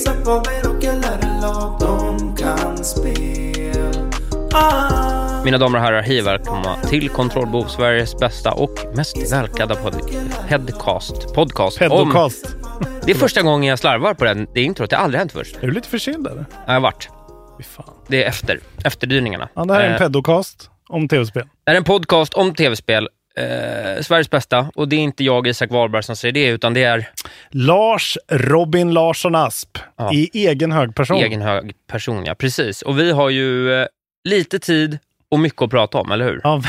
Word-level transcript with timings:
Isak 0.00 0.24
Faber 0.24 0.68
och 0.68 0.82
LRLA 0.82 1.76
De 1.80 2.36
kan 2.36 2.84
spel 2.84 4.10
ah. 4.52 5.44
Mina 5.44 5.58
damer 5.58 5.78
och 5.78 5.84
herrar, 5.84 6.02
hej 6.02 6.22
välkomna 6.22 6.76
till 6.76 7.08
Kontrollbehov, 7.08 7.64
Sveriges 7.64 8.16
bästa 8.18 8.52
och 8.52 8.70
mest 8.96 9.32
välklädda 9.32 9.74
pod 9.76 9.94
podcast. 10.48 11.34
podcast 11.34 11.78
Pedocast. 11.78 12.56
Om, 12.62 12.86
det 13.04 13.10
är 13.10 13.14
första 13.14 13.42
gången 13.42 13.68
jag 13.68 13.78
slarvar 13.78 14.14
på 14.14 14.24
den, 14.24 14.46
det 14.54 14.62
introt. 14.62 14.90
Det 14.90 14.96
har 14.96 15.04
aldrig 15.04 15.18
hänt 15.18 15.32
först. 15.32 15.56
Är 15.56 15.66
du 15.66 15.72
lite 15.72 15.88
förkyld 15.88 16.26
eller? 16.26 16.44
Jag 16.66 16.72
har 16.72 16.80
varit. 16.80 17.08
Fan. 17.62 17.94
Det 18.08 18.24
är 18.24 18.28
efter, 18.28 18.60
efterdyningarna. 18.84 19.48
Ja, 19.54 19.64
det 19.64 19.74
här 19.74 19.80
är 19.80 19.86
en 19.86 19.92
Eh, 19.92 19.98
pedocast 19.98 20.70
om 20.88 21.08
tv-spel. 21.08 21.48
Det 21.64 21.72
är 21.72 21.76
en 21.76 21.84
podcast 21.84 22.34
om 22.34 22.54
tv-spel. 22.54 23.08
Eh, 23.40 24.02
Sveriges 24.02 24.30
bästa. 24.30 24.70
Och 24.74 24.88
det 24.88 24.96
är 24.96 25.00
inte 25.00 25.24
jag, 25.24 25.46
Isak 25.46 25.70
Wahlberg, 25.70 26.02
som 26.02 26.16
säger 26.16 26.32
det, 26.32 26.46
utan 26.46 26.74
det 26.74 26.82
är 26.84 27.08
Lars 27.50 28.18
Robin 28.28 28.92
Larsson 28.92 29.34
Asp 29.34 29.78
Ja. 29.96 30.12
i 30.12 30.30
egen 30.48 30.72
hög 30.72 30.94
person. 30.94 31.16
egen 31.16 31.42
hög 31.42 31.72
person, 31.86 32.24
ja. 32.26 32.34
Precis. 32.34 32.82
Och 32.82 32.98
vi 32.98 33.12
har 33.12 33.30
ju 33.30 33.72
eh, 33.74 33.86
lite 34.28 34.58
tid 34.58 34.98
och 35.30 35.38
mycket 35.40 35.62
att 35.62 35.70
prata 35.70 35.98
om, 35.98 36.12
eller 36.12 36.24
hur? 36.24 36.40
Ja, 36.44 36.62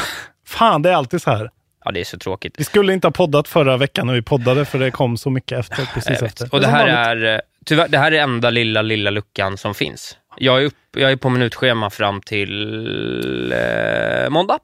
fan, 0.47 0.81
det 0.81 0.89
är 0.89 0.93
alltid 0.93 1.21
så 1.21 1.31
här. 1.31 1.49
Ja, 1.85 1.91
det 1.91 1.99
är 1.99 2.03
så 2.03 2.17
tråkigt. 2.17 2.53
Vi 2.57 2.63
skulle 2.63 2.93
inte 2.93 3.07
ha 3.07 3.11
poddat 3.11 3.47
förra 3.47 3.77
veckan 3.77 4.07
när 4.07 4.13
vi 4.13 4.21
poddade 4.21 4.65
för 4.65 4.79
det 4.79 4.91
kom 4.91 5.17
så 5.17 5.29
mycket 5.29 5.59
efter. 5.59 5.85
Precis 5.93 6.21
efter. 6.21 6.47
Och 6.51 6.59
det 6.59 6.65
som 6.65 6.73
här 6.73 7.07
vanligt. 7.07 7.23
är, 7.27 7.33
eh, 7.33 7.39
tyvärr, 7.65 7.87
det 7.87 7.97
här 7.97 8.11
är 8.11 8.19
enda 8.19 8.49
lilla, 8.49 8.81
lilla 8.81 9.09
luckan 9.09 9.57
som 9.57 9.73
finns. 9.73 10.17
Jag 10.37 10.61
är, 10.61 10.65
upp, 10.65 10.75
jag 10.97 11.11
är 11.11 11.15
på 11.15 11.29
minutschema 11.29 11.89
fram 11.89 12.21
till 12.21 13.53
eh, 13.53 14.29
måndag. 14.29 14.59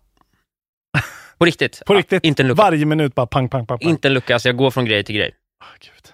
På 1.37 1.45
riktigt. 1.45 1.81
På 1.85 1.93
Ja, 1.93 1.97
riktigt, 1.99 2.23
inte 2.25 2.43
en 2.43 2.47
lucka. 2.47 2.61
varje 2.63 2.85
minut 2.85 3.15
bara 3.15 3.27
pang, 3.27 3.49
pang, 3.49 3.65
pang. 3.65 3.79
pang. 3.79 3.89
Inte 3.89 4.07
en 4.07 4.13
lucka, 4.13 4.33
alltså 4.33 4.49
jag 4.49 4.55
går 4.57 4.71
från 4.71 4.85
grej 4.85 5.03
till 5.03 5.15
grej. 5.15 5.31
Åh, 5.63 5.67
Gud. 5.79 6.13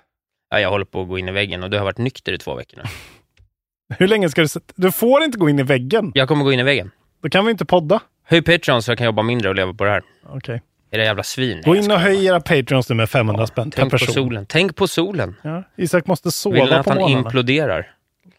Ja, 0.49 0.59
jag 0.59 0.69
håller 0.69 0.85
på 0.85 1.01
att 1.01 1.07
gå 1.07 1.17
in 1.19 1.27
i 1.29 1.31
väggen 1.31 1.63
och 1.63 1.69
du 1.69 1.77
har 1.77 1.83
varit 1.85 1.97
nykter 1.97 2.33
i 2.33 2.37
två 2.37 2.55
veckor 2.55 2.77
nu. 2.77 2.83
Hur 3.99 4.07
länge 4.07 4.29
ska 4.29 4.41
du... 4.41 4.47
Du 4.75 4.91
får 4.91 5.23
inte 5.23 5.37
gå 5.37 5.49
in 5.49 5.59
i 5.59 5.63
väggen. 5.63 6.11
Jag 6.15 6.27
kommer 6.27 6.43
gå 6.43 6.51
in 6.53 6.59
i 6.59 6.63
väggen. 6.63 6.91
Då 7.23 7.29
kan 7.29 7.45
vi 7.45 7.51
inte 7.51 7.65
podda. 7.65 7.99
Höj 8.25 8.41
Patreon 8.41 8.81
så 8.83 8.91
jag 8.91 8.97
kan 8.97 9.05
jobba 9.05 9.21
mindre 9.23 9.49
och 9.49 9.55
leva 9.55 9.73
på 9.73 9.83
det 9.83 9.89
här. 9.89 10.01
Okej. 10.29 10.61
Är 10.91 10.97
det 10.97 11.03
jävla 11.03 11.23
svin? 11.23 11.61
Gå 11.65 11.75
in 11.75 11.91
och 11.91 11.99
höj 11.99 12.25
era 12.25 12.39
Patreons 12.41 12.89
nu 12.89 12.95
med 12.95 13.09
500 13.09 13.47
spänn 13.47 13.69
bara. 13.69 13.71
Tänk 13.75 13.91
per 13.91 13.97
på 13.97 14.05
person. 14.05 14.13
solen. 14.13 14.45
Tänk 14.49 14.75
på 14.75 14.87
solen. 14.87 15.35
Ja, 15.41 15.63
Isak 15.77 16.07
måste 16.07 16.25
Vill 16.27 16.31
sova 16.33 16.63
att 16.79 16.85
på 16.85 16.89
han 16.91 16.99
morgnarna. 16.99 17.19
imploderar? 17.27 17.91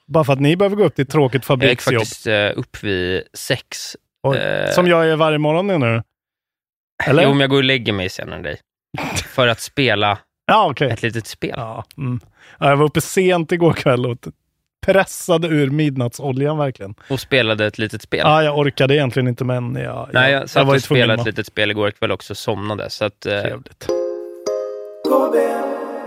Bara 0.06 0.24
för 0.24 0.32
att 0.32 0.40
ni 0.40 0.56
behöver 0.56 0.76
gå 0.76 0.84
upp 0.84 0.94
till 0.94 1.02
ett 1.02 1.10
tråkigt 1.10 1.32
Jag 1.48 1.62
gick 1.64 1.80
fabriksjobb. 1.82 1.94
faktiskt 1.94 2.26
eh, 2.26 2.50
upp 2.56 2.82
vid 2.84 3.22
sex. 3.32 3.96
Oj, 4.22 4.36
eh, 4.38 4.70
Som 4.70 4.86
jag 4.86 5.08
är 5.08 5.16
varje 5.16 5.38
morgon 5.38 5.66
nu. 5.80 6.02
Eller? 7.04 7.22
Jo, 7.22 7.28
men 7.28 7.40
jag 7.40 7.50
går 7.50 7.56
och 7.56 7.64
lägger 7.64 7.92
mig 7.92 8.08
senare 8.08 8.36
än 8.36 8.42
dig. 8.42 8.60
För 9.34 9.48
att 9.48 9.60
spela 9.60 10.18
Ja, 10.46 10.70
okej. 10.70 10.90
ett 10.90 11.02
litet 11.02 11.26
spel. 11.26 11.54
Ja, 11.56 11.84
mm. 11.98 12.20
ja, 12.58 12.68
jag 12.70 12.76
var 12.76 12.84
uppe 12.86 13.00
sent 13.00 13.52
igår 13.52 13.72
kväll 13.72 14.06
och 14.06 14.16
pressade 14.86 15.48
ur 15.48 15.70
midnattsoljan 15.70 16.58
verkligen. 16.58 16.94
Och 17.08 17.20
spelade 17.20 17.66
ett 17.66 17.78
litet 17.78 18.02
spel. 18.02 18.20
Ja, 18.24 18.42
jag 18.42 18.58
orkade 18.58 18.94
egentligen 18.94 19.28
inte, 19.28 19.44
men 19.44 19.74
jag, 19.74 20.08
Nej, 20.12 20.32
jag 20.32 20.50
satt 20.50 20.66
var 20.66 20.74
ju 20.74 20.76
och 20.78 20.82
tvungen 20.82 21.02
spelade 21.04 21.20
ett 21.20 21.26
litet 21.26 21.46
spel 21.46 21.70
igår 21.70 21.90
kväll 21.90 22.12
också 22.12 22.32
och 22.32 22.36
somnade. 22.38 22.90
Så 22.90 23.04
att, 23.04 23.26
eh, 23.26 23.40
Trevligt. 23.40 23.88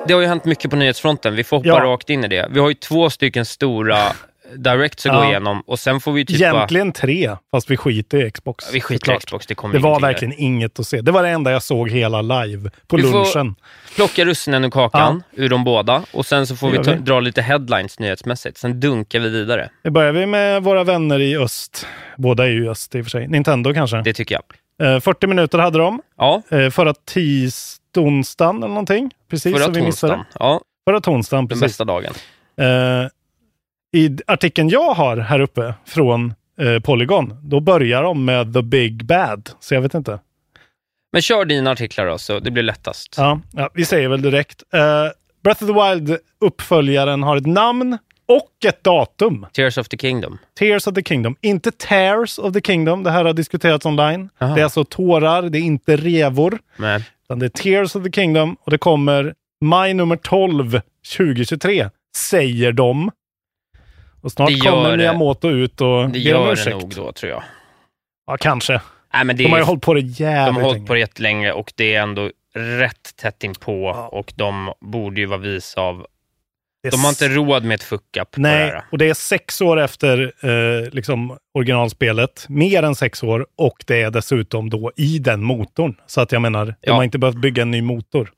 Det 0.07 0.13
har 0.13 0.21
ju 0.21 0.27
hänt 0.27 0.45
mycket 0.45 0.69
på 0.71 0.75
nyhetsfronten. 0.77 1.35
Vi 1.35 1.43
får 1.43 1.57
hoppa 1.57 1.67
Ja. 1.69 1.79
rakt 1.83 2.09
in 2.09 2.23
i 2.23 2.27
det. 2.27 2.47
Vi 2.51 2.59
har 2.59 2.69
ju 2.69 2.73
två 2.73 3.09
stycken 3.09 3.45
stora 3.45 3.97
directs 4.55 5.05
att 5.05 5.13
Ja. 5.13 5.19
gå 5.19 5.25
igenom 5.29 5.61
och 5.61 5.79
sen 5.79 5.99
får 5.99 6.11
vi 6.11 6.25
typ 6.25 6.39
bara... 6.39 6.49
Egentligen 6.49 6.91
tre, 6.91 7.35
fast 7.51 7.71
vi 7.71 7.77
skiter 7.77 8.25
i 8.25 8.31
Xbox. 8.31 8.73
Vi 8.73 8.81
skiter 8.81 8.95
i 8.95 8.99
såklart. 8.99 9.25
Xbox, 9.25 9.47
det 9.47 9.55
kommer 9.55 9.73
Det 9.73 9.79
var 9.79 9.99
verkligen 9.99 10.33
inget 10.37 10.79
att 10.79 10.87
se. 10.87 11.01
Det 11.01 11.11
var 11.11 11.23
det 11.23 11.29
enda 11.29 11.51
jag 11.51 11.63
såg 11.63 11.89
hela 11.89 12.21
live 12.21 12.69
på 12.87 12.95
Vi 12.97 13.03
får- 13.03 13.11
lunchen. 13.13 13.55
Plocka 13.95 14.25
russinen 14.25 14.65
ur 14.65 14.69
kakan, 14.69 15.23
ur 15.33 15.49
de 15.49 15.63
båda. 15.63 16.03
Och 16.11 16.25
sen 16.25 16.47
så 16.47 16.55
får 16.55 16.71
Det 16.71 16.81
vi, 16.81 16.91
vi. 16.93 16.97
dra 16.99 17.19
lite 17.19 17.41
headlines 17.41 17.99
nyhetsmässigt. 17.99 18.57
Sen 18.57 18.79
dunkar 18.79 19.19
vi 19.19 19.29
vidare. 19.29 19.69
Nu 19.83 19.89
börjar 19.91 20.11
vi 20.11 20.25
med 20.25 20.63
våra 20.63 20.83
vänner 20.83 21.19
i 21.19 21.37
öst. 21.37 21.87
Båda 22.17 22.43
är 22.45 22.49
ju 22.49 22.65
i 22.65 22.69
öst 22.69 22.95
i 22.95 23.01
och 23.01 23.05
för 23.05 23.09
sig. 23.09 23.27
Nintendo 23.27 23.73
kanske. 23.73 24.01
Det 24.01 24.13
tycker 24.13 24.35
jag. 24.35 24.95
Eh, 24.95 24.99
40 24.99 25.27
minuter 25.27 25.57
hade 25.59 25.77
de. 25.79 26.01
Ja, 26.17 26.41
Eh, 26.51 26.69
förra 26.69 26.93
tis, 26.93 27.77
onsdagen 27.97 28.57
eller 28.57 28.67
någonting. 28.67 29.11
Precis, 29.29 29.53
förra 29.55 29.65
så 29.65 29.71
vi 29.71 29.81
missade. 29.81 30.25
Ja, 30.39 30.61
Förra 30.89 31.01
torsdagen, 31.01 31.43
den 31.43 31.47
precis. 31.47 31.61
bästa 31.61 31.83
dagen. 31.85 32.13
I 33.93 34.17
artikeln 34.27 34.69
jag 34.69 34.93
har 34.93 35.17
här 35.17 35.39
uppe 35.39 35.73
från 35.85 36.33
eh, 36.59 36.79
Polygon, 36.79 37.33
då 37.43 37.59
börjar 37.59 38.03
de 38.03 38.25
med 38.25 38.53
The 38.53 38.61
Big 38.61 39.05
Bad. 39.05 39.49
Så 39.59 39.73
jag 39.73 39.81
vet 39.81 39.93
inte. 39.93 40.19
Men 41.13 41.21
kör 41.21 41.45
dina 41.45 41.71
artiklar 41.71 42.05
då, 42.05 42.17
så 42.17 42.39
det 42.39 42.51
blir 42.51 42.63
lättast. 42.63 43.15
Ja, 43.17 43.41
ja, 43.53 43.69
vi 43.73 43.85
säger 43.85 44.09
väl 44.09 44.21
direkt. 44.21 44.63
Eh, 44.73 45.05
Breath 45.43 45.63
of 45.63 45.69
the 45.69 45.73
Wild, 45.95 46.17
uppföljaren, 46.41 47.23
har 47.23 47.37
ett 47.37 47.45
namn 47.45 47.97
och 48.27 48.65
ett 48.65 48.83
datum. 48.83 49.45
Tears 49.53 49.77
of 49.77 49.87
the 49.87 49.97
Kingdom. 49.97 50.37
Tears 50.59 50.87
of 50.87 50.93
the 50.93 51.03
Kingdom. 51.03 51.35
Inte 51.41 51.71
Tears 51.71 52.39
of 52.39 52.53
the 52.53 52.61
Kingdom. 52.61 53.03
Det 53.03 53.11
här 53.11 53.25
har 53.25 53.33
diskuterats 53.33 53.85
online. 53.85 54.29
Aha. 54.39 54.55
Det 54.55 54.61
är 54.61 54.63
alltså 54.63 54.83
tårar, 54.85 55.41
det 55.41 55.57
är 55.57 55.61
inte 55.61 55.95
revor. 55.95 56.59
Men, 56.77 57.01
Utan 57.23 57.39
det 57.39 57.45
är 57.45 57.49
Tears 57.49 57.95
of 57.95 58.03
the 58.03 58.11
Kingdom 58.11 58.55
och 58.61 58.71
det 58.71 58.77
kommer 58.77 59.33
maj 59.61 59.93
nummer 59.93 60.15
12 60.15 60.81
2023, 61.17 61.89
säger 62.17 62.71
de. 62.71 63.11
Och 64.27 64.31
snart 64.31 64.47
Det 64.49 64.53
gör 64.53 64.71
kommer 64.71 64.89
det. 64.91 64.97
Miyamoto 64.97 65.49
ut 65.49 65.81
och 65.81 66.09
det 66.09 66.09
ber 66.09 66.35
om 66.35 66.41
gör 66.41 66.45
det 66.45 66.51
ursäkt. 66.53 66.77
nog 66.77 66.93
då, 66.95 67.11
tror 67.11 67.31
jag. 67.31 67.43
Ja, 68.27 68.37
kanske. 68.37 68.81
Nej, 69.13 69.25
men 69.25 69.37
det 69.37 69.43
De 69.43 69.49
har 69.49 69.57
ju 69.57 69.63
hållit 69.63 69.81
på 69.83 69.93
det 69.93 69.99
jävligt 69.99 70.45
de 70.47 70.55
har 70.55 70.61
hållit 70.63 70.75
länge. 70.77 70.87
på 70.87 70.93
det 70.93 70.99
jättelänge 70.99 71.51
och 71.51 71.73
det 71.75 71.93
är 71.95 72.01
ändå 72.01 72.31
rätt 72.55 73.15
tätt 73.15 73.43
inpå 73.43 73.91
Ja. 73.95 74.07
och 74.07 74.33
de 74.35 74.73
borde 74.81 75.21
ju 75.21 75.25
vara 75.27 75.39
visa 75.39 75.81
av... 75.81 76.05
Det 76.83 76.89
De 76.89 77.01
har 77.03 77.09
inte 77.09 77.27
råd 77.27 77.63
med 77.63 77.75
ett 77.75 77.83
fuck-up 77.83 78.31
på 78.31 78.39
det 78.39 78.41
Nej, 78.41 78.65
här. 78.69 78.83
och 78.91 78.97
det 78.97 79.09
är 79.09 79.13
sex 79.13 79.61
år 79.61 79.79
efter 79.79 80.33
eh, 80.45 80.89
liksom 80.91 81.37
originalspelet. 81.53 82.45
Mer 82.49 82.83
än 82.83 82.95
sex 82.95 83.23
år 83.23 83.47
och 83.57 83.77
det 83.87 84.01
är 84.01 84.11
dessutom 84.11 84.69
då 84.69 84.91
i 84.95 85.19
den 85.19 85.43
motorn. 85.43 85.95
Så 86.07 86.21
att 86.21 86.31
jag 86.31 86.41
menar, 86.41 86.65
de 86.65 86.73
Ja. 86.81 86.93
har 86.93 87.03
inte 87.03 87.17
behövt 87.17 87.35
bygga 87.37 87.61
en 87.61 87.71
ny 87.71 87.81
motor. 87.81 88.31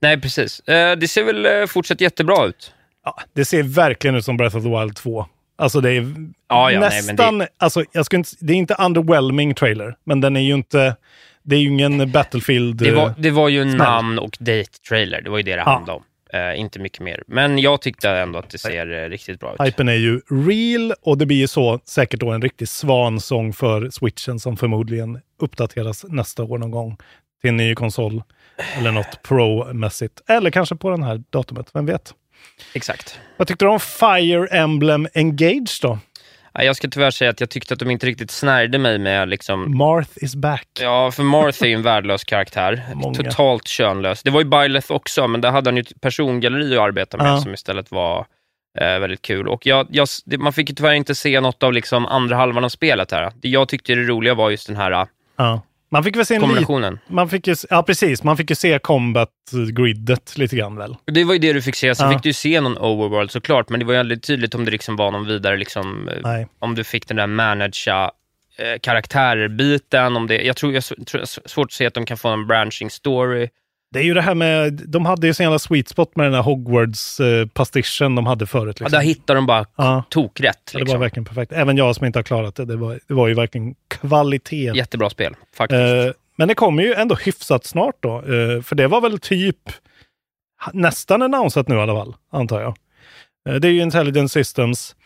Nej, 0.00 0.20
precis. 0.20 0.60
Eh, 0.60 0.96
det 0.96 1.08
ser 1.08 1.24
väl 1.24 1.46
eh, 1.46 1.66
fortsatt 1.66 2.00
jättebra 2.00 2.44
ut. 2.44 2.72
Ja, 3.04 3.16
det 3.32 3.44
ser 3.44 3.62
verkligen 3.62 4.16
ut 4.16 4.24
som 4.24 4.36
Breath 4.36 4.56
of 4.56 4.62
the 4.62 4.68
Wild 4.80 4.96
2. 4.96 5.26
Alltså 5.56 5.80
det 5.80 5.90
är 5.90 6.14
Ja, 6.48 6.70
ja, 6.70 6.80
nej, 6.80 7.02
men 7.06 7.16
nästan, 7.16 7.46
alltså 7.58 7.84
jag 7.92 8.06
ska 8.06 8.16
inte, 8.16 8.30
det 8.40 8.52
är 8.52 8.56
inte 8.56 8.74
underwhelming 8.78 9.54
trailer, 9.54 9.96
men 10.04 10.20
den 10.20 10.36
är 10.36 10.40
ju 10.40 10.54
inte, 10.54 10.96
det 11.42 11.56
är 11.56 11.60
ju 11.60 11.68
ingen 11.68 12.12
Battlefield. 12.12 12.76
Det 12.76 12.90
var, 12.90 13.06
eh, 13.06 13.12
det 13.18 13.30
var 13.30 13.48
ju 13.48 13.62
en 13.62 13.68
snäll. 13.68 13.78
namn 13.78 14.18
och 14.18 14.36
date-trailer. 14.40 15.20
Det 15.22 15.30
var 15.30 15.36
ju 15.36 15.42
det 15.42 15.50
det 15.50 15.56
Ja. 15.56 15.64
handlade 15.64 15.96
om. 15.98 16.04
Eh, 16.32 16.60
inte 16.60 16.78
mycket 16.78 17.00
mer. 17.00 17.22
Men 17.26 17.58
jag 17.58 17.80
tyckte 17.82 18.10
ändå 18.10 18.38
att 18.38 18.50
det 18.50 18.58
ser 18.58 19.04
eh, 19.04 19.08
riktigt 19.08 19.40
bra 19.40 19.54
ut. 19.54 19.60
Hypen 19.66 19.88
är 19.88 19.92
ju 19.94 20.20
real 20.30 20.92
och 21.02 21.18
det 21.18 21.26
blir 21.26 21.36
ju 21.36 21.46
så 21.46 21.80
säkert 21.84 22.20
då 22.20 22.30
en 22.30 22.42
riktig 22.42 22.68
svansång 22.68 23.52
för 23.52 23.90
switchen 23.90 24.40
som 24.40 24.56
förmodligen 24.56 25.20
uppdateras 25.40 26.04
nästa 26.08 26.42
år 26.42 26.58
någon 26.58 26.70
gång 26.70 26.96
till 27.40 27.48
en 27.48 27.56
ny 27.56 27.74
konsol 27.74 28.22
eller 28.78 28.92
något 28.92 29.22
Pro-mässigt. 29.22 30.20
Eller 30.26 30.50
kanske 30.50 30.76
på 30.76 30.90
den 30.90 31.02
här 31.02 31.22
datumet, 31.30 31.66
vem 31.74 31.86
vet? 31.86 32.14
Exakt. 32.72 33.18
Vad 33.36 33.48
tyckte 33.48 33.64
du 33.64 33.68
om 33.68 33.80
Fire 33.80 34.46
Emblem 34.46 35.08
Engage 35.14 35.78
då? 35.82 35.98
Ja, 36.52 36.64
Jag 36.64 36.76
ska 36.76 36.88
tyvärr 36.88 37.10
säga 37.10 37.30
att 37.30 37.40
jag 37.40 37.50
tyckte 37.50 37.74
att 37.74 37.80
de 37.80 37.90
inte 37.90 38.06
riktigt 38.06 38.30
snärjde 38.30 38.78
mig 38.78 38.98
med 38.98 39.28
liksom... 39.28 39.76
Marth 39.78 40.10
is 40.16 40.34
back. 40.36 40.68
Ja, 40.80 41.10
för 41.10 41.22
Marth 41.22 41.62
är 41.62 41.66
ju 41.66 41.74
en 41.74 41.82
värdelös 41.82 42.24
karaktär. 42.24 42.82
Många. 42.94 43.14
Totalt 43.14 43.68
könlös. 43.68 44.22
Det 44.22 44.30
var 44.30 44.40
ju 44.40 44.46
Byleth 44.46 44.92
också, 44.92 45.28
men 45.28 45.40
där 45.40 45.50
hade 45.50 45.70
han 45.70 45.76
ju 45.76 45.84
persongalleri 46.00 46.76
att 46.76 46.82
arbeta 46.82 47.16
med 47.16 47.26
Ja. 47.26 47.40
som 47.40 47.54
istället 47.54 47.90
var 47.90 48.26
eh, 48.80 48.98
väldigt 48.98 49.22
kul. 49.22 49.48
Och 49.48 49.66
jag, 49.66 49.86
jag, 49.90 50.08
man 50.38 50.52
fick 50.52 50.68
ju 50.70 50.74
tyvärr 50.74 50.92
inte 50.92 51.14
se 51.14 51.40
något 51.40 51.62
av 51.62 51.72
liksom 51.72 52.06
andra 52.06 52.36
halvan 52.36 52.64
av 52.64 52.68
spelet 52.68 53.10
här. 53.12 53.32
Det 53.42 53.48
jag 53.48 53.68
tyckte 53.68 53.94
det 53.94 54.02
roliga 54.02 54.34
var 54.34 54.50
just 54.50 54.66
den 54.66 54.76
här 54.76 54.90
eh, 54.92 55.04
Ja. 55.36 55.60
Man 55.94 56.04
fick 56.04 56.16
väl 56.16 56.26
se 56.26 56.34
en 56.34 56.40
kombinationen. 56.40 56.98
Man 57.06 57.28
fick 57.28 57.46
ju, 57.46 57.54
ja, 57.70 57.82
precis. 57.82 58.22
Man 58.22 58.36
fick 58.36 58.50
ju 58.50 58.56
se 58.56 58.78
combat-gridet 58.78 60.38
lite 60.38 60.56
grann 60.56 60.76
väl? 60.76 60.96
Det 61.06 61.24
var 61.24 61.32
ju 61.32 61.38
det 61.38 61.52
du 61.52 61.62
fick 61.62 61.74
se. 61.74 61.94
Så 61.94 62.04
Ja. 62.04 62.12
fick 62.12 62.22
du 62.22 62.28
ju 62.28 62.32
se 62.32 62.60
någon 62.60 62.78
overworld 62.78 63.30
såklart, 63.30 63.68
men 63.68 63.80
det 63.80 63.86
var 63.86 63.92
ju 63.94 64.00
aldrig 64.00 64.22
tydligt 64.22 64.54
om 64.54 64.64
det 64.64 64.70
liksom 64.70 64.96
var 64.96 65.10
någon 65.10 65.26
vidare, 65.26 65.56
liksom, 65.56 66.08
eh, 66.08 66.14
Nej. 66.22 66.46
om 66.58 66.74
du 66.74 66.84
fick 66.84 67.08
den 67.08 67.16
där 67.16 67.26
managea 67.26 68.10
eh, 68.58 68.78
karaktärer-biten. 68.82 70.16
Om 70.16 70.26
det, 70.26 70.42
jag 70.42 70.56
tror 70.56 70.72
jag 70.72 70.84
tror 71.06 71.24
svårt 71.48 71.66
att 71.66 71.72
se 71.72 71.86
att 71.86 71.94
de 71.94 72.06
kan 72.06 72.16
få 72.16 72.28
en 72.28 72.46
branching 72.46 72.90
story. 72.90 73.48
Det 73.94 74.00
är 74.00 74.04
ju 74.04 74.14
det 74.14 74.22
här 74.22 74.34
med, 74.34 74.72
de 74.72 75.06
hade 75.06 75.26
ju 75.26 75.34
sin 75.34 75.44
jävla 75.44 75.58
sweet 75.58 75.88
spot 75.88 76.16
med 76.16 76.26
den 76.26 76.34
här 76.34 76.42
Hogwarts-pastischen 76.42 78.16
de 78.16 78.26
hade 78.26 78.46
förut. 78.46 78.76
Ja, 78.80 78.84
Liksom. 78.84 78.98
där 78.98 79.06
hittar 79.06 79.34
de 79.34 79.46
bara 79.46 79.66
Ja. 79.76 80.02
tokrätt. 80.10 80.56
Ja, 80.64 80.72
Det 80.72 80.78
var 80.78 80.80
Liksom. 80.84 81.00
verkligen 81.00 81.24
perfekt. 81.24 81.52
Även 81.52 81.76
jag 81.76 81.96
som 81.96 82.06
inte 82.06 82.18
har 82.18 82.24
klarat 82.24 82.54
det, 82.54 82.64
det 82.64 82.76
var, 82.76 82.98
det 83.08 83.14
var 83.14 83.28
ju 83.28 83.34
verkligen 83.34 83.74
kvalitet. 83.88 84.72
Jättebra 84.74 85.10
spel, 85.10 85.34
faktiskt. 85.56 85.80
Eh, 85.80 86.12
men 86.36 86.48
det 86.48 86.54
kommer 86.54 86.82
ju 86.82 86.94
ändå 86.94 87.14
hyfsat 87.14 87.64
snart 87.64 87.94
då. 88.00 88.16
Eh, 88.18 88.62
för 88.62 88.74
det 88.74 88.86
var 88.86 89.00
väl 89.00 89.18
typ 89.18 89.56
nästan 90.72 91.22
annonsat 91.22 91.68
nu 91.68 91.74
i 91.74 91.80
alla 91.80 91.94
fall, 91.94 92.14
antar 92.32 92.60
jag. 92.60 92.76
Eh, 93.48 93.54
det 93.54 93.68
är 93.68 93.72
ju 93.72 93.82
Intelligent 93.82 94.32
Systems. 94.32 94.96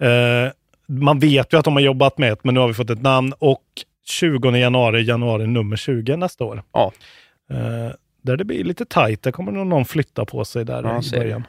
Eh, 0.00 0.52
man 0.88 1.18
vet 1.18 1.52
ju 1.52 1.58
att 1.58 1.64
de 1.64 1.74
har 1.74 1.80
jobbat 1.80 2.18
med 2.18 2.30
det, 2.32 2.36
men 2.44 2.54
nu 2.54 2.60
har 2.60 2.68
vi 2.68 2.74
fått 2.74 2.90
ett 2.90 3.02
namn. 3.02 3.32
Och 3.38 3.62
20 4.08 4.50
januari, 4.56 5.02
januari 5.02 5.46
nummer 5.46 5.76
20 5.76 6.16
nästa 6.16 6.44
år. 6.44 6.62
Ja. 6.72 6.92
Där 8.22 8.36
det 8.36 8.44
blir 8.44 8.64
lite 8.64 8.84
tajt, 8.84 9.22
där 9.22 9.32
kommer 9.32 9.52
nog 9.52 9.66
någon 9.66 9.84
flytta 9.84 10.24
på 10.24 10.44
sig 10.44 10.64
där 10.64 10.82
Ja, 10.82 11.00
i 11.02 11.08
det. 11.10 11.18
början. 11.18 11.46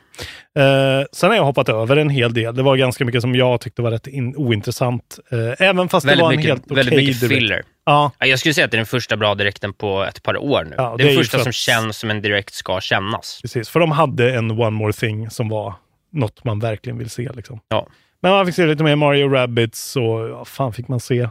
Eh, 0.60 1.06
sen 1.12 1.30
har 1.30 1.36
jag 1.38 1.44
hoppat 1.44 1.70
över 1.70 1.98
en 1.98 2.10
hel 2.10 2.34
del. 2.34 2.56
Det 2.56 2.64
var 2.64 2.76
ganska 2.78 3.06
mycket 3.06 3.22
som 3.22 3.36
jag 3.36 3.62
tyckte 3.62 3.82
var 3.82 3.92
rätt 3.92 4.08
in, 4.08 4.36
ointressant. 4.36 5.20
Eh, 5.32 5.68
även 5.68 5.90
fast 5.90 6.06
det 6.06 6.10
väldigt 6.12 6.24
var 6.24 6.32
en 6.32 6.38
mycket, 6.38 6.50
helt 6.52 6.72
väldigt 6.72 6.94
okej 6.94 7.06
mycket 7.06 7.22
direkt. 7.22 7.36
filler. 7.40 7.64
Ja, 7.86 8.12
Ja, 8.20 8.26
jag 8.26 8.40
skulle 8.40 8.54
säga 8.54 8.66
att 8.66 8.72
det 8.72 8.76
är 8.76 8.80
den 8.80 8.86
första 8.86 9.18
bra 9.18 9.36
direkten 9.36 9.74
på 9.74 10.04
ett 10.04 10.24
par 10.24 10.38
år 10.38 10.64
nu. 10.70 10.76
Ja, 10.78 10.96
det 10.98 11.04
det 11.04 11.10
är 11.10 11.14
den 11.14 11.18
första 11.24 11.38
för 11.38 11.44
som 11.44 11.52
känns 11.52 11.98
som 11.98 12.10
en 12.10 12.22
direkt 12.22 12.54
ska 12.54 12.82
kännas. 12.82 13.40
Precis, 13.42 13.70
för 13.70 13.80
de 13.80 13.92
hade 13.92 14.34
en 14.36 14.52
One 14.52 14.70
More 14.70 14.94
Thing 14.94 15.30
som 15.30 15.50
var 15.50 15.74
något 16.12 16.44
man 16.44 16.60
verkligen 16.60 16.98
vill 16.98 17.10
se. 17.10 17.30
Liksom. 17.36 17.60
Ja. 17.70 17.88
Men 18.22 18.32
man 18.32 18.46
fick 18.46 18.56
se 18.56 18.66
lite 18.66 18.84
mer 18.84 18.96
Mario 18.96 19.30
Rabbids 19.30 19.96
och 19.96 20.30
ja, 20.30 20.46
fan 20.46 20.74
fick 20.74 20.88
man 20.88 21.00
se. 21.00 21.30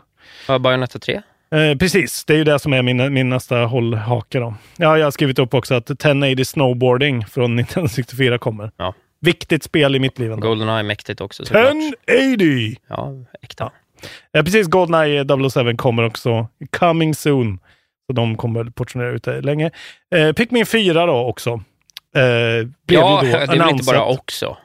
Var 0.49 0.59
Bayonetta 0.59 0.99
3? 0.99 1.23
Eh, 1.51 1.79
precis, 1.79 2.25
det 2.25 2.33
är 2.33 2.37
ju 2.39 2.45
det 2.45 2.59
som 2.59 2.73
är 2.73 2.83
min, 2.83 3.13
min 3.13 3.29
nästa 3.29 3.57
hållhake. 3.59 4.39
Då. 4.39 4.55
Ja, 4.77 4.99
jag 4.99 5.07
har 5.07 5.11
skrivit 5.11 5.39
upp 5.39 5.55
också 5.55 5.75
att 5.75 5.91
1080 5.91 6.45
Snowboarding 6.45 7.27
från 7.27 7.57
Nintendo 7.57 7.89
64 7.89 8.39
kommer. 8.39 8.71
Ja. 8.77 8.95
Viktigt 9.21 9.63
spel 9.63 9.97
i 9.97 9.99
mitt 9.99 10.19
liv 10.19 10.33
ändå. 10.33 10.49
Goldeneye 10.49 10.83
mäktigt 10.83 11.21
också 11.21 11.45
såklart. 11.45 11.65
1080! 12.07 12.77
Ja, 12.89 13.13
äkta. 13.43 13.71
Ja, 14.33 14.43
precis, 14.43 14.67
Goldeneye 14.67 15.25
007 15.51 15.77
kommer 15.77 16.03
också. 16.07 16.49
Coming 16.79 17.15
soon. 17.15 17.59
Så 18.07 18.13
de 18.13 18.37
kommer 18.37 18.65
portionera 18.65 19.11
ut 19.11 19.23
det 19.25 19.41
länge. 19.41 19.71
Eh, 20.15 20.33
Pikmin 20.33 20.67
4 20.67 21.07
då 21.07 21.13
också. 21.15 21.51
Eh, 22.17 22.23
blev 22.87 23.01
Ja, 23.01 23.25
ju 23.25 23.31
då 23.33 23.37
det 23.37 23.43
är 23.43 23.47
väl 23.59 23.71
inte 23.71 23.85
bara 23.85 24.05
också. 24.05 24.57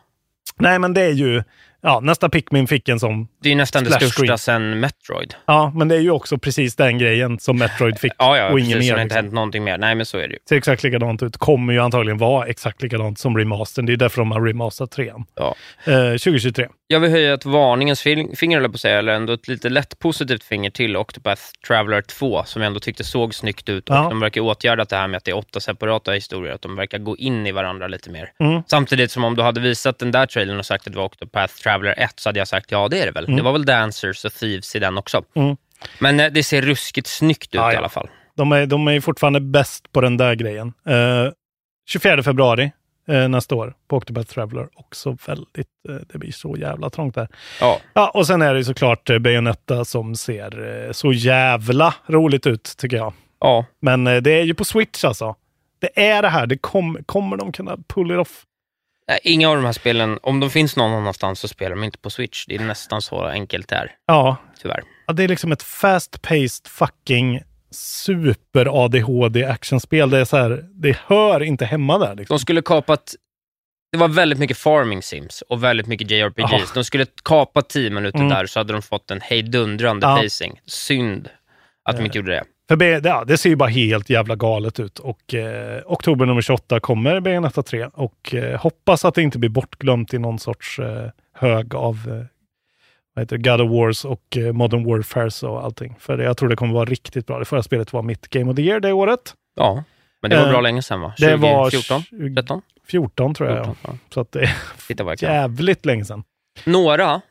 Nej, 0.59 0.79
men 0.79 0.93
det 0.93 1.01
är 1.01 1.11
ju... 1.11 1.43
Ja, 1.85 1.99
nästa 1.99 2.29
Pikmin 2.29 2.67
fick 2.67 2.89
en 2.89 2.99
sån. 2.99 3.27
Det 3.41 3.51
är 3.51 3.55
nästan 3.55 3.83
det 3.83 3.91
största 3.91 4.37
sen 4.37 4.79
Metroid. 4.79 5.35
Ja, 5.45 5.71
men 5.75 5.87
det 5.87 5.95
är 5.95 5.99
ju 5.99 6.11
också 6.11 6.37
precis 6.37 6.75
den 6.75 6.97
grejen 6.97 7.39
som 7.39 7.57
Metroid 7.57 7.99
fick. 7.99 8.11
Ja, 8.17 8.37
ja, 8.37 8.49
och 8.51 8.59
ingen 8.59 8.71
precis. 8.77 8.89
mer. 8.91 8.95
Det 8.95 8.99
har 8.99 9.03
inte 9.03 9.15
Liksom. 9.15 9.25
hänt 9.25 9.33
någonting 9.33 9.63
mer. 9.63 9.77
Nej, 9.77 9.95
men 9.95 10.05
så 10.05 10.17
är 10.17 10.27
det 10.27 10.33
ju. 10.33 10.39
Ser 10.49 10.55
exakt 10.55 10.83
likadant 10.83 11.23
ut. 11.23 11.37
Kommer 11.37 11.73
ju 11.73 11.79
antagligen 11.79 12.17
vara 12.17 12.47
exakt 12.47 12.81
likadant 12.81 13.19
som 13.19 13.37
remastern. 13.37 13.85
Det 13.85 13.93
är 13.93 13.97
därför 13.97 14.21
de 14.21 14.31
har 14.31 14.41
remasterat 14.41 14.91
trean. 14.91 15.25
Ja. 15.35 15.55
Eh, 15.85 15.93
2023. 16.11 16.67
Jag 16.87 16.99
vill 16.99 17.11
höja 17.11 17.33
ett 17.33 17.45
varningens 17.45 18.05
fing- 18.05 18.35
finger, 18.35 18.57
eller 18.57 18.69
på 18.69 18.73
att 18.75 18.79
säga, 18.81 18.99
eller 18.99 19.13
ändå 19.13 19.33
ett 19.33 19.47
lite 19.47 19.69
lätt 19.69 19.99
positivt 19.99 20.43
finger 20.43 20.69
till 20.69 20.97
Octopath 20.97 21.41
Traveler 21.67 22.01
2, 22.01 22.43
som 22.45 22.61
jag 22.61 22.67
ändå 22.67 22.79
tyckte 22.79 23.03
såg 23.03 23.35
snyggt 23.35 23.69
ut. 23.69 23.89
Och 23.89 23.95
Ja. 23.95 24.07
de 24.09 24.19
verkar 24.19 24.41
åtgärdat 24.41 24.89
det 24.89 24.95
här 24.95 25.07
med 25.07 25.17
att 25.17 25.23
det 25.25 25.31
är 25.31 25.37
åtta 25.37 25.59
separata 25.59 26.11
historier, 26.11 26.53
att 26.53 26.61
de 26.61 26.75
verkar 26.75 26.97
gå 26.97 27.17
in 27.17 27.47
i 27.47 27.51
varandra 27.51 27.87
lite 27.87 28.09
mer. 28.09 28.31
Mm. 28.39 28.61
Samtidigt 28.67 29.11
som 29.11 29.23
om 29.23 29.35
du 29.35 29.41
hade 29.41 29.61
visat 29.61 29.99
den 29.99 30.11
där 30.11 30.25
trailern 30.25 30.59
och 30.59 30.65
sagt 30.65 30.87
att 30.87 30.93
det 30.93 30.99
var 30.99 31.05
Octopath 31.05 31.53
Traveler 31.53 31.72
1, 31.81 32.19
så 32.19 32.29
hade 32.29 32.39
jag 32.39 32.47
sagt 32.47 32.71
ja, 32.71 32.87
det 32.87 33.01
är 33.01 33.05
det 33.05 33.11
väl. 33.11 33.25
Mm. 33.25 33.37
Det 33.37 33.43
var 33.43 33.51
väl 33.51 33.65
Dancers 33.65 34.25
och 34.25 34.33
Thieves 34.33 34.75
i 34.75 34.79
den 34.79 34.97
också. 34.97 35.23
Mm. 35.35 35.57
Men 35.99 36.19
eh, 36.19 36.27
det 36.31 36.43
ser 36.43 36.61
ruskigt 36.61 37.07
snyggt 37.07 37.47
ut 37.47 37.53
Ja, 37.53 37.73
i 37.73 37.75
alla 37.75 37.89
fall. 37.89 38.09
De 38.35 38.51
är, 38.51 38.65
de 38.65 38.87
är 38.87 38.99
fortfarande 38.99 39.39
bäst 39.39 39.91
på 39.91 40.01
den 40.01 40.17
där 40.17 40.35
grejen. 40.35 40.73
Eh, 40.87 41.31
24 41.87 42.23
februari 42.23 42.71
eh, 43.07 43.27
nästa 43.27 43.55
år 43.55 43.73
på 43.87 43.97
Octopath 43.97 44.33
Traveler. 44.33 44.67
Också 44.75 45.17
väldigt, 45.27 45.67
eh, 45.89 45.95
det 46.13 46.17
blir 46.17 46.31
så 46.31 46.55
jävla 46.57 46.89
trångt 46.89 47.15
där. 47.15 47.27
Ja. 47.59 47.79
Ja, 47.93 48.09
och 48.09 48.27
sen 48.27 48.41
är 48.41 48.53
det 48.53 48.63
såklart 48.65 49.09
eh, 49.09 49.19
Bayonetta 49.19 49.85
som 49.85 50.15
ser 50.15 50.85
eh, 50.85 50.91
så 50.91 51.13
jävla 51.13 51.93
roligt 52.07 52.47
ut 52.47 52.73
tycker 52.77 52.97
jag. 52.97 53.13
Ja, 53.39 53.65
Men 53.81 54.03
det 54.03 54.27
är 54.27 54.43
ju 54.43 54.53
på 54.53 54.65
Switch 54.65 55.03
alltså. 55.03 55.35
Det 55.79 56.07
är 56.09 56.21
det 56.21 56.29
här, 56.29 56.47
det 56.47 56.57
kom, 56.57 56.97
kommer 57.05 57.37
de 57.37 57.51
kunna 57.51 57.77
pull 57.87 58.11
it 58.11 58.17
off? 58.17 58.43
Eh, 59.11 59.17
Inga 59.23 59.49
av 59.49 59.55
de 59.55 59.65
här 59.65 59.71
spelen, 59.71 60.19
om 60.23 60.39
de 60.39 60.49
finns 60.49 60.75
någon 60.75 60.91
annanstans 60.93 61.39
så 61.39 61.47
spelar 61.47 61.75
de 61.75 61.83
inte 61.83 61.97
på 61.97 62.09
Switch. 62.09 62.45
Det 62.45 62.55
är 62.55 62.59
nästan 62.59 63.01
så 63.01 63.25
enkelt 63.25 63.67
det 63.69 63.75
är, 63.75 63.91
Ja, 64.07 64.37
tyvärr. 64.61 64.83
Ja, 65.07 65.13
det 65.13 65.23
är 65.23 65.27
liksom 65.27 65.51
ett 65.51 65.63
fast-paced 65.63 66.67
fucking 66.67 67.41
super 67.71 68.83
ADHD 68.85 69.45
actionspel. 69.45 70.09
Det 70.09 70.19
är 70.19 70.25
så 70.25 70.37
här, 70.37 70.63
det 70.73 70.97
hör 71.05 71.43
inte 71.43 71.65
hemma 71.65 71.97
där. 71.97 72.15
Liksom. 72.15 72.35
De 72.35 72.39
skulle 72.39 72.61
kapat... 72.61 73.15
Det 73.91 73.97
var 73.97 74.07
väldigt 74.07 74.39
mycket 74.39 74.57
farming 74.57 75.03
sims 75.03 75.41
och 75.41 75.63
väldigt 75.63 75.87
mycket 75.87 76.11
JRPGs. 76.11 76.43
Aha. 76.43 76.59
De 76.73 76.83
skulle 76.83 77.05
kapa 77.23 77.61
10 77.61 77.89
minuter 77.89 78.17
Mm. 78.19 78.29
där 78.29 78.45
så 78.45 78.59
hade 78.59 78.73
de 78.73 78.81
fått 78.81 79.11
en 79.11 79.21
hejdundrande 79.21 80.07
Ja. 80.07 80.17
pacing. 80.21 80.61
Synd 80.65 81.29
att 81.89 81.97
de 81.97 82.05
inte 82.05 82.17
gjorde 82.17 82.31
det. 82.31 82.43
För 82.67 83.05
ja, 83.07 83.23
det 83.27 83.37
ser 83.37 83.49
ju 83.49 83.55
bara 83.55 83.69
helt 83.69 84.09
jävla 84.09 84.35
galet 84.35 84.79
ut. 84.79 84.99
Och 84.99 85.33
eh, 85.33 85.81
oktober 85.85 86.25
nummer 86.25 86.41
28 86.41 86.79
kommer 86.79 87.19
Bayonetta 87.19 87.63
3 87.63 87.85
och 87.93 88.33
eh, 88.35 88.59
hoppas 88.59 89.05
att 89.05 89.15
det 89.15 89.21
inte 89.21 89.39
blir 89.39 89.49
bortglömt 89.49 90.13
i 90.13 90.19
någon 90.19 90.39
sorts 90.39 90.79
eh, 90.79 91.09
hög 91.33 91.75
av 91.75 91.95
eh, 92.07 92.25
vad 93.15 93.23
heter 93.23 93.37
God 93.37 93.61
of 93.61 93.71
Wars 93.71 94.05
och 94.05 94.37
eh, 94.37 94.53
Modern 94.53 94.85
Warfares 94.85 95.43
och 95.43 95.63
allting. 95.63 95.95
För 95.99 96.17
jag 96.17 96.37
tror 96.37 96.49
det 96.49 96.55
kommer 96.55 96.73
vara 96.73 96.85
riktigt 96.85 97.27
bra. 97.27 97.39
Det 97.39 97.45
förra 97.45 97.63
spelet 97.63 97.93
var 97.93 98.01
mitt 98.01 98.27
Game 98.29 98.51
of 98.51 98.55
the 98.55 98.61
Year 98.61 98.79
det 98.79 98.93
året. 98.93 99.33
Ja, 99.55 99.83
men 100.21 100.31
det 100.31 100.37
var 100.37 100.45
Eh, 100.45 100.51
bra 100.51 100.61
länge 100.61 100.81
sedan 100.81 101.01
va? 101.01 101.13
Det 101.17 101.35
var 101.35 101.69
2014? 101.69 102.03
20 102.09 102.35
13? 102.35 102.61
14 102.87 103.33
tror 103.33 103.49
jag. 103.49 103.65
14, 103.65 103.75
ja. 103.87 103.97
Så 104.13 104.19
att 104.21 104.31
det 104.31 104.41
är 104.41 104.55
Titta 104.87 105.03
vad 105.03 105.21
jävligt 105.21 105.85
länge 105.85 106.05
sedan. 106.05 106.23
Några 106.65 107.21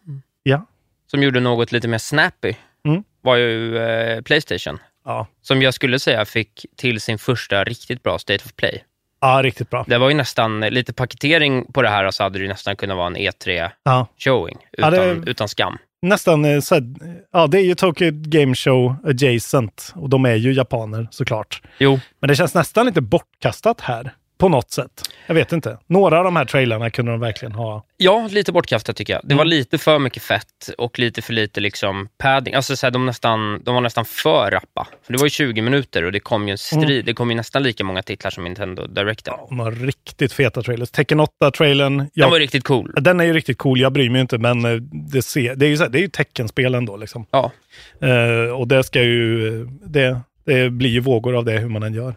Ja. 0.42 0.66
som 1.10 1.22
gjorde 1.22 1.40
något 1.40 1.72
lite 1.72 1.88
mer 1.88 1.98
snappy 1.98 2.54
Mm. 2.84 3.04
var 3.20 3.36
ju 3.36 3.78
eh, 3.78 4.22
Playstation. 4.22 4.78
Ja. 5.04 5.26
Som 5.42 5.62
jag 5.62 5.74
skulle 5.74 5.98
säga 5.98 6.24
fick 6.24 6.66
till 6.76 7.00
sin 7.00 7.18
första 7.18 7.64
riktigt 7.64 8.02
bra 8.02 8.18
State 8.18 8.44
of 8.44 8.52
Play. 8.56 8.84
ja, 9.20 9.40
riktigt 9.42 9.70
bra. 9.70 9.84
Det 9.88 9.98
var 9.98 10.08
ju 10.08 10.14
nästan, 10.14 10.60
lite 10.60 10.92
paketering 10.92 11.72
på 11.72 11.82
det 11.82 11.88
här, 11.88 12.10
så 12.10 12.22
hade 12.22 12.38
det 12.38 12.42
ju 12.42 12.48
nästan 12.48 12.76
kunnat 12.76 12.96
vara 12.96 13.06
en 13.06 13.16
E3-showing. 13.16 14.56
Ja. 14.70 14.88
Utan, 14.88 14.94
Ja, 14.94 15.14
det- 15.14 15.30
utan 15.30 15.48
skam. 15.48 15.78
Nästan, 16.02 16.44
eh, 16.44 16.60
så 16.60 16.74
här, 16.74 16.84
ja 17.32 17.46
det 17.46 17.58
är 17.58 17.62
ju 17.64 17.74
Tokyo 17.74 18.10
Game 18.12 18.54
Show 18.54 18.96
adjacent 19.04 19.92
och 19.96 20.08
de 20.08 20.24
är 20.24 20.34
ju 20.34 20.52
japaner 20.52 21.08
såklart. 21.10 21.62
Jo, 21.78 22.00
Men 22.20 22.28
det 22.28 22.36
känns 22.36 22.54
nästan 22.54 22.86
lite 22.86 23.00
bortkastat 23.00 23.80
här 23.80 24.14
på 24.42 24.48
något 24.48 24.70
sätt. 24.70 24.90
Jag 25.26 25.34
vet 25.34 25.52
inte. 25.52 25.78
Några 25.86 26.18
av 26.18 26.24
de 26.24 26.36
här 26.36 26.44
trailarna 26.44 26.90
kunde 26.90 27.12
de 27.12 27.20
verkligen 27.20 27.52
ha. 27.52 27.84
Ja, 27.96 28.28
lite 28.30 28.52
bortkastat 28.52 28.96
tycker 28.96 29.12
jag. 29.12 29.22
Det 29.24 29.26
Mm. 29.34 29.38
var 29.38 29.44
lite 29.44 29.78
för 29.78 29.98
mycket 29.98 30.22
fett 30.22 30.68
och 30.78 30.98
lite 30.98 31.22
för 31.22 31.32
lite 31.32 31.60
liksom 31.60 32.08
padding. 32.18 32.54
Alltså 32.54 32.76
så 32.76 32.86
här, 32.86 32.90
de, 32.90 33.06
nästan, 33.06 33.62
de 33.64 33.74
var 33.74 33.80
nästan 33.82 34.04
för 34.04 34.50
rappa. 34.50 34.88
För 35.06 35.12
det 35.12 35.18
var 35.18 35.26
ju 35.26 35.30
20 35.30 35.62
minuter 35.62 36.04
och 36.04 36.12
det 36.12 36.20
kom 36.20 36.48
ju 36.48 36.52
en 36.52 36.58
strid. 36.58 36.90
Mm. 36.90 37.04
Det 37.04 37.14
kom 37.14 37.30
ju 37.30 37.36
nästan 37.36 37.62
lika 37.62 37.84
många 37.84 38.02
titlar 38.02 38.30
som 38.30 38.44
Nintendo 38.44 38.86
Directen. 38.86 39.34
De 39.48 39.58
har 39.58 39.72
riktigt 39.72 40.32
feta 40.32 40.62
trailers. 40.62 40.90
Tekken 40.90 41.20
8-trailern. 41.20 42.08
Den 42.14 42.30
var 42.30 42.38
riktigt 42.38 42.64
cool. 42.64 42.94
Den 43.00 43.20
är 43.20 43.24
ju 43.24 43.32
riktigt 43.32 43.58
cool, 43.58 43.80
jag 43.80 43.92
bryr 43.92 44.10
mig 44.10 44.20
inte, 44.20 44.38
men 44.38 44.64
eh, 44.64 44.74
det, 45.12 45.22
ser, 45.22 45.54
det 45.54 45.66
är 45.66 45.70
ju, 45.70 45.76
så 45.76 45.82
här, 45.82 45.90
det 45.90 45.98
är 45.98 46.02
ju 46.02 46.08
teckenspel 46.08 46.74
ändå. 46.74 46.96
Liksom. 46.96 47.26
Ja, 47.30 47.52
Eh, 48.00 48.52
och 48.54 48.68
det 48.68 48.84
ska 48.84 49.02
ju, 49.02 49.64
det, 49.86 50.20
det 50.44 50.70
blir 50.70 50.90
ju 50.90 51.00
vågor 51.00 51.36
av 51.36 51.44
det 51.44 51.52
hur 51.58 51.68
man 51.68 51.82
än 51.82 51.94
gör. 51.94 52.08
Eh, 52.08 52.14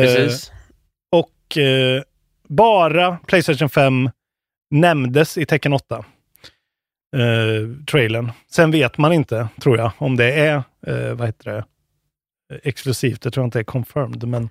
precis. 0.00 0.52
Och 1.56 1.58
eh, 1.58 2.02
bara 2.48 3.18
Playstation 3.26 3.68
5 3.68 4.10
nämndes 4.70 5.38
i 5.38 5.46
Tekken 5.46 5.72
8. 5.72 6.04
Eh, 7.16 7.84
trailern. 7.90 8.32
Sen 8.50 8.70
vet 8.70 8.98
man 8.98 9.12
inte, 9.12 9.48
tror 9.60 9.78
jag, 9.78 9.92
om 9.98 10.16
det 10.16 10.32
är, 10.32 10.62
eh, 10.86 11.14
vad 11.14 11.28
heter 11.28 11.50
det, 11.50 11.64
exklusivt. 12.62 13.22
Det 13.22 13.30
tror 13.30 13.42
jag 13.42 13.46
inte 13.46 13.58
är 13.58 13.64
confirmed, 13.64 14.28
men 14.28 14.48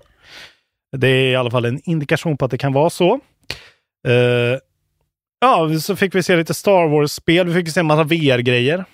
det 0.98 1.07
är 1.07 1.31
i 1.31 1.36
alla 1.36 1.51
fall 1.51 1.65
en 1.65 1.81
indikation 1.83 2.38
på 2.38 2.45
att 2.45 2.51
det 2.51 2.57
kan 2.57 2.74
vara 2.74 2.89
så. 2.89 3.19
Eh, 4.07 4.60
ja, 5.39 5.79
så 5.79 5.95
fick 5.95 6.15
vi 6.15 6.24
se 6.24 6.36
lite 6.36 6.53
Star 6.53 6.88
Wars-spel. 6.88 7.48
Vi 7.48 7.53
fick 7.53 7.74
se 7.74 7.79
en 7.79 7.86
massa 7.86 8.03
VR-grejer. 8.03 8.86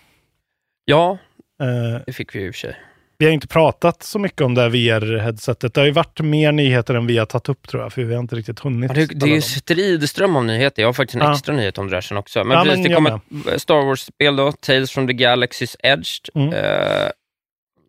Ja, 0.86 1.18
Eh, 1.62 2.01
det 2.06 2.13
fick 2.13 2.36
vi 2.36 2.46
i 2.46 2.50
och 2.50 2.56
för 2.56 2.60
sig. 2.60 2.75
Vi 3.20 3.26
har 3.26 3.32
inte 3.34 3.48
pratat 3.48 4.04
så 4.04 4.20
mycket 4.20 4.42
om 4.42 4.56
det 4.56 4.62
här 4.62 4.70
VR-headsetet. 4.70 5.74
Det 5.74 5.78
har 5.82 5.86
ju 5.86 5.92
varit 5.92 6.20
mer 6.20 6.52
nyheter 6.52 6.94
än 6.96 7.08
vi 7.08 7.18
har 7.18 7.26
tagit 7.26 7.50
upp 7.50 7.68
tror 7.68 7.84
jag, 7.84 7.94
för 7.94 8.04
vi 8.04 8.14
har 8.14 8.20
inte 8.22 8.36
riktigt 8.36 8.60
hunnit. 8.60 8.92
Ja, 8.96 9.06
det, 9.06 9.06
det 9.20 9.26
är 9.26 9.36
ju 9.36 9.42
stridström 9.42 10.36
av 10.36 10.46
nyheter. 10.46 10.82
Jag 10.82 10.88
har 10.88 10.94
faktiskt 10.94 11.16
en 11.16 11.22
Ja. 11.22 11.34
extra 11.34 11.56
nyhet 11.56 11.78
om 11.78 11.88
det 11.90 11.96
där 11.96 12.02
sen 12.02 12.18
också. 12.18 12.44
Men 12.44 12.58
Ja, 12.58 12.64
precis, 12.64 12.78
men 12.80 12.90
det 12.90 12.96
kommer 12.96 13.20
ett 13.56 13.62
Star 13.62 13.86
Wars-spel 13.86 14.36
då, 14.36 14.52
Tales 14.52 14.92
from 14.92 15.08
the 15.08 15.14
Galaxy's 15.14 15.76
Edge. 15.84 16.30
Mm. 16.36 16.54
Eh, 16.54 17.10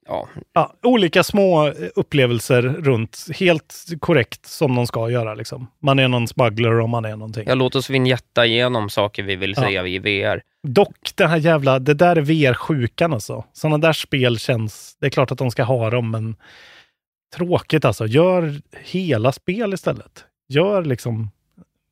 ja, 0.09 0.29
Ja, 0.53 0.75
olika 0.83 1.23
små 1.23 1.73
upplevelser 1.95 2.63
runt, 2.63 3.27
helt 3.35 3.75
korrekt 4.01 4.47
som 4.47 4.75
de 4.75 4.87
ska 4.87 5.11
göra. 5.11 5.35
Liksom. 5.35 5.67
Man 5.83 5.99
är 5.99 6.09
någon 6.09 6.29
smuggler 6.29 6.81
och 6.81 6.89
man 6.89 7.05
är 7.05 7.17
någonting. 7.17 7.45
ja, 7.47 7.55
låt 7.55 7.75
oss 7.75 7.91
vinjetta 7.91 8.47
igenom 8.47 8.91
saker 8.91 9.23
vi 9.23 9.37
vill 9.37 9.55
Ja. 9.57 9.63
se 9.63 9.89
i 9.89 9.99
VR. 9.99 10.43
Dock, 10.69 11.11
den 11.15 11.31
här 11.31 11.37
jävla, 11.37 11.79
det 11.79 11.95
där 11.95 12.17
är 12.17 12.21
VR-sjukan 12.21 13.13
alltså. 13.13 13.45
Sådana 13.53 13.79
där 13.79 13.93
spel 13.93 14.39
känns, 14.39 14.97
det 15.01 15.07
är 15.07 15.11
klart 15.11 15.31
att 15.33 15.39
de 15.39 15.51
ska 15.51 15.63
ha 15.63 15.91
dem, 15.91 16.11
men 16.11 16.37
tråkigt 17.37 17.85
alltså. 17.85 18.07
Gör 18.07 18.55
hela 18.85 19.33
spel 19.33 19.75
istället. 19.75 20.25
Gör 20.49 20.85
liksom, 20.85 21.31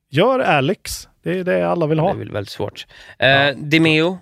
gör 0.09 0.39
Alex. 0.39 1.07
Det 1.23 1.39
är 1.39 1.43
det 1.43 1.69
alla 1.69 1.87
vill 1.87 1.97
Det 1.97 2.01
ha. 2.03 2.11
är 2.11 2.15
väl 2.15 2.31
väldigt 2.31 2.51
svårt. 2.51 2.87
Eh, 3.19 3.49
Demeo. 3.57 4.19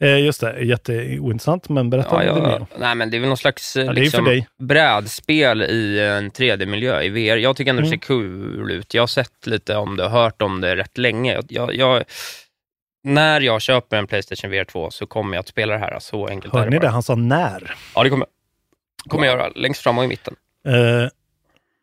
Eh, 0.00 0.18
just 0.24 0.40
det, 0.40 0.60
jätteointressant, 0.60 1.68
men 1.68 1.90
berätta 1.90 2.24
Ja, 2.24 2.32
om 2.32 2.40
det 2.42 2.50
ja, 2.50 2.58
mer. 2.58 2.66
nej, 2.78 2.94
men 2.94 3.10
det 3.10 3.16
är 3.16 3.20
väl 3.20 3.28
någon 3.28 3.36
slags 3.36 3.76
Ja, 3.76 3.82
det 3.92 4.00
är 4.00 4.04
liksom, 4.04 4.42
brädspel 4.58 5.62
i 5.62 6.00
en 6.00 6.30
3D-miljö 6.30 7.02
i 7.02 7.08
VR. 7.08 7.36
Jag 7.36 7.56
tycker 7.56 7.70
ändå 7.70 7.82
det 7.82 7.88
ser 7.88 8.12
Mm. 8.12 8.54
kul 8.56 8.70
ut. 8.70 8.94
Jag 8.94 9.02
har 9.02 9.06
sett 9.06 9.46
lite 9.46 9.76
om 9.76 9.96
det 9.96 10.04
och 10.04 10.10
hört 10.10 10.42
om 10.42 10.60
det 10.60 10.76
rätt 10.76 10.98
länge. 10.98 11.40
Jag, 11.48 11.74
jag, 11.74 12.04
när 13.04 13.40
jag 13.40 13.62
köper 13.62 13.96
en 13.96 14.06
Playstation 14.06 14.50
VR 14.50 14.64
2 14.64 14.90
så 14.90 15.06
kommer 15.06 15.36
jag 15.36 15.40
att 15.40 15.48
spela 15.48 15.72
det 15.72 15.78
här. 15.80 15.98
Så 16.00 16.26
enkelt 16.26 16.54
är 16.54 16.58
Hörde 16.58 16.70
det 16.70 16.74
ni 16.74 16.80
bara. 16.80 16.86
det? 16.86 16.92
Han 16.92 17.02
sa 17.02 17.14
när. 17.14 17.74
Ja, 17.94 18.02
det 18.04 18.10
kommer, 18.10 18.26
kommer 19.08 19.26
jag 19.26 19.38
göra. 19.38 19.48
Längst 19.54 19.82
fram 19.82 19.98
och 19.98 20.04
i 20.04 20.06
mitten. 20.06 20.34
Eh, 20.66 20.72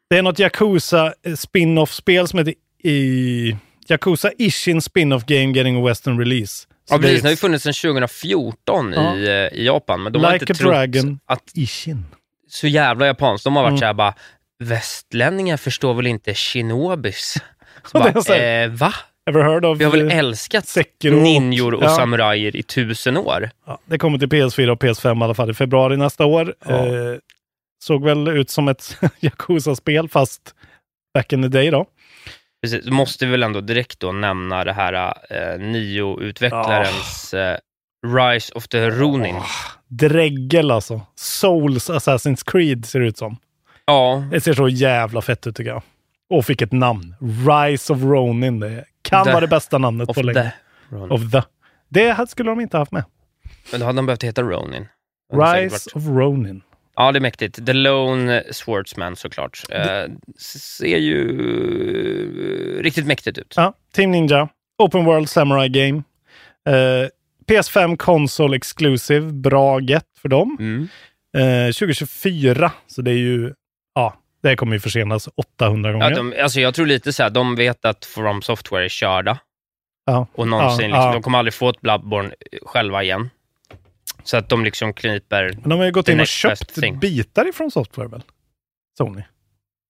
det 0.09 0.17
är 0.17 0.21
något 0.21 0.39
Yakuza 0.39 1.13
eh, 1.25 1.33
spin-off-spel 1.35 2.27
som 2.27 2.39
heter 2.39 2.53
i 2.83 3.57
Yakuza 3.87 4.31
Ishin 4.37 4.81
spin-off 4.81 5.25
game 5.25 5.51
getting 5.57 5.81
a 5.83 5.87
western 5.87 6.19
release. 6.19 6.67
Så 6.89 6.93
Ja, 6.93 6.97
det 6.97 7.07
är 7.07 7.09
precis. 7.09 7.21
Den 7.21 7.25
har 7.27 7.31
ju 7.31 7.37
funnits 7.37 7.63
sedan 7.63 7.73
2014 7.73 8.93
Ja. 8.93 9.15
i, 9.15 9.27
eh, 9.27 9.59
i 9.59 9.65
Japan, 9.65 10.03
men 10.03 10.13
de 10.13 10.23
har 10.23 10.31
Like 10.33 10.43
inte 10.43 10.53
a 10.53 10.55
trott 10.55 10.71
Dragon. 10.73 11.19
att 11.25 11.43
Ishin. 11.53 12.05
så 12.47 12.67
jävla 12.67 13.05
japanskt. 13.05 13.43
De 13.43 13.55
har 13.55 13.63
varit 13.63 13.69
Mm. 13.71 13.79
så 13.79 13.85
här 13.85 13.93
bara, 13.93 14.13
västlänningar 14.59 15.57
förstår 15.57 15.93
väl 15.93 16.07
inte 16.07 16.33
shinobis? 16.33 17.37
Så 17.91 17.99
det 17.99 18.09
är 18.09 18.13
bara, 18.13 18.63
eh, 18.63 18.69
va? 18.69 18.93
Ever 19.29 19.43
heard 19.43 19.65
of 19.65 19.79
Vi 19.79 19.83
har 19.83 19.91
väl 19.91 20.11
eh, 20.11 20.17
älskat 20.17 20.67
Sekiro 20.67 21.15
ninjor 21.15 21.73
och 21.73 21.83
ja. 21.83 21.89
samurajer 21.89 22.55
i 22.55 22.63
tusen 22.63 23.17
år? 23.17 23.49
Ja, 23.65 23.79
det 23.85 23.97
kommer 23.97 24.17
till 24.17 24.27
PS4 24.27 24.69
och 24.69 24.83
PS5 24.83 25.21
i 25.21 25.23
alla 25.23 25.33
fall 25.33 25.49
i 25.49 25.53
februari 25.53 25.97
nästa 25.97 26.25
år. 26.25 26.55
Ja. 26.65 26.87
Eh, 26.87 27.17
såg 27.83 28.03
väl 28.03 28.27
ut 28.27 28.49
som 28.49 28.67
ett 28.67 28.97
Yakuza-spel 29.19 30.09
fast 30.09 30.55
back 31.13 31.33
in 31.33 31.41
the 31.41 31.47
day 31.47 31.71
då. 31.71 31.85
Precis. 32.61 32.85
Måste 32.85 33.25
väl 33.25 33.43
ändå 33.43 33.61
direkt 33.61 33.99
då 33.99 34.11
nämna 34.11 34.63
det 34.63 34.73
här 34.73 35.13
eh, 35.29 35.59
Nio-utvecklarens 35.59 37.33
eh, 37.33 37.57
Rise 38.07 38.53
of 38.53 38.67
the 38.67 38.89
Ronin. 38.89 39.35
Dregel 39.87 40.71
alltså. 40.71 41.01
Souls 41.15 41.89
Assassin's 41.89 42.51
Creed 42.51 42.85
ser 42.85 42.99
det 42.99 43.07
ut 43.07 43.17
som. 43.17 43.37
Ja, 43.85 44.27
Det 44.31 44.41
ser 44.41 44.53
så 44.53 44.69
jävla 44.69 45.21
fett 45.21 45.47
ut 45.47 45.55
tycker 45.55 45.71
jag. 45.71 45.81
Och 46.29 46.45
fick 46.45 46.61
ett 46.61 46.71
namn. 46.71 47.15
Rise 47.47 47.93
of 47.93 48.01
Ronin. 48.03 48.59
Det 48.59 48.85
kan 49.01 49.23
The- 49.25 49.31
vara 49.31 49.41
det 49.41 49.47
bästa 49.47 49.77
namnet 49.77 50.09
of 50.09 50.15
på 50.15 50.21
länge. 50.23 50.41
the 50.89 50.95
Ronin. 50.95 51.11
Of 51.11 51.31
the. 51.31 51.41
Det 51.89 52.29
skulle 52.29 52.49
de 52.49 52.59
inte 52.61 52.77
haft 52.77 52.91
med. 52.91 53.03
Men 53.71 53.79
då 53.79 53.85
hade 53.85 53.97
de 53.97 54.05
behövt 54.05 54.23
heta 54.23 54.41
Ronin. 54.41 54.87
Det 55.31 55.37
Rise 55.37 55.89
of 55.93 56.05
Ronin. 56.07 56.61
Ja, 56.95 57.11
det 57.11 57.19
är 57.19 57.21
mäktigt. 57.21 57.65
The 57.65 57.73
Lone 57.73 58.43
Swordsman 58.51 59.15
såklart. 59.15 59.63
Eh, 59.69 60.03
ser 60.39 60.97
ju 60.97 61.29
eh, 62.77 62.81
riktigt 62.83 63.05
mäktigt 63.07 63.37
ut. 63.37 63.53
Ja, 63.57 63.73
Team 63.93 64.11
Ninja. 64.11 64.49
Open 64.77 65.05
World 65.05 65.29
Samurai 65.29 65.69
Game. 65.69 66.03
Eh, 66.69 67.09
PS5 67.47 67.97
Console 67.97 68.55
Exclusive. 68.57 69.31
Bra 69.33 69.79
get 69.79 70.05
för 70.21 70.29
dem. 70.29 70.57
Mm. 70.59 70.87
Eh, 71.67 71.71
2024. 71.73 72.71
Så 72.87 73.01
det 73.01 73.11
är 73.11 73.17
ju, 73.17 73.53
det 74.49 74.55
kommer 74.55 74.73
ju 74.73 74.79
försenas 74.79 75.29
800 75.35 75.91
gånger. 75.91 76.09
Ja, 76.09 76.15
de, 76.15 76.33
alltså 76.41 76.59
jag 76.59 76.73
tror 76.75 76.85
lite 76.85 77.13
så 77.13 77.23
här, 77.23 77.29
de 77.29 77.55
vet 77.55 77.85
att 77.85 78.05
From 78.05 78.41
Software 78.41 78.85
är 78.85 78.89
körda. 78.89 79.37
Ja. 80.05 80.27
Och 80.33 80.47
någonsin, 80.47 80.89
Ja, 80.89 80.95
liksom, 80.95 81.11
de 81.13 81.21
kommer 81.21 81.37
aldrig 81.37 81.53
få 81.53 81.69
ett 81.69 81.81
Bloodborne 81.81 82.31
själva 82.65 83.03
igen. 83.03 83.29
Så 84.23 84.37
att 84.37 84.49
de 84.49 84.63
liksom 84.65 84.93
kniper... 84.93 85.51
Men 85.61 85.69
de 85.69 85.79
har 85.79 85.85
ju 85.85 85.91
gått 85.91 86.09
in 86.09 86.19
och 86.19 86.27
köpt 86.27 86.99
bitar 87.01 87.49
ifrån 87.49 87.71
Software 87.71 88.07
väl? 88.07 88.21
Sony. 88.97 89.21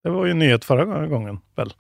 Det 0.04 0.10
var 0.10 0.26
ju 0.26 0.32
en 0.32 0.40
nyhet 0.40 0.66
förra 0.66 1.08
gången 1.08 1.40
väl? 1.56 1.74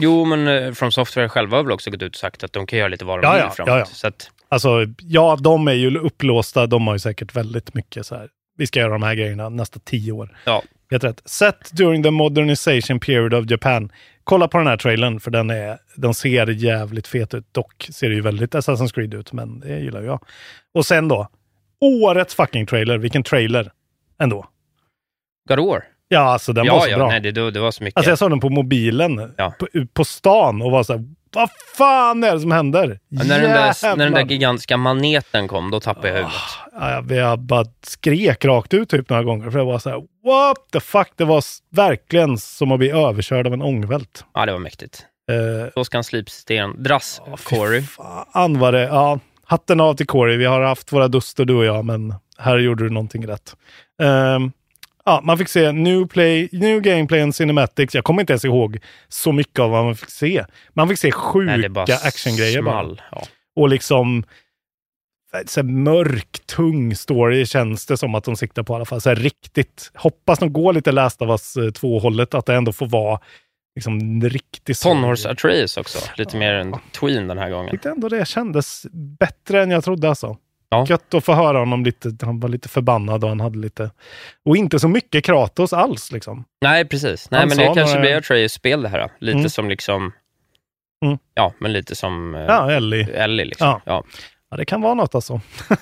Jo, 0.00 0.24
men 0.24 0.48
eh, 0.48 0.72
From 0.72 0.92
Software 0.92 1.28
själva 1.28 1.56
har 1.56 1.64
väl 1.64 1.72
också 1.72 1.90
gått 1.90 2.02
ut 2.02 2.14
och 2.14 2.18
sagt 2.20 2.44
att 2.44 2.52
de 2.52 2.66
kan 2.66 2.78
göra 2.78 2.88
lite 2.88 3.04
vad 3.04 3.22
de 3.22 3.26
Ja, 3.26 3.32
vill 3.32 3.40
ja, 3.42 3.50
framåt. 3.50 3.68
ja, 3.68 3.78
ja. 3.78 3.84
Så 3.84 4.06
att, 4.06 4.30
Alltså, 4.48 4.86
ja, 4.98 5.36
de 5.40 5.68
är 5.68 5.72
ju 5.72 5.98
upplåsta. 5.98 6.66
De 6.66 6.86
har 6.86 6.94
ju 6.94 6.98
säkert 6.98 7.36
väldigt 7.36 7.74
mycket 7.74 8.06
så 8.06 8.14
här. 8.14 8.28
Vi 8.56 8.66
ska 8.66 8.80
göra 8.80 8.92
de 8.92 9.02
här 9.02 9.14
grejerna 9.14 9.48
nästa 9.48 9.80
tio 9.84 10.12
år. 10.12 10.38
ja. 10.44 10.62
Helt 10.92 11.04
rätt. 11.04 11.22
Set 11.24 11.70
during 11.72 12.02
the 12.02 12.10
modernization 12.10 13.00
period 13.00 13.34
of 13.34 13.50
Japan. 13.50 13.92
Kolla 14.24 14.48
på 14.48 14.58
den 14.58 14.66
här 14.66 14.76
trailern, 14.76 15.20
för 15.20 15.30
den, 15.30 15.50
är, 15.50 15.78
den 15.96 16.14
ser 16.14 16.46
jävligt 16.50 17.06
fet 17.06 17.34
ut. 17.34 17.46
Dock 17.52 17.88
ser 17.92 18.08
det 18.08 18.14
ju 18.14 18.20
väldigt 18.20 18.54
Assassin's 18.54 18.94
Creed 18.94 19.14
ut, 19.14 19.32
men 19.32 19.60
det 19.60 19.78
gillar 19.80 20.02
jag. 20.02 20.24
Och 20.74 20.86
sen 20.86 21.08
då, 21.08 21.28
årets 21.80 22.34
fucking 22.34 22.66
trailer. 22.66 22.98
Vilken 22.98 23.22
trailer 23.22 23.72
ändå. 24.22 24.46
God 25.48 25.58
of 25.58 25.66
War. 25.66 25.84
Ja, 26.08 26.20
alltså 26.20 26.52
den 26.52 26.66
var 26.66 26.74
Ja, 26.74 26.80
så 26.80 26.90
ja, 26.90 26.96
bra. 26.96 27.08
nej, 27.08 27.20
det, 27.20 27.30
det, 27.32 27.50
det 27.50 27.60
var 27.60 27.70
så 27.70 27.84
mycket. 27.84 27.96
Alltså 27.96 28.10
jag 28.10 28.18
såg 28.18 28.30
den 28.30 28.40
på 28.40 28.48
mobilen 28.48 29.32
Ja. 29.36 29.54
på, 29.58 29.66
på 29.92 30.04
stan 30.04 30.62
och 30.62 30.70
var 30.70 30.82
så 30.82 30.92
här, 30.92 31.04
vad 31.34 31.50
fan 31.76 32.24
är 32.24 32.34
det 32.34 32.40
som 32.40 32.50
händer? 32.52 33.00
Ja, 33.08 33.24
när, 33.24 33.40
den 33.40 33.50
där, 33.50 33.96
när 33.96 34.04
den 34.04 34.12
där 34.14 34.24
gigantiska 34.24 34.76
maneten 34.76 35.48
kom, 35.48 35.70
då 35.70 35.80
tappade 35.80 36.08
jag 36.08 36.14
huvudet. 36.14 36.32
Ja, 37.08 37.14
jag, 37.14 37.38
bara 37.38 37.64
skrek 37.82 38.44
rakt 38.44 38.74
ut 38.74 38.88
typ 38.88 39.10
några 39.10 39.22
gånger. 39.22 39.50
För 39.50 39.58
jag 39.58 39.66
var 39.66 39.78
så 39.78 39.90
här, 39.90 39.96
what 40.24 40.56
the 40.72 40.80
fuck? 40.80 41.08
Det 41.16 41.24
var 41.24 41.44
verkligen 41.70 42.38
som 42.38 42.72
att 42.72 42.78
bli 42.78 42.90
överkörd 42.90 43.46
av 43.46 43.52
en 43.52 43.62
ångvält. 43.62 44.24
Ja, 44.34 44.46
det 44.46 44.52
var 44.52 44.58
mäktigt. 44.58 45.06
Eh, 45.30 45.68
Då 45.74 45.84
ska 45.84 45.96
han 45.96 46.04
slipsten. 46.04 46.82
Dras, 46.82 47.20
fy 47.38 47.56
Corey. 47.56 47.82
Fan 48.32 48.58
var 48.58 48.72
det. 48.72 48.82
Ja, 48.82 49.18
hatten 49.44 49.80
av 49.80 49.94
till 49.94 50.06
Corey. 50.06 50.36
Vi 50.36 50.44
har 50.44 50.60
haft 50.60 50.92
våra 50.92 51.08
duster 51.08 51.44
du 51.44 51.54
och 51.54 51.64
jag, 51.64 51.84
men 51.84 52.14
här 52.38 52.58
gjorde 52.58 52.84
du 52.84 52.90
någonting 52.90 53.26
rätt. 53.26 53.56
Ehm, 54.02 54.52
ja, 55.04 55.20
man 55.24 55.38
fick 55.38 55.48
se 55.48 55.72
new, 55.72 56.06
play, 56.06 56.48
new 56.52 56.80
gameplay 56.80 57.20
and 57.20 57.34
cinematics. 57.34 57.94
Jag 57.94 58.04
kommer 58.04 58.22
inte 58.22 58.32
ens 58.32 58.44
ihåg 58.44 58.78
så 59.08 59.32
mycket 59.32 59.58
av 59.58 59.70
vad 59.70 59.84
man 59.84 59.96
fick 59.96 60.10
se. 60.10 60.44
Man 60.72 60.88
fick 60.88 60.98
se 60.98 61.12
sjuka 61.12 61.96
actiongrejer 62.02 62.62
bara. 62.62 62.96
Ja. 63.10 63.22
Och 63.56 63.68
liksom 63.68 64.24
så 65.46 65.60
här, 65.60 65.62
mörk, 65.62 66.46
tung 66.46 66.94
story 66.96 67.46
känns 67.46 67.86
det 67.86 67.96
som 67.96 68.14
att 68.14 68.24
de 68.24 68.36
siktar 68.36 68.62
på 68.62 68.72
i 68.72 68.76
alla 68.76 68.84
fall. 68.84 69.00
Så 69.00 69.14
riktigt. 69.14 69.90
Hoppas 69.94 70.38
de 70.38 70.52
går 70.52 70.72
lite 70.72 70.92
Last 70.92 71.22
of 71.22 71.28
Us 71.28 71.56
2-hållet, 71.56 72.34
att 72.34 72.46
det 72.46 72.54
ändå 72.54 72.72
får 72.72 72.86
vara 72.86 73.20
liksom 73.74 73.98
en 74.00 74.20
story. 74.74 74.74
Tonårs 74.82 75.26
Atreus 75.26 75.76
också. 75.76 75.98
Lite 76.16 76.36
mer 76.36 76.52
än 76.52 76.74
Tween 77.00 77.28
den 77.28 77.38
här 77.38 77.48
Jag 77.48 77.56
gången. 77.56 77.70
tyckte 77.70 77.90
ändå 77.90 78.08
det 78.08 78.28
kändes 78.28 78.86
bättre 78.92 79.62
än 79.62 79.70
jag 79.70 79.84
trodde 79.84 80.08
alltså. 80.08 80.36
Ja. 80.72 80.86
Gött 80.88 81.14
att 81.14 81.24
få 81.24 81.32
höra 81.34 81.58
honom 81.58 81.84
lite, 81.84 82.16
han 82.26 82.40
var 82.40 82.48
lite 82.48 82.68
förbannad 82.68 83.22
och 83.24 83.28
han 83.30 83.40
hade 83.40 83.58
lite, 83.58 83.90
och 84.44 84.56
inte 84.56 84.78
så 84.78 84.88
mycket 84.88 85.24
Kratos 85.24 85.72
alls 85.72 86.12
liksom. 86.12 86.44
Nej, 86.62 86.84
precis. 86.84 87.30
Nej, 87.30 87.40
Han 87.40 87.48
men 87.48 87.58
det 87.58 87.64
kanske 87.64 87.82
några- 87.84 88.00
blir 88.00 88.16
Atreus-spel 88.16 88.82
det 88.82 88.88
här. 88.88 89.10
Lite 89.20 89.38
Mm. 89.38 89.50
som 89.50 89.68
liksom... 89.68 90.12
Mm. 91.04 91.18
Ja, 91.34 91.52
men 91.60 91.72
lite 91.72 91.94
som 91.94 92.34
eh, 92.34 92.40
Ja, 92.40 92.70
Ellie. 92.72 93.10
Ellie. 93.14 93.44
Liksom. 93.44 93.66
Ja. 93.66 93.80
Ja. 93.86 94.04
Ja, 94.50 94.56
det 94.56 94.64
kan 94.64 94.80
vara 94.82 94.94
något 94.94 95.14
alltså. 95.14 95.40
det 95.68 95.76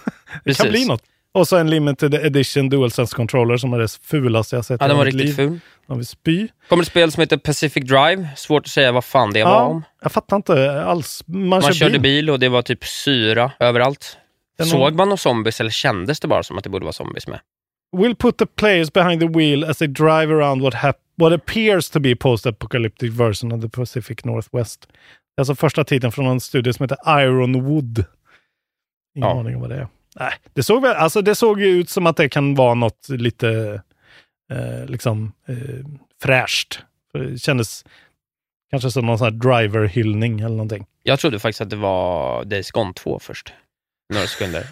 Precis. 0.44 0.62
kan 0.62 0.70
bli 0.70 0.86
något. 0.86 1.02
Och 1.32 1.48
så 1.48 1.56
en 1.56 1.70
limited 1.70 2.14
edition 2.14 2.68
DualSense 2.68 3.16
controller 3.16 3.56
som 3.56 3.72
är 3.72 3.78
det 3.78 3.88
fulaste 4.02 4.56
jag 4.56 4.64
sett 4.64 4.80
ja, 4.80 4.86
i 4.86 4.88
den 4.88 4.98
var 4.98 5.04
riktigt 5.04 5.24
liv. 5.24 5.32
ful. 5.34 5.60
De 5.86 5.96
vill 5.98 6.06
spy. 6.06 6.48
kommer 6.68 6.82
ett 6.82 6.88
spel 6.88 7.12
som 7.12 7.20
heter 7.20 7.36
Pacific 7.36 7.84
Drive. 7.88 8.28
Svårt 8.36 8.62
att 8.62 8.68
säga 8.70 8.92
vad 8.92 9.04
fan 9.04 9.32
det 9.32 9.44
var 9.44 9.50
Ja, 9.50 9.62
om. 9.64 9.82
jag 10.02 10.12
fattar 10.12 10.36
inte 10.36 10.82
alls. 10.84 11.22
Man, 11.26 11.48
Man 11.48 11.62
kör 11.62 11.72
körde 11.72 11.92
bil. 11.92 12.00
bil. 12.00 12.30
och 12.30 12.38
det 12.40 12.48
var 12.48 12.62
typ 12.62 12.84
syra 12.84 13.52
överallt. 13.58 14.16
Den 14.60 14.68
Såg 14.68 14.94
man 14.94 15.08
några 15.08 15.16
zombies 15.16 15.60
eller 15.60 15.70
kändes 15.70 16.20
det 16.20 16.28
bara 16.28 16.42
som 16.42 16.58
att 16.58 16.64
det 16.64 16.70
borde 16.70 16.84
vara 16.84 16.92
zombies 16.92 17.26
med? 17.26 17.40
Will 17.96 18.16
put 18.16 18.38
the 18.38 18.46
players 18.46 18.92
behind 18.92 19.20
the 19.20 19.28
wheel 19.28 19.64
as 19.64 19.78
they 19.78 19.88
drive 19.88 20.34
around 20.34 20.62
what, 20.62 20.74
what 21.16 21.32
appears 21.32 21.90
to 21.90 22.00
be 22.00 22.16
post-apocalyptic 22.16 23.12
version 23.12 23.52
of 23.52 23.62
the 23.62 23.68
Pacific 23.68 24.24
Northwest. 24.24 24.86
Det 24.90 24.96
är 25.36 25.40
alltså 25.40 25.54
första 25.54 25.84
titeln 25.84 26.12
från 26.12 26.26
en 26.26 26.40
studio 26.40 26.72
som 26.72 26.84
heter 26.84 27.20
Ironwood. 27.22 28.04
Ingen 29.16 29.28
Ja. 29.28 29.40
aning 29.40 29.54
om 29.54 29.60
vad 29.60 29.70
det 29.70 29.76
är. 29.76 29.88
Nej, 30.16 30.32
det 30.54 30.62
såg, 30.62 30.82
väl, 30.82 30.96
alltså 30.96 31.22
det 31.22 31.34
såg 31.34 31.60
ju 31.60 31.66
ut 31.66 31.90
som 31.90 32.06
att 32.06 32.16
det 32.16 32.28
kan 32.28 32.54
vara 32.54 32.74
något 32.74 33.08
lite 33.08 33.82
eh, 34.52 34.86
liksom 34.86 35.32
eh, 35.48 35.56
fräscht. 36.22 36.78
Det 37.12 37.40
kändes 37.42 37.84
kanske 38.70 38.90
som 38.90 39.06
någon 39.06 39.18
sån 39.18 39.24
här 39.24 39.30
driver-hyllning 39.30 40.40
eller 40.40 40.56
någonting. 40.56 40.86
Jag 41.02 41.18
trodde 41.20 41.38
faktiskt 41.38 41.60
att 41.60 41.70
det 41.70 41.76
var 41.76 42.44
Days 42.44 42.70
Gone 42.70 42.92
2 42.94 43.18
först. 43.18 43.52
Några 44.10 44.26
sekunder. 44.26 44.66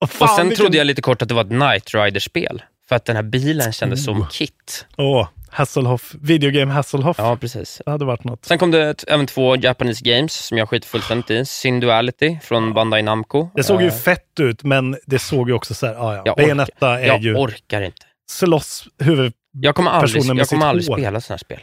Och, 0.00 0.10
fan, 0.10 0.28
Och 0.28 0.34
sen 0.36 0.48
vilken- 0.48 0.64
trodde 0.64 0.78
jag 0.78 0.86
lite 0.86 1.02
kort 1.02 1.22
att 1.22 1.28
det 1.28 1.34
var 1.34 1.44
ett 1.44 1.50
Night 1.50 1.94
Rider-spel. 1.94 2.62
För 2.88 2.96
att 2.96 3.04
den 3.04 3.16
här 3.16 3.22
bilen 3.22 3.72
kändes 3.72 4.04
som 4.04 4.20
Oh. 4.20 4.28
Kit. 4.28 4.86
Åh, 4.96 5.28
Hasselhoff. 5.50 6.14
Videogame 6.20 6.72
Hasselhoff. 6.72 7.16
Ja, 7.18 7.36
precis. 7.36 7.82
Det 7.84 7.90
hade 7.90 8.04
varit 8.04 8.24
något. 8.24 8.44
Sen 8.44 8.58
kom 8.58 8.70
det 8.70 8.88
ett, 8.90 9.04
även 9.08 9.26
två 9.26 9.56
Japanese 9.56 10.00
Games 10.04 10.32
som 10.46 10.58
jag 10.58 10.68
skiter 10.68 10.88
fullständigt 10.88 11.30
i. 11.30 11.44
Synduality 11.44 12.38
från 12.42 12.74
Bandai 12.74 13.02
Namco. 13.02 13.48
Det 13.54 13.62
såg 13.64 13.82
ju 13.82 13.88
Eh, 13.88 13.94
fett 13.94 14.40
ut, 14.40 14.62
men 14.64 14.96
det 15.06 15.18
såg 15.18 15.48
ju 15.48 15.54
också 15.54 15.74
så 15.74 15.86
här, 15.86 15.94
ah, 15.94 16.16
ja, 16.16 16.22
Jag 16.24 16.36
Bayonetta 16.36 17.00
är 17.00 17.06
Jag 17.06 17.20
ju 17.22 17.34
orkar 17.36 17.80
inte. 17.82 18.06
slåss 18.30 18.84
huvud... 18.98 19.32
Jag 19.52 19.74
kommer 19.74 19.90
aldrig, 19.90 20.26
med 20.26 20.36
jag 20.36 20.48
kommer 20.48 20.66
aldrig 20.66 20.88
hår. 20.88 20.96
spela 20.98 21.20
sådana 21.20 21.38
spel. 21.38 21.60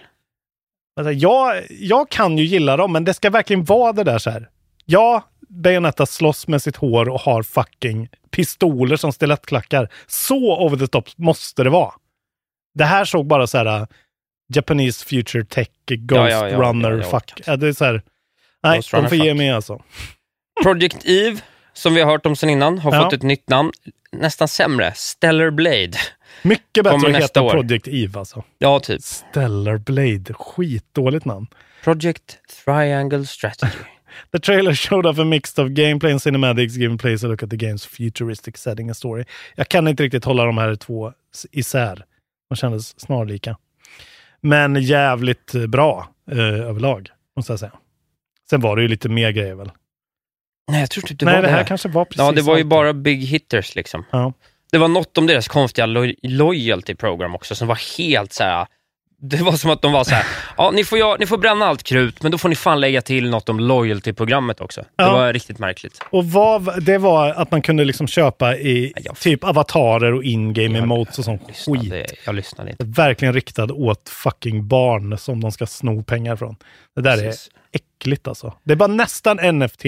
Alltså, 1.00 1.12
jag, 1.12 1.63
jag 1.70 2.10
kan 2.10 2.38
ju 2.38 2.44
gilla 2.46 2.77
dem, 2.77 2.91
men 2.94 3.03
det 3.03 3.13
ska 3.13 3.29
verkligen 3.29 3.63
vara 3.63 3.94
det 3.94 4.03
där 4.03 4.17
så 4.17 4.29
här. 4.29 4.50
Ja, 4.86 5.24
Bayonetta 5.47 6.05
slåss 6.05 6.47
med 6.47 6.61
sitt 6.61 6.75
hår 6.75 7.09
och 7.09 7.21
har 7.21 7.43
fucking 7.43 8.09
pistoler 8.31 8.95
som 8.95 9.13
stilettklackar. 9.13 9.89
Så 10.07 10.65
over 10.65 10.77
the 10.77 10.87
top 10.87 11.09
måste 11.17 11.63
det 11.63 11.69
vara. 11.69 11.91
Det 12.73 12.83
här 12.83 13.05
såg 13.05 13.27
bara 13.27 13.47
så 13.47 13.57
här 13.57 13.81
uh, 13.81 13.87
Japanese 14.53 15.05
Future 15.05 15.45
Tech, 15.45 15.67
Ghost 15.87 16.31
Ja, 16.31 16.49
ja, 16.49 16.57
Runner, 16.57 17.01
fuck. 17.01 17.41
det 17.45 17.67
är 17.67 17.73
så 17.73 17.85
här, 17.85 18.01
nej, 18.63 18.77
Ghost 18.77 18.91
de 18.91 19.09
får 19.09 19.17
ge 19.17 19.33
mig 19.33 19.51
alltså. 19.51 19.81
Project 20.63 21.05
Eve, 21.05 21.39
som 21.73 21.93
vi 21.93 22.01
har 22.01 22.11
hört 22.11 22.25
om 22.25 22.35
sen 22.35 22.49
innan, 22.49 22.79
har 22.79 23.03
fått 23.03 23.13
ett 23.13 23.23
nytt 23.23 23.49
namn. 23.49 23.71
Nästan 24.11 24.47
sämre. 24.47 24.93
Stellar 24.95 25.49
Blade. 25.49 25.97
Mycket 26.41 26.83
bättre 26.83 26.89
Kommer 26.89 27.09
att 27.09 27.23
heta 27.23 27.41
år. 27.41 27.51
Project 27.51 27.87
Eve 27.87 28.19
alltså. 28.19 28.43
Ja, 28.57 28.79
typ. 28.79 29.01
Stellar 29.01 29.77
Blade, 29.77 30.33
skitdåligt 30.33 31.25
namn. 31.25 31.47
Project 31.83 32.37
Triangle 32.65 33.25
Strategy. 33.25 33.77
The 34.31 34.39
trailer 34.39 34.74
showed 34.74 35.05
off 35.05 35.19
a 35.19 35.24
mix 35.24 35.57
of 35.59 35.67
gameplay 35.67 36.12
and 36.12 36.19
cinematics 36.21 36.77
giving 36.77 36.97
players 36.97 37.24
a 37.24 37.27
look 37.27 37.43
at 37.43 37.50
the 37.50 37.55
game's 37.57 37.88
futuristic 37.88 38.57
setting 38.57 38.88
and 38.89 38.97
story. 38.97 39.25
Jag 39.55 39.67
kan 39.69 39.88
inte 39.88 40.03
riktigt 40.03 40.25
hålla 40.25 40.45
de 40.45 40.57
här 40.57 40.75
två 40.75 41.13
isär. 41.51 42.05
De 42.50 42.55
kändes 42.55 43.00
snarlika. 43.00 43.57
Men 44.41 44.75
jävligt 44.81 45.55
eh, 45.55 45.67
bra 45.67 46.09
eh, 46.31 46.38
överlag, 46.39 47.09
måste 47.36 47.51
jag 47.51 47.59
säga. 47.59 47.71
Sen 48.50 48.62
var 48.62 48.75
det 48.75 48.81
ju 48.81 48.88
lite 48.88 49.09
mer 49.09 49.31
grejer 49.31 49.55
väl? 49.55 49.71
Nej, 50.71 50.79
jag 50.79 50.89
tror 50.89 51.01
typ 51.01 51.19
det 51.19 51.25
Nej, 51.25 51.36
var 51.36 51.41
det 51.41 51.50
här 51.50 51.63
kanske 51.63 51.89
var 51.89 52.05
precis 52.05 52.19
ja, 52.19 52.31
det 52.31 52.41
var 52.41 52.55
ju 52.55 52.62
allt. 52.62 52.69
bara 52.69 52.93
big 52.93 53.24
hitters 53.24 53.75
liksom. 53.75 54.05
Ja. 54.12 54.33
Det 54.71 54.77
var 54.77 54.88
något 54.88 55.17
om 55.17 55.27
deras 55.27 55.47
konstiga 55.47 55.86
lo- 55.86 56.13
loyalty 56.24 56.95
program 56.95 57.36
också 57.36 57.55
som 57.55 57.67
var 57.67 57.97
helt 57.97 58.33
så 58.33 58.43
här. 58.43 58.67
Det 59.21 59.38
var 59.38 59.51
som 59.51 59.71
att 59.71 59.81
de 59.81 59.91
var 59.91 60.03
så 60.03 60.12
här, 60.15 60.25
ja 60.57 60.71
ni 60.71 60.83
får, 60.83 61.00
ja, 61.00 61.15
ni 61.19 61.25
får 61.25 61.38
bränna 61.38 61.65
allt 61.65 61.83
krut, 61.83 62.24
men 62.24 62.31
då 62.31 62.38
får 62.38 62.50
ni 62.50 62.55
fan 62.55 62.79
lägga 62.79 63.01
till 63.01 63.29
något 63.29 63.50
om 63.50 63.59
loyalty-programmet 63.59 64.62
också. 64.62 64.81
Det 64.81 65.03
Ja. 65.03 65.13
var 65.13 65.33
riktigt 65.33 65.59
märkligt. 65.59 66.00
Och 66.09 66.25
vad, 66.25 66.83
det 66.83 66.97
var 66.97 67.29
att 67.29 67.51
man 67.51 67.62
kunde 67.62 67.86
liksom 67.86 68.07
köpa 68.07 68.55
i 68.57 68.93
typ 69.19 69.43
avatarer 69.43 70.13
och 70.13 70.24
in-game 70.24 70.79
emotes 70.79 71.19
och 71.19 71.25
sån 71.25 71.39
skit. 71.39 71.57
Lyssnade, 71.67 72.05
jag 72.25 72.36
lyssnade 72.36 72.69
inte. 72.71 72.86
Verkligen 72.86 73.33
riktad 73.33 73.63
åt 73.74 74.09
fucking 74.09 74.67
barn 74.67 75.17
som 75.17 75.41
de 75.41 75.51
ska 75.51 75.65
sno 75.67 76.03
pengar 76.03 76.36
från. 76.36 76.55
Det 76.95 77.01
där 77.01 77.17
Precis. 77.17 77.50
är 77.71 77.79
äckligt 77.79 78.27
alltså. 78.27 78.53
Det 78.63 78.71
är 78.71 78.75
bara 78.77 78.88
nästan 78.88 79.38
NFT, 79.59 79.83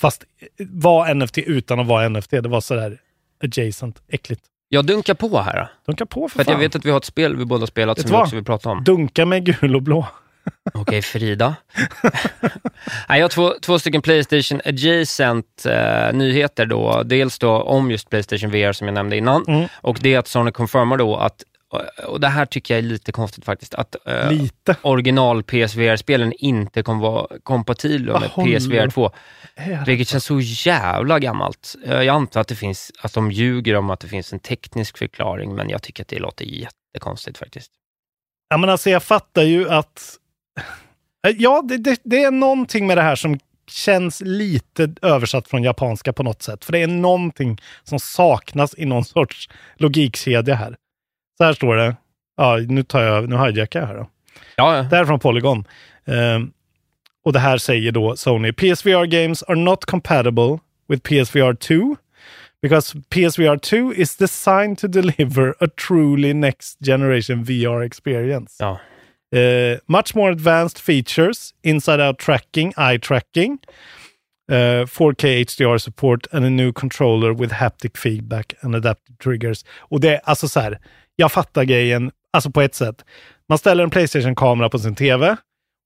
fast 0.00 0.24
var 0.58 1.14
NFT 1.14 1.38
utan 1.38 1.80
att 1.80 1.86
vara 1.86 2.08
NFT. 2.08 2.30
Det 2.30 2.48
var 2.48 2.60
sådär 2.60 2.98
adjacent, 3.44 4.02
äckligt. 4.08 4.42
Jag 4.74 4.86
dunkar 4.86 5.14
på 5.14 5.40
här. 5.40 5.56
då. 5.56 5.68
Dunka 5.92 6.06
på 6.06 6.28
för 6.28 6.34
För 6.34 6.40
att 6.42 6.46
jag 6.46 6.54
fan. 6.54 6.60
vet 6.60 6.76
att 6.76 6.84
vi 6.84 6.90
har 6.90 6.96
ett 6.98 7.04
spel 7.04 7.36
vi 7.36 7.44
båda 7.44 7.66
spelat 7.66 7.98
Vet 7.98 8.08
som 8.08 8.16
vi 8.16 8.22
också 8.22 8.34
vill 8.36 8.44
prata 8.44 8.70
om. 8.70 8.84
Dunka 8.84 9.26
med 9.26 9.44
gul 9.44 9.76
och 9.76 9.82
blå. 9.82 10.06
Okej, 10.74 11.02
Frida. 11.02 11.54
Nej, 13.08 13.18
jag 13.18 13.24
har 13.24 13.28
två, 13.28 13.54
två 13.62 13.78
stycken 13.78 14.02
Playstation 14.02 14.60
adjacent 14.64 15.66
eh, 15.66 16.12
nyheter 16.12 16.66
då. 16.66 17.02
Dels 17.04 17.38
då 17.38 17.50
om 17.50 17.90
just 17.90 18.10
Playstation 18.10 18.50
VR 18.50 18.72
som 18.72 18.86
jag 18.86 18.94
nämnde 18.94 19.16
innan. 19.16 19.44
Mm. 19.48 19.68
Och 19.74 19.98
det 20.00 20.14
är 20.14 20.18
att 20.18 20.28
Sony 20.28 20.50
confirmar 20.50 20.96
då 20.96 21.16
att, 21.16 21.42
och 22.06 22.20
det 22.20 22.28
här 22.28 22.46
tycker 22.46 22.74
jag 22.74 22.78
är 22.78 22.88
lite 22.88 23.12
konstigt 23.12 23.44
faktiskt, 23.44 23.74
att 23.74 23.96
eh, 24.06 24.30
Lite. 24.32 24.76
original 24.82 25.42
PSVR-spelen 25.42 26.32
inte 26.32 26.82
kommer 26.82 27.00
vara 27.02 27.26
kompatibla 27.42 28.12
Vad 28.12 28.22
med 28.22 28.30
PSVR 28.60 28.90
2. 28.90 29.10
Är 29.54 29.68
det? 29.70 29.84
Vilket 29.86 30.08
känns 30.08 30.24
så 30.24 30.40
jävla 30.40 31.18
gammalt. 31.18 31.74
Eh, 31.86 31.92
Jag 31.92 32.08
antar 32.08 32.40
att 32.40 32.48
det 32.48 32.54
finns, 32.56 32.92
att 33.02 33.12
de 33.12 33.30
ljuger 33.30 33.74
om 33.76 33.90
att 33.90 34.00
det 34.00 34.08
finns 34.08 34.32
en 34.32 34.38
teknisk 34.40 34.98
förklaring, 34.98 35.54
men 35.54 35.68
jag 35.68 35.82
tycker 35.82 36.02
att 36.02 36.08
det 36.08 36.18
låter 36.18 36.44
jättekonstigt 36.44 37.38
faktiskt. 37.38 37.70
Ja, 38.48 38.56
men 38.56 38.70
alltså 38.70 38.90
jag 38.90 39.02
fattar 39.02 39.42
ju 39.42 39.70
att... 39.70 40.16
Ja, 41.36 41.62
det, 41.68 41.76
det, 41.76 42.00
det 42.04 42.22
är 42.24 42.30
någonting 42.30 42.86
med 42.86 42.96
det 42.98 43.02
här 43.02 43.16
som 43.16 43.38
känns 43.70 44.20
lite 44.20 44.94
översatt 45.02 45.48
från 45.48 45.62
japanska 45.62 46.12
på 46.12 46.22
något 46.22 46.42
sätt. 46.42 46.64
För 46.64 46.72
det 46.72 46.78
är 46.78 46.86
någonting 46.86 47.60
som 47.84 47.98
saknas 47.98 48.74
i 48.78 48.84
någon 48.84 49.04
sorts 49.04 49.48
logikkedja 49.76 50.54
här. 50.54 50.76
Så 51.38 51.44
här 51.44 51.52
står 51.52 51.76
det. 51.76 51.96
Ja, 52.36 52.56
nu 52.68 52.82
tar 52.82 53.02
jag, 53.02 53.28
nu 53.28 53.36
hijackar 53.38 53.80
jag 53.80 53.86
här 53.86 53.94
då. 53.94 54.08
Ja, 54.56 54.72
Det 54.90 54.96
här 54.96 55.02
är 55.02 55.04
från 55.04 55.20
Polygon. 55.20 55.64
Ehm, 56.06 56.52
och 57.24 57.32
det 57.32 57.38
här 57.38 57.58
säger 57.58 57.92
då 57.92 58.16
Sony. 58.16 58.52
PSVR 58.52 59.04
games 59.06 59.42
are 59.42 59.56
not 59.56 59.84
compatible 59.84 60.58
with 60.88 61.02
PSVR 61.02 61.54
2 61.54 61.96
because 62.62 62.98
PSVR 63.10 63.56
2 63.56 63.92
is 63.94 64.16
designed 64.16 64.78
to 64.78 64.86
deliver 64.88 65.54
a 65.60 65.66
truly 65.88 66.34
next 66.34 66.78
generation 66.86 67.44
VR 67.44 67.82
experience. 67.86 68.56
ja. 68.64 68.78
Uh, 69.34 69.78
much 69.86 70.14
more 70.14 70.30
advanced 70.32 70.78
features, 70.78 71.54
inside 71.62 72.00
out 72.00 72.18
tracking, 72.18 72.72
eye 72.76 72.98
tracking, 72.98 73.58
uh, 74.52 74.86
4K 74.86 75.40
HDR 75.44 75.78
support 75.78 76.26
and 76.32 76.44
a 76.44 76.50
new 76.50 76.72
controller 76.72 77.32
with 77.34 77.52
haptic 77.52 77.96
feedback 77.96 78.54
and 78.60 78.76
adaptive 78.76 79.16
triggers. 79.18 79.64
Och 79.78 80.00
det 80.00 80.08
är 80.14 80.20
alltså 80.24 80.48
så 80.48 80.60
här, 80.60 80.78
jag 81.16 81.32
fattar 81.32 81.64
grejen, 81.64 82.10
alltså 82.32 82.50
på 82.50 82.60
ett 82.60 82.74
sätt. 82.74 83.04
Man 83.48 83.58
ställer 83.58 83.84
en 83.84 83.90
Playstation-kamera 83.90 84.68
på 84.68 84.78
sin 84.78 84.94
TV 84.94 85.36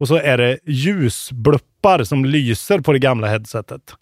och 0.01 0.09
så 0.09 0.17
är 0.17 0.39
det 0.39 0.59
ljusbluppar 0.67 2.05
som 2.05 2.25
lyser 2.25 2.79
på 2.81 2.93
det 2.93 2.99
gamla 2.99 3.27
headsetet. 3.27 3.95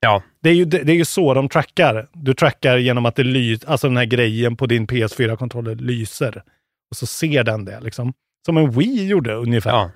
Ja. 0.00 0.22
Det 0.42 0.50
är, 0.50 0.54
ju, 0.54 0.64
det 0.64 0.92
är 0.92 0.96
ju 0.96 1.04
så 1.04 1.34
de 1.34 1.48
trackar. 1.48 2.08
Du 2.12 2.34
trackar 2.34 2.76
genom 2.76 3.06
att 3.06 3.16
det 3.16 3.24
lyser, 3.24 3.70
alltså 3.70 3.88
den 3.88 3.96
här 3.96 4.04
grejen 4.04 4.56
på 4.56 4.66
din 4.66 4.86
PS4-kontroller 4.86 5.74
lyser. 5.74 6.42
Och 6.90 6.96
så 6.96 7.06
ser 7.06 7.44
den 7.44 7.64
det 7.64 7.80
liksom. 7.80 8.12
Som 8.46 8.56
en 8.56 8.70
Wii 8.70 9.06
gjorde 9.06 9.34
ungefär. 9.34 9.70
ja. 9.70 9.90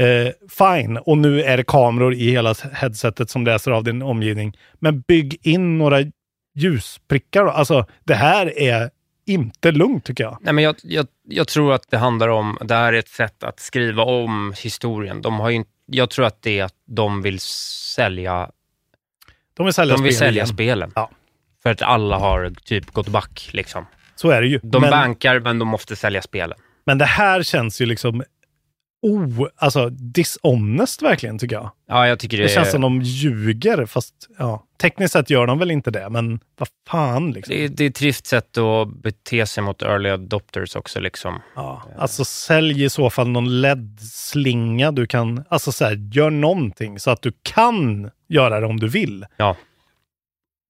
Eh, 0.00 0.32
fine, 0.58 0.96
och 0.96 1.18
nu 1.18 1.42
är 1.42 1.56
det 1.56 1.64
kameror 1.64 2.14
i 2.14 2.30
hela 2.30 2.54
headsetet 2.72 3.30
som 3.30 3.44
läser 3.44 3.70
av 3.70 3.84
din 3.84 4.02
omgivning. 4.02 4.56
Men 4.74 5.00
bygg 5.00 5.38
in 5.42 5.78
några 5.78 5.98
ljusprickar. 6.54 7.44
då. 7.44 7.50
Alltså, 7.50 7.86
det 8.04 8.14
här 8.14 8.58
är 8.58 8.90
inte 9.26 9.72
lugnt 9.72 10.04
tycker 10.04 10.24
jag. 10.24 10.38
Nej, 10.40 10.54
men 10.54 10.64
jag, 10.64 10.76
jag, 10.82 11.06
jag 11.28 11.48
tror 11.48 11.72
att 11.72 11.90
det 11.90 11.98
handlar 11.98 12.28
om, 12.28 12.58
det 12.60 12.74
här 12.74 12.92
är 12.92 12.98
ett 12.98 13.08
sätt 13.08 13.44
att 13.44 13.60
skriva 13.60 14.02
om 14.02 14.54
historien. 14.62 15.22
De 15.22 15.40
har 15.40 15.50
ju, 15.50 15.64
jag 15.86 16.10
tror 16.10 16.26
att 16.26 16.42
det 16.42 16.58
är 16.58 16.64
att 16.64 16.74
de 16.86 17.22
vill 17.22 17.40
sälja, 17.40 18.50
De 19.56 19.66
vill 19.66 19.74
sälja 19.74 19.96
de 19.96 20.02
vill 20.02 20.16
spel 20.16 20.26
sälja 20.26 20.46
spelen. 20.46 20.92
Ja. 20.94 21.10
För 21.62 21.70
att 21.70 21.82
alla 21.82 22.18
har 22.18 22.50
typ 22.64 22.92
gått 22.92 23.08
back. 23.08 23.48
Liksom. 23.52 23.86
Så 24.14 24.30
är 24.30 24.42
det 24.42 24.48
ju. 24.48 24.60
De 24.62 24.82
men, 24.82 24.90
bankar, 24.90 25.40
men 25.40 25.58
de 25.58 25.68
måste 25.68 25.96
sälja 25.96 26.22
spelen. 26.22 26.58
men 26.84 26.98
det 26.98 27.04
här 27.04 27.42
känns 27.42 27.80
ju 27.80 27.86
liksom 27.86 28.22
oh, 29.06 29.48
alltså 29.56 29.90
dishonest 29.90 31.02
verkligen 31.02 31.38
tycker 31.38 31.56
jag. 31.56 31.70
Ja, 31.88 32.08
jag 32.08 32.18
tycker 32.18 32.36
det, 32.36 32.42
Det 32.42 32.48
känns 32.48 32.70
som 32.70 32.80
de 32.80 33.02
ljuger, 33.02 33.86
fast 33.86 34.14
ja, 34.38 34.66
tekniskt 34.80 35.12
sett 35.12 35.30
gör 35.30 35.46
de 35.46 35.58
väl 35.58 35.70
inte 35.70 35.90
det, 35.90 36.10
men 36.10 36.40
vad 36.58 36.68
fan 36.88 37.30
liksom. 37.30 37.54
det, 37.54 37.64
är, 37.64 37.68
det 37.68 37.84
är 37.84 37.88
ett 37.88 37.94
trist 37.94 38.26
sätt 38.26 38.58
att 38.58 38.88
bete 38.88 39.46
sig 39.46 39.62
mot 39.62 39.82
early 39.82 40.10
adopters 40.10 40.76
också. 40.76 41.00
Liksom. 41.00 41.40
Ja, 41.54 41.82
alltså 41.98 42.24
sälj 42.24 42.84
i 42.84 42.90
så 42.90 43.10
fall 43.10 43.28
någon 43.28 43.60
LED-slinga 43.60 44.92
du 44.92 45.06
kan, 45.06 45.44
alltså 45.48 45.72
så 45.72 45.84
här, 45.84 46.10
gör 46.12 46.30
någonting 46.30 46.98
så 46.98 47.10
att 47.10 47.22
du 47.22 47.32
kan 47.42 48.10
göra 48.28 48.60
det 48.60 48.66
om 48.66 48.80
du 48.80 48.88
vill. 48.88 49.26
Ja. 49.36 49.56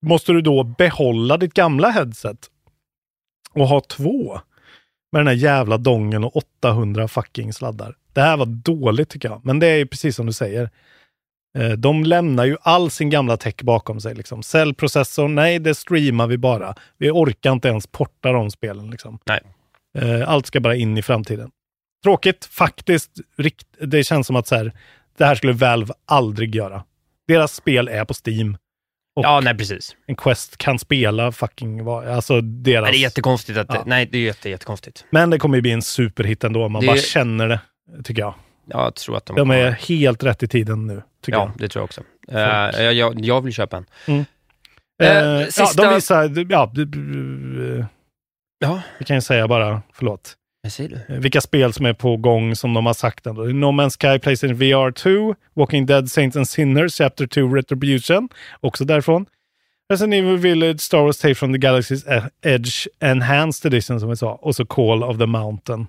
Måste 0.06 0.32
du 0.32 0.40
då 0.40 0.62
behålla 0.62 1.36
ditt 1.36 1.54
gamla 1.54 1.90
headset 1.90 2.38
och 3.52 3.68
ha 3.68 3.80
två 3.80 4.40
med 5.12 5.20
den 5.20 5.26
här 5.26 5.34
jävla 5.34 5.78
dongen 5.78 6.24
och 6.24 6.36
800 6.36 7.08
fucking 7.08 7.52
sladdar. 7.52 7.96
Det 8.16 8.22
här 8.22 8.36
var 8.36 8.46
dåligt 8.46 9.08
tycker 9.08 9.28
jag, 9.28 9.40
men 9.44 9.58
det 9.58 9.66
är 9.66 9.76
ju 9.76 9.86
precis 9.86 10.16
som 10.16 10.26
du 10.26 10.32
säger. 10.32 10.70
Eh, 11.58 11.70
De 11.70 12.04
lämnar 12.04 12.44
ju 12.44 12.56
all 12.62 12.90
sin 12.90 13.10
gamla 13.10 13.36
tech 13.36 13.54
bakom 13.62 14.00
sig. 14.00 14.14
Liksom. 14.14 14.42
Cellprocessorn, 14.42 15.34
nej 15.34 15.58
det 15.58 15.74
streamar 15.74 16.26
vi 16.26 16.38
bara. 16.38 16.74
Vi 16.98 17.10
orkar 17.10 17.52
inte 17.52 17.68
ens 17.68 17.86
porta 17.86 18.32
de 18.32 18.50
spelen. 18.50 18.90
Liksom. 18.90 19.18
Nej. 19.26 19.40
Eh, 19.98 20.28
Allt 20.30 20.46
ska 20.46 20.60
bara 20.60 20.74
in 20.76 20.98
i 20.98 21.02
framtiden. 21.02 21.50
Tråkigt, 22.04 22.44
faktiskt. 22.44 23.10
Det 23.80 24.04
känns 24.04 24.26
som 24.26 24.36
att 24.36 24.46
så 24.46 24.54
här, 24.56 24.72
det 25.18 25.24
här 25.24 25.34
skulle 25.34 25.52
Valve 25.52 25.94
aldrig 26.06 26.54
göra. 26.54 26.84
Deras 27.28 27.54
spel 27.54 27.88
är 27.88 28.04
på 28.04 28.14
Steam. 28.26 28.56
Ja, 29.20 29.40
nej 29.40 29.54
precis. 29.58 29.96
en 30.06 30.16
Quest 30.16 30.56
kan 30.56 30.78
spela 30.78 31.32
fucking, 31.32 31.84
vad- 31.84 32.06
alltså 32.08 32.40
deras... 32.40 32.82
Nej, 32.82 32.92
det 32.92 32.98
är 32.98 33.00
jättekonstigt 33.02 33.58
att... 33.58 33.66
Ja. 33.68 33.82
Nej, 33.86 34.08
det 34.12 34.18
är 34.18 34.22
jätte, 34.22 34.50
jättekonstigt. 34.50 35.04
Men 35.10 35.30
det 35.30 35.38
kommer 35.38 35.56
ju 35.56 35.62
bli 35.62 35.70
en 35.70 35.82
superhit 35.82 36.44
ändå, 36.44 36.68
man 36.68 36.80
Det- 36.82 36.86
bara 36.86 36.96
känner 36.96 37.48
det, 37.48 37.60
tycker 38.04 38.22
jag. 38.22 38.34
Jag 38.68 38.94
tror 38.94 39.16
att 39.16 39.26
de, 39.26 39.36
De 39.36 39.40
kommer- 39.40 39.54
är 39.56 39.70
helt 39.70 40.22
rätt 40.24 40.42
i 40.42 40.48
tiden 40.48 40.86
nu, 40.86 41.02
tycker 41.22 41.38
Ja, 41.38 41.52
det 41.58 41.68
tror 41.68 41.80
jag 41.80 41.84
också. 41.84 42.02
Eh, 42.28 42.82
jag, 42.84 42.94
jag, 42.94 43.24
jag 43.24 43.40
vill 43.40 43.52
köpa 43.52 43.76
en. 43.76 43.86
jag. 44.06 44.16
Eh, 44.16 44.24
Eh, 44.98 45.40
Ja, 45.40 45.46
sista- 45.50 45.82
de 45.82 45.94
visar, 45.94 46.22
ja, 46.52 46.72
Ja, 48.58 48.80
vi 48.98 49.04
kan 49.04 49.16
ju 49.16 49.20
säga 49.20 49.48
bara, 49.48 49.82
förlåt, 49.92 50.34
eh, 51.08 51.16
vilka 51.20 51.40
spel 51.40 51.72
som 51.72 51.86
är 51.86 51.92
på 51.92 52.16
gång 52.16 52.56
som 52.56 52.74
de 52.74 52.86
har 52.86 52.94
sagt 52.94 53.26
ändå. 53.26 53.42
No 53.42 53.66
Man's 53.66 53.96
Sky, 54.14 54.18
Playstation 54.18 54.56
VR 54.56 54.90
2, 54.90 55.34
Walking 55.54 55.86
Dead, 55.86 56.10
Saints 56.10 56.36
and 56.36 56.48
Sinners, 56.48 56.94
Chapter 56.98 57.26
2, 57.26 57.54
Retribution, 57.54 58.28
också 58.60 58.84
därifrån. 58.84 59.26
Resident 59.92 60.14
Evil 60.14 60.36
Village, 60.36 60.80
Star 60.80 60.98
Wars 61.02 61.18
Tape 61.18 61.34
from 61.34 61.52
the 61.52 61.58
Galaxy's 61.58 62.18
E- 62.18 62.30
Edge, 62.42 62.86
Enhanced 63.00 63.72
Edition 63.72 64.00
som 64.00 64.08
vi 64.08 64.16
sa, 64.16 64.32
och 64.34 64.56
så 64.56 64.66
Call 64.66 65.02
of 65.04 65.18
the 65.18 65.26
Mountain. 65.26 65.86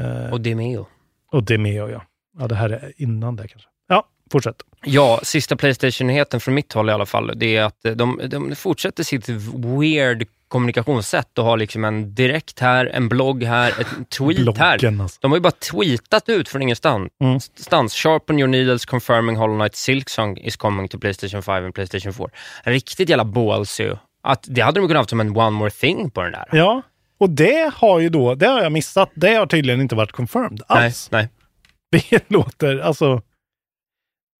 Eh, 0.00 0.32
Och 0.32 0.40
Demeo. 0.40 0.86
Och 1.34 1.42
Demeo, 1.42 1.88
ja. 1.88 2.02
Ja, 2.38 2.48
det 2.48 2.54
här 2.54 2.70
är 2.70 2.92
innan 2.96 3.36
det 3.36 3.48
kanske. 3.48 3.68
Ja, 3.88 4.06
fortsätt. 4.32 4.56
Ja, 4.84 5.20
sista 5.22 5.56
Playstation-nyheten 5.56 6.40
från 6.40 6.54
mitt 6.54 6.72
håll 6.72 6.88
i 6.88 6.92
alla 6.92 7.06
fall, 7.06 7.32
det 7.36 7.56
är 7.56 7.62
att 7.62 7.82
de, 7.94 8.20
de 8.28 8.56
fortsätter 8.56 9.04
sitt 9.04 9.28
weird 9.54 10.26
kommunikationssätt 10.48 11.38
och 11.38 11.44
har 11.44 11.56
liksom 11.56 11.84
en 11.84 12.14
direkt 12.14 12.60
här, 12.60 12.86
en 12.86 13.08
blogg 13.08 13.42
här, 13.42 13.68
ett 13.68 14.10
tweet 14.18 14.58
här. 14.58 14.78
Bloggen 14.78 15.00
alltså. 15.00 15.18
De 15.20 15.30
har 15.30 15.36
ju 15.36 15.42
bara 15.42 15.50
tweetat 15.50 16.28
ut 16.28 16.48
från 16.48 16.62
ingenstans. 16.62 17.12
Mm. 17.20 17.40
Stans, 17.40 17.94
Sharpen 17.94 18.38
your 18.38 18.48
needles 18.48 18.84
confirming 18.84 19.36
Hollow 19.36 19.58
Knight 19.58 19.74
Silksong 19.74 20.38
is 20.38 20.56
coming 20.56 20.88
to 20.88 20.98
Playstation 20.98 21.42
5 21.42 21.64
and 21.64 21.74
Playstation 21.74 22.12
4. 22.12 22.28
Riktigt 22.62 23.08
jävla 23.08 23.24
ballsy. 23.24 23.90
Att 24.22 24.46
det 24.48 24.60
hade 24.60 24.80
de 24.80 24.88
kunnat 24.88 25.00
ha 25.00 25.08
som 25.08 25.20
en 25.20 25.36
one 25.36 25.50
more 25.50 25.70
thing 25.70 26.10
på 26.10 26.22
den 26.22 26.32
där. 26.32 26.48
Ja, 26.52 26.82
och 27.18 27.30
det 27.30 27.70
har 27.74 28.00
ju 28.00 28.08
då, 28.08 28.34
det 28.34 28.46
har 28.46 28.62
jag 28.62 28.72
missat. 28.72 29.10
Det 29.14 29.34
har 29.34 29.46
tydligen 29.46 29.80
inte 29.80 29.94
varit 29.94 30.12
confirmed 30.12 30.60
nej, 30.68 30.84
alls. 30.86 31.08
nej. 31.10 31.28
Det 32.10 32.30
låter, 32.30 32.78
alltså... 32.78 33.22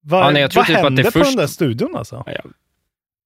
Vad, 0.06 0.24
Ja, 0.26 0.30
nej, 0.30 0.42
jag 0.42 0.50
tror 0.50 0.60
vad 0.60 0.66
typ 0.76 0.84
att 0.84 0.96
det 0.96 1.04
på 1.04 1.10
först- 1.10 1.30
den 1.30 1.36
där 1.36 1.46
studion 1.46 1.96
alltså? 1.96 2.24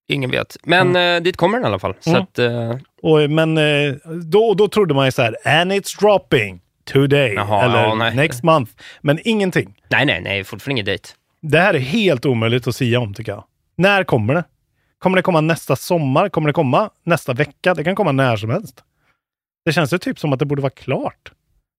Ingen 0.09 0.31
vet. 0.31 0.57
Men 0.63 0.97
eh, 0.97 1.23
dit 1.23 1.37
kommer 1.37 1.59
den 1.59 1.65
i 1.65 1.67
alla 1.67 1.79
fall. 1.79 1.95
Mm. 2.07 2.23
att, 2.23 2.39
eh, 2.39 2.77
Och, 3.03 3.31
men 3.31 3.59
eh, 3.59 3.95
då, 4.25 4.55
då 4.55 4.69
trodde 4.69 4.95
man 4.95 5.05
ju 5.07 5.13
så 5.13 5.23
här, 5.23 5.37
and 5.61 5.73
it's 5.73 6.01
dropping 6.01 6.61
today, 6.85 7.33
Jaha, 7.35 7.65
eller 7.65 7.83
ja, 7.83 7.95
nej. 7.95 8.15
next 8.17 8.43
month. 8.43 8.73
Men 9.01 9.19
ingenting. 9.25 9.75
nej, 9.89 10.07
nej, 10.07 10.21
nej, 10.21 10.45
fortfarande 10.45 10.73
ingen 10.73 10.85
dejt. 10.87 11.09
Det 11.41 11.59
här 11.59 11.75
är 11.75 11.79
helt 11.79 12.27
omöjligt 12.27 12.67
att 12.67 12.77
säga 12.77 13.01
om 13.01 13.15
tycker 13.15 13.33
jag. 13.33 13.45
När 13.77 14.05
kommer 14.05 14.35
det? 14.35 14.45
Kommer 14.99 15.17
det 15.17 15.23
komma 15.23 15.41
nästa 15.41 15.77
sommar? 15.77 16.29
Kommer 16.29 16.47
det 16.49 16.53
komma 16.53 16.91
nästa 17.05 17.33
vecka? 17.33 17.75
Det 17.75 17.85
kan 17.85 17.95
komma 17.97 18.13
när 18.13 18.37
som 18.37 18.51
helst. 18.51 18.85
Det 19.69 19.73
känns 19.73 19.93
ju 19.93 19.99
typ 19.99 20.19
som 20.19 20.33
att 20.33 20.39
det 20.39 20.45
borde 20.45 20.63
vara 20.63 20.71
klart. 20.71 21.33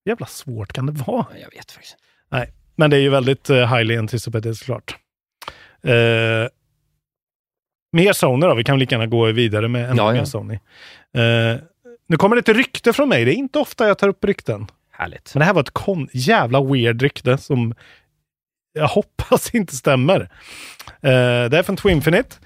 Jävla 0.04 0.26
svårt 0.26 0.72
kan 0.72 0.86
det 0.86 0.92
vara. 0.92 1.26
Jag 1.42 1.50
vet 1.50 1.72
faktiskt. 1.72 1.96
Nej, 2.28 2.52
men 2.76 2.90
det 2.90 2.96
är 2.96 3.00
ju 3.00 3.08
väldigt 3.08 3.50
uh, 3.50 3.56
highly 3.76 3.96
anticipated 3.96 4.56
såklart. 4.56 4.96
Uh, 5.84 6.48
mer 7.92 8.12
Sony 8.12 8.46
då, 8.46 8.54
vi 8.54 8.64
kan 8.64 8.78
lika 8.78 8.94
gärna 8.94 9.06
gå 9.06 9.32
vidare 9.32 9.68
med 9.68 9.84
ännu 9.90 9.96
Ja, 9.96 10.14
ja. 10.16 10.26
Sony. 10.26 10.54
Eh, 11.14 11.56
nu 12.06 12.16
kommer 12.16 12.36
det 12.36 12.40
ett 12.50 12.56
rykte 12.56 12.92
från 12.92 13.08
mig, 13.08 13.24
det 13.24 13.34
är 13.34 13.36
inte 13.36 13.58
ofta 13.58 13.88
jag 13.88 13.98
tar 13.98 14.08
upp 14.08 14.24
rykten. 14.24 14.66
Härligt. 14.90 15.34
Men 15.34 15.38
det 15.38 15.44
här 15.44 15.54
var 15.54 15.60
ett 15.62 15.70
kon- 15.70 16.08
jävla 16.12 16.62
weird 16.64 17.02
rykte 17.02 17.38
som 17.38 17.74
jag 18.72 18.88
hoppas 18.88 19.54
inte 19.54 19.76
stämmer. 19.76 20.20
Eh, 21.00 21.44
det 21.50 21.58
är 21.58 21.62
från 21.62 21.76
Twinfinite 21.76 22.36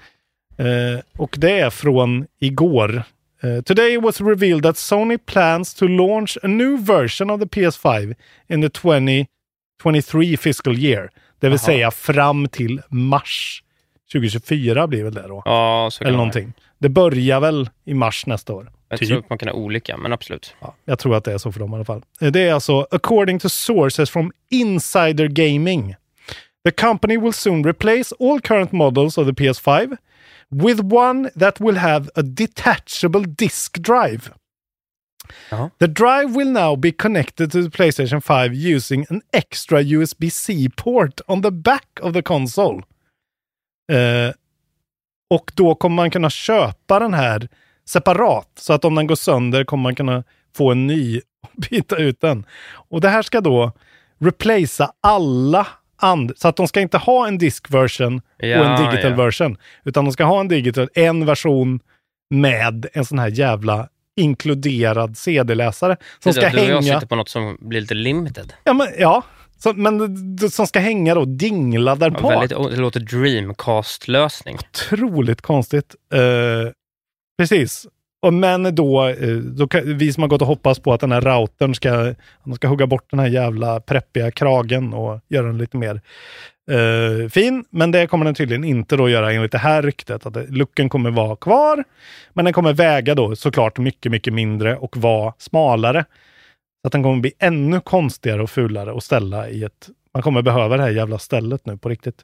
eh, 0.57 0.99
och 1.17 1.35
det 1.39 1.59
är 1.59 1.69
från 1.69 2.27
igår. 2.39 3.03
Eh, 3.45 3.61
today 3.61 3.97
was 3.97 4.21
revealed 4.21 4.63
that 4.63 4.75
Sony 4.77 5.17
plans 5.17 5.73
to 5.73 5.87
launch 5.87 6.37
a 6.43 6.47
new 6.47 6.77
version 6.77 7.29
of 7.29 7.39
the 7.39 7.45
PS5 7.45 8.13
in 8.49 8.61
the 8.61 8.69
2023 8.69 10.37
fiscal 10.37 10.77
year. 10.79 11.09
Det 11.39 11.49
vill 11.49 11.57
Jaha. 11.59 11.65
säga 11.65 11.91
fram 11.91 12.47
till 12.47 12.81
mars 12.89 13.63
2024 14.13 14.87
blir 14.87 15.03
väl 15.03 15.13
det 15.13 15.27
då. 15.27 15.41
Ja, 15.45 15.89
så 15.91 15.99
kan 15.99 16.07
Eller 16.07 16.17
någonting. 16.17 16.53
Det 16.79 16.89
börjar 16.89 17.39
väl 17.39 17.69
i 17.85 17.93
mars 17.93 18.25
nästa 18.25 18.53
år. 18.53 18.71
Jag 18.89 18.99
Typ. 18.99 19.07
tror 19.09 19.19
att 19.19 19.29
man 19.29 19.37
kan 19.37 19.47
ha 19.49 19.55
olika, 19.55 19.97
men 19.97 20.13
absolut. 20.13 20.55
Ja, 20.61 20.75
jag 20.85 20.99
tror 20.99 21.15
att 21.15 21.23
det 21.23 21.33
är 21.33 21.37
så 21.37 21.51
för 21.51 21.59
dem 21.59 21.71
i 21.71 21.75
alla 21.75 21.85
fall. 21.85 22.01
Eh, 22.21 22.31
Det 22.31 22.39
är 22.47 22.53
alltså 22.53 22.87
according 22.91 23.39
to 23.39 23.49
sources 23.49 24.09
from 24.09 24.31
Insider 24.51 25.27
Gaming. 25.27 25.95
The 26.65 26.71
company 26.71 27.17
will 27.17 27.33
soon 27.33 27.63
replace 27.63 28.15
all 28.19 28.41
current 28.41 28.71
models 28.71 29.17
of 29.17 29.27
the 29.27 29.33
PS5 29.33 29.97
with 30.63 30.79
one 30.79 31.31
that 31.35 31.59
will 31.59 31.75
have 31.75 32.09
a 32.15 32.23
detachable 32.23 33.23
disk 33.23 33.79
drive. 33.81 34.31
Jaha. 35.49 35.71
The 35.79 35.87
drive 35.87 36.35
will 36.35 36.51
now 36.51 36.75
be 36.75 36.91
connected 36.91 37.51
to 37.51 37.61
the 37.61 37.69
PlayStation 37.69 38.21
5 38.21 38.53
using 38.53 39.05
an 39.09 39.21
extra 39.33 39.83
USB-C 39.83 40.69
port 40.69 41.21
on 41.27 41.41
the 41.41 41.51
back 41.51 41.99
of 42.01 42.13
the 42.13 42.21
console. 42.21 42.83
Eh, 43.91 44.33
och 45.29 45.51
då 45.55 45.75
kommer 45.75 45.95
man 45.95 46.11
kunna 46.11 46.29
köpa 46.29 46.99
den 46.99 47.13
här 47.13 47.47
separat. 47.85 48.49
Så 48.55 48.73
att 48.73 48.85
om 48.85 48.95
den 48.95 49.07
går 49.07 49.15
sönder 49.15 49.63
kommer 49.63 49.83
man 49.83 49.95
kunna 49.95 50.23
få 50.55 50.71
en 50.71 50.87
ny 50.87 51.21
och 51.41 51.51
byta 51.69 51.95
ut 51.95 52.21
den. 52.21 52.45
Och 52.89 53.01
det 53.01 53.09
här 53.09 53.21
ska 53.21 53.41
då 53.41 53.71
replacea 54.19 54.91
alla 55.01 55.67
andra. 55.97 56.35
Så 56.37 56.47
att 56.47 56.55
de 56.55 56.67
ska 56.67 56.81
inte 56.81 56.97
ha 56.97 57.27
en 57.27 57.37
disk 57.37 57.71
version 57.71 58.21
och 58.37 58.43
en 58.43 58.49
Ja, 58.49 58.91
digital 58.91 59.11
ja. 59.11 59.17
version. 59.17 59.57
Utan 59.83 60.05
de 60.05 60.11
ska 60.11 60.23
ha 60.23 60.39
en 60.39 60.47
digital, 60.47 60.89
en 60.93 61.25
version 61.25 61.79
med 62.29 62.85
en 62.93 63.05
sån 63.05 63.19
här 63.19 63.27
jävla 63.27 63.89
inkluderad 64.15 65.17
CD-läsare. 65.17 65.97
Som 66.19 66.33
ska 66.33 66.47
att 66.47 66.53
du 66.53 66.59
och 66.59 66.65
jag 66.65 66.81
hänga... 66.81 66.93
sitter 66.93 67.07
på 67.07 67.15
något 67.15 67.29
som 67.29 67.57
blir 67.59 67.81
lite 67.81 67.93
limited. 67.93 68.53
Ja, 68.63 68.73
men, 68.73 68.87
ja. 68.99 69.23
Så, 69.57 69.73
men 69.73 70.37
som 70.51 70.67
ska 70.67 70.79
hänga 70.79 71.15
då 71.15 71.25
dinglad 71.25 71.99
där 71.99 72.15
Ja, 72.21 72.29
väldigt, 72.29 72.49
det 72.49 72.77
låter 72.77 72.99
Dreamcast-lösning. 72.99 74.55
Otroligt 74.55 75.41
konstigt. 75.41 75.95
Eh, 76.13 76.19
precis. 77.37 77.87
Och 78.25 78.33
men 78.33 78.75
då, 78.75 79.07
eh, 79.07 79.35
då 79.37 79.67
kan, 79.67 79.97
vi 79.97 80.13
som 80.13 80.23
har 80.23 80.27
gått 80.27 80.41
och 80.41 80.47
hoppats 80.47 80.79
på 80.79 80.93
att 80.93 81.01
den 81.01 81.11
här 81.11 81.21
routern 81.21 81.75
ska, 81.75 82.13
de 82.43 82.53
ska 82.55 82.67
hugga 82.67 82.87
bort 82.87 83.11
den 83.11 83.19
här 83.19 83.27
jävla 83.27 83.79
preppiga 83.79 84.31
kragen 84.31 84.93
och 84.93 85.19
göra 85.27 85.47
den 85.47 85.57
lite 85.57 85.77
mer 85.77 86.01
eh, 86.71 87.29
fin. 87.29 87.65
Men 87.69 87.91
det 87.91 88.07
kommer 88.07 88.25
den 88.25 88.35
tydligen 88.35 88.63
inte 88.63 88.95
då 88.95 89.09
göra 89.09 89.33
enligt 89.33 89.51
det 89.51 89.57
här 89.57 89.81
ryktet. 89.81 90.25
Att 90.25 90.49
lucken 90.49 90.89
kommer 90.89 91.11
vara 91.11 91.35
kvar. 91.35 91.83
Men 92.33 92.45
den 92.45 92.53
kommer 92.53 92.73
väga 92.73 93.15
då 93.15 93.35
såklart 93.35 93.77
mycket, 93.77 94.11
mycket 94.11 94.33
mindre 94.33 94.77
och 94.77 94.97
vara 94.97 95.33
smalare. 95.37 96.05
Så 96.81 96.87
att 96.87 96.91
den 96.91 97.03
kommer 97.03 97.21
bli 97.21 97.33
ännu 97.39 97.79
konstigare 97.79 98.43
och 98.43 98.49
fulare 98.49 98.97
att 98.97 99.03
ställa 99.03 99.49
i 99.49 99.63
ett... 99.63 99.89
Man 100.13 100.23
kommer 100.23 100.41
behöva 100.41 100.77
det 100.77 100.83
här 100.83 100.91
jävla 100.91 101.19
stället 101.19 101.65
nu 101.65 101.77
på 101.77 101.89
riktigt. 101.89 102.21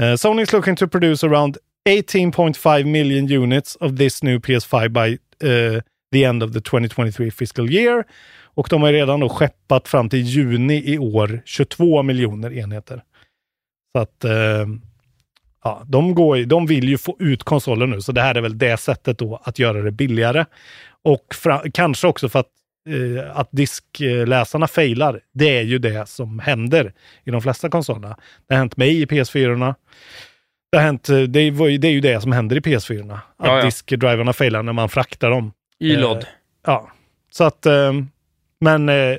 Uh, 0.00 0.14
Sony 0.14 0.42
is 0.42 0.52
looking 0.52 0.76
to 0.76 0.88
produce 0.88 1.26
around 1.26 1.56
18.5 1.88 2.84
million 2.84 3.42
units 3.42 3.76
of 3.80 3.96
this 3.96 4.22
new 4.22 4.38
PS5 4.38 4.88
by 4.88 5.18
uh, 5.48 5.80
the 6.12 6.24
end 6.24 6.42
of 6.42 6.52
the 6.52 6.60
2023 6.60 7.30
fiscal 7.30 7.70
year. 7.70 8.04
Och 8.44 8.68
de 8.70 8.82
har 8.82 8.92
redan 8.92 9.20
då 9.20 9.28
skeppat 9.28 9.88
fram 9.88 10.08
till 10.08 10.20
juni 10.20 10.82
i 10.92 10.98
år 10.98 11.42
22 11.44 12.02
miljoner 12.02 12.52
enheter. 12.52 13.02
Så 13.92 14.02
att 14.02 14.24
uh, 14.24 14.66
ja, 15.64 15.82
de, 15.86 16.14
går, 16.14 16.36
de 16.36 16.66
vill 16.66 16.88
ju 16.88 16.98
få 16.98 17.16
ut 17.18 17.44
konsolen 17.44 17.90
nu, 17.90 18.00
så 18.00 18.12
det 18.12 18.20
här 18.20 18.34
är 18.34 18.40
väl 18.40 18.58
det 18.58 18.76
sättet 18.76 19.18
då 19.18 19.40
att 19.44 19.58
göra 19.58 19.82
det 19.82 19.90
billigare. 19.90 20.44
Och 21.02 21.34
kanske 21.72 22.06
också 22.06 22.28
för 22.28 22.38
att, 22.38 22.50
eh, 22.88 23.38
att 23.38 23.48
diskläsarna 23.50 24.68
failar. 24.68 25.20
Det 25.32 25.58
är 25.58 25.62
ju 25.62 25.78
det 25.78 26.08
som 26.08 26.38
händer 26.38 26.92
i 27.24 27.30
de 27.30 27.42
flesta 27.42 27.68
konsolerna. 27.68 28.16
Det 28.48 28.54
har 28.54 28.58
hänt 28.58 28.76
mig 28.76 29.02
i 29.02 29.06
PS4. 29.06 29.74
Det, 30.72 30.78
har 30.78 30.84
hänt, 30.84 31.08
eh, 31.08 31.20
det, 31.22 31.42
ju, 31.42 31.78
det 31.78 31.88
är 31.88 31.92
ju 31.92 32.00
det 32.00 32.20
som 32.20 32.32
händer 32.32 32.56
i 32.56 32.60
PS4. 32.60 33.12
Att 33.12 33.20
Ja, 33.38 33.56
ja. 33.58 33.64
diskdriverna 33.64 34.32
failar 34.32 34.62
när 34.62 34.72
man 34.72 34.88
fraktar 34.88 35.30
dem. 35.30 35.52
Y-lod. 35.80 36.16
Eh, 36.16 36.24
ja, 36.66 36.92
så 37.30 37.44
att, 37.44 37.66
eh, 37.66 37.92
men 38.60 38.88
eh, 38.88 39.16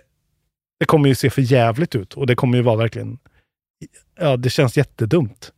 det 0.80 0.86
kommer 0.86 1.10
ju 1.10 1.16
se 1.16 1.30
för 1.30 1.42
jävligt 1.42 1.96
ut 1.96 2.14
och 2.14 2.28
det 2.28 2.36
kommer 2.36 2.58
ju 2.58 2.64
vara 2.64 2.76
verkligen, 2.76 3.20
ja 4.20 4.38
det 4.38 4.50
känns 4.50 4.78
jättedumt. 4.78 5.52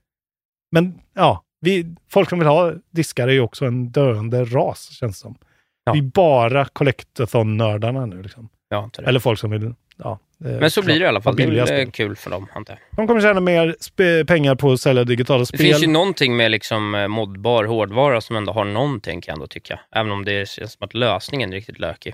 Men 0.72 1.00
ja, 1.14 1.44
vi, 1.62 1.96
folk 2.10 2.30
som 2.30 2.40
vill 2.40 2.48
ha 2.48 2.74
diskar 2.92 3.28
är 3.28 3.32
ju 3.32 3.42
också 3.42 3.66
en 3.66 3.92
döende 3.92 4.46
ras 4.46 4.90
känns 4.92 5.18
det 5.18 5.22
som. 5.22 5.36
Ja. 5.84 5.94
Vi 5.94 6.00
är 6.00 6.04
bara 6.04 6.66
collectathon-nördarna 6.66 8.06
nu 8.06 8.22
liksom. 8.22 8.50
Ja, 8.70 8.90
det. 8.98 9.04
Eller 9.04 9.20
folk 9.20 9.40
som 9.40 9.52
vill, 9.52 9.74
ja. 10.04 10.20
Men 10.38 10.72
så 10.72 10.82
blir 10.82 11.00
det 11.00 11.06
i 11.06 11.08
alla 11.08 11.22
fall. 11.22 11.36
Det 11.36 11.44
är 11.44 11.66
väl 11.66 11.92
kul 11.92 12.16
för 12.16 12.30
dem, 12.30 12.48
antar 12.54 12.74
jag. 12.74 12.98
De 12.98 13.08
kommer 13.08 13.22
tjäna 13.22 13.40
mer 13.40 14.24
pengar 14.24 14.56
på 14.56 14.72
att 14.72 14.82
sälja 14.82 15.04
digitala 15.04 15.40
Det 15.40 15.46
spel. 15.46 15.60
finns 15.60 15.84
ju 15.84 15.88
någonting 15.88 16.38
med 16.38 16.52
liksom 16.52 16.96
eh, 16.96 17.08
modbar 17.08 17.64
hårdvara 17.64 18.22
som 18.22 18.36
ändå 18.36 18.54
har 18.54 18.66
någonting, 18.66 19.22
kan 19.22 19.32
jag 19.32 19.36
ändå 19.36 19.48
tycka. 19.48 19.80
Även 19.96 20.12
om 20.12 20.26
det 20.26 20.50
känns 20.50 20.74
som 20.74 20.86
att 20.86 20.94
lösningen 20.94 21.50
är 21.50 21.56
riktigt 21.56 21.80
lökig. 21.80 22.14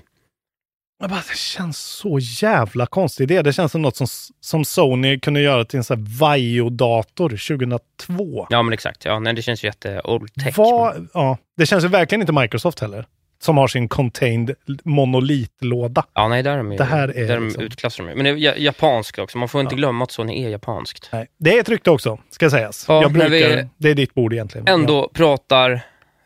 Jag 1.00 1.10
bara, 1.10 1.22
det 1.30 1.36
känns 1.36 1.78
så 1.78 2.18
jävla 2.20 2.86
konstig 2.86 3.24
idé. 3.24 3.42
Det 3.42 3.52
känns 3.52 3.72
som 3.72 3.82
något 3.82 3.96
som, 3.96 4.06
som 4.40 4.64
Sony 4.64 5.20
kunde 5.20 5.40
göra 5.40 5.64
till 5.64 5.76
en 5.76 5.84
sån 5.84 5.98
här 5.98 6.18
Vaio-dator 6.20 7.28
2002. 7.28 8.46
Ja, 8.50 8.62
men 8.62 8.72
exakt. 8.72 9.04
Ja, 9.04 9.18
nej, 9.18 9.34
det 9.34 9.42
känns 9.42 9.64
ju 9.64 9.68
jätte 9.68 10.00
old 10.04 10.34
tech. 10.34 10.56
Vad- 10.58 11.08
ja, 11.14 11.38
det 11.56 11.66
känns 11.66 11.84
ju 11.84 11.88
verkligen 11.88 12.20
inte 12.20 12.32
Microsoft 12.32 12.80
heller. 12.80 13.06
Som 13.40 13.56
har 13.58 13.68
sin 13.68 13.88
contained 13.88 14.54
monolitlåda. 14.84 16.04
Ja, 16.14 16.28
nej, 16.28 16.42
där 16.42 16.52
är 16.52 16.56
de 16.56 16.72
ju, 16.72 16.78
Det 16.78 16.84
här 16.84 17.08
är 17.08 17.26
där 17.28 17.34
de 17.34 17.44
liksom- 17.44 17.62
utklassar 17.64 18.04
de. 18.04 18.14
Men 18.14 18.24
det 18.24 18.30
är 18.30 18.34
ja- 18.36 18.54
japanskt 18.56 19.18
också. 19.18 19.38
Man 19.38 19.48
får 19.48 19.60
inte 19.60 19.74
glömma 19.74 20.04
att 20.04 20.10
Sony 20.10 20.44
är 20.44 20.48
japanskt. 20.48 21.08
Nej, 21.12 21.26
det 21.38 21.56
är 21.56 21.60
ett 21.60 21.68
rykte 21.68 21.90
också, 21.90 22.18
ska 22.30 22.50
sägas. 22.50 22.84
Ja, 22.88 23.02
jag 23.02 23.12
brukar, 23.12 23.28
vi 23.28 23.68
Det 23.78 23.90
är 23.90 23.94
ditt 23.94 24.14
bord 24.14 24.32
egentligen. 24.32 24.68
Ändå 24.68 25.10
pratar 25.14 25.80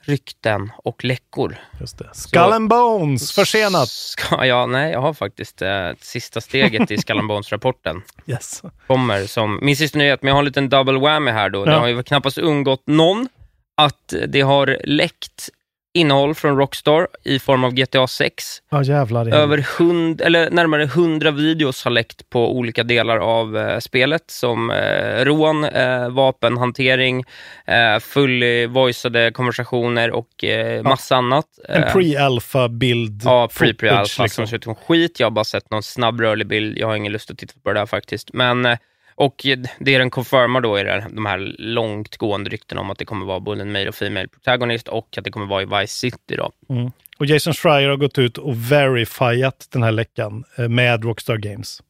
rykten 0.05 0.71
och 0.77 1.05
läckor. 1.05 1.57
Ja, 1.73 1.79
just 1.81 1.99
det. 1.99 2.09
Skull 2.13 2.41
and 2.53 2.69
Bones, 2.69 3.33
försenat. 3.33 3.89
Ska, 3.89 4.47
ja, 4.47 4.67
nej, 4.67 4.93
jag 4.93 5.01
har 5.01 5.15
faktiskt 5.15 5.63
eh, 5.63 5.89
sista 6.01 6.41
steget 6.41 6.91
i 6.91 6.99
Skull 6.99 7.19
and 7.19 7.29
Bones-rapporten. 7.29 8.03
Yes. 8.27 8.63
Kommer 8.87 9.27
som 9.27 9.59
min 9.63 9.77
sista 9.77 9.99
nyhet, 9.99 10.23
men 10.23 10.29
jag 10.29 10.35
har 10.35 10.39
en 10.41 10.45
liten 10.45 10.69
double 10.69 10.99
whammy 11.01 11.31
här 11.31 11.51
då. 11.51 11.65
Det 11.65 11.73
Ja. 11.73 11.79
har 11.79 11.87
ju 11.87 12.03
knappast 12.03 12.39
undgått 12.39 12.83
någon 12.87 13.29
att 13.77 14.15
det 14.29 14.41
har 14.41 14.79
läckt 14.85 15.49
innehåll 15.95 16.35
från 16.35 16.57
Rockstar 16.57 17.09
i 17.25 17.39
form 17.39 17.65
av 17.65 17.73
GTA 17.73 18.07
6. 18.07 18.45
Ja, 18.71 18.83
jävlar. 18.83 19.35
Över 19.35 19.67
hund, 19.79 20.21
eller 20.21 20.51
närmare 20.51 20.83
100 20.83 21.31
videos 21.31 21.85
har 21.85 21.91
läckt 21.91 22.31
på 22.31 22.57
olika 22.57 22.83
delar 22.83 23.17
av 23.19 23.57
eh, 23.57 23.79
spelet 23.79 24.25
som 24.27 24.71
eh, 24.71 25.25
rån, 25.25 25.65
eh, 25.65 26.09
vapenhantering, 26.09 27.25
eh, 27.67 27.99
fully 28.01 28.67
voiceade 28.67 29.31
konversationer 29.31 30.11
och 30.11 30.45
eh, 30.45 30.83
massa 30.83 31.17
annat. 31.17 31.47
En 31.69 31.83
Eh, 31.83 31.93
pre-alpha 31.93 32.69
bild. 32.69 33.23
Ja, 33.25 33.49
pre-pre-alpha 33.59 34.23
liksom. 34.23 34.29
som 34.29 34.47
ser 34.47 34.57
ut 34.57 34.65
som 34.65 34.75
skit. 34.75 35.21
Jag 35.21 35.27
har 35.27 35.31
bara 35.31 35.45
sett 35.45 35.71
någon 35.71 35.83
snabb 35.83 36.21
rörlig 36.21 36.47
bild. 36.47 36.79
Jag 36.79 36.87
har 36.87 36.97
ingen 36.97 37.13
lust 37.13 37.31
att 37.31 37.39
titta 37.39 37.55
på 37.63 37.73
det 37.73 37.81
där 37.81 37.87
faktiskt. 37.87 38.33
Men, 38.33 38.67
eh, 38.67 38.79
och 39.23 39.47
det 39.79 39.99
den 39.99 40.11
confirmar 40.11 40.61
då 40.61 40.77
är 40.77 40.85
det, 40.85 41.07
de 41.11 41.27
här 41.27 41.55
långtgående 41.59 42.51
ryktena 42.51 42.81
om 42.81 42.91
att 42.91 42.99
det 42.99 43.05
kommer 43.05 43.27
vara 43.27 43.41
både 43.41 43.63
en 43.63 43.73
male 43.73 43.89
och 43.89 43.95
female 43.95 44.29
protagonist 44.29 44.89
och 44.89 45.19
att 45.19 45.25
det 45.25 45.31
kommer 45.31 45.47
vara 45.47 45.63
i 45.63 45.65
Vice 45.65 45.99
City 45.99 46.37
då. 46.37 46.53
Mm. 46.69 46.91
Och 47.19 47.27
Jason 47.27 47.55
Schreier 47.55 47.89
har 47.89 47.97
gått 47.97 48.19
ut 48.19 48.39
och 48.39 48.73
verifierat 48.73 49.69
den 49.73 49.83
här 49.83 49.93
läckan 49.93 50.45
eh, 50.59 50.69
med 50.69 51.05
Rockstar 51.05 51.37
Games. 51.37 51.83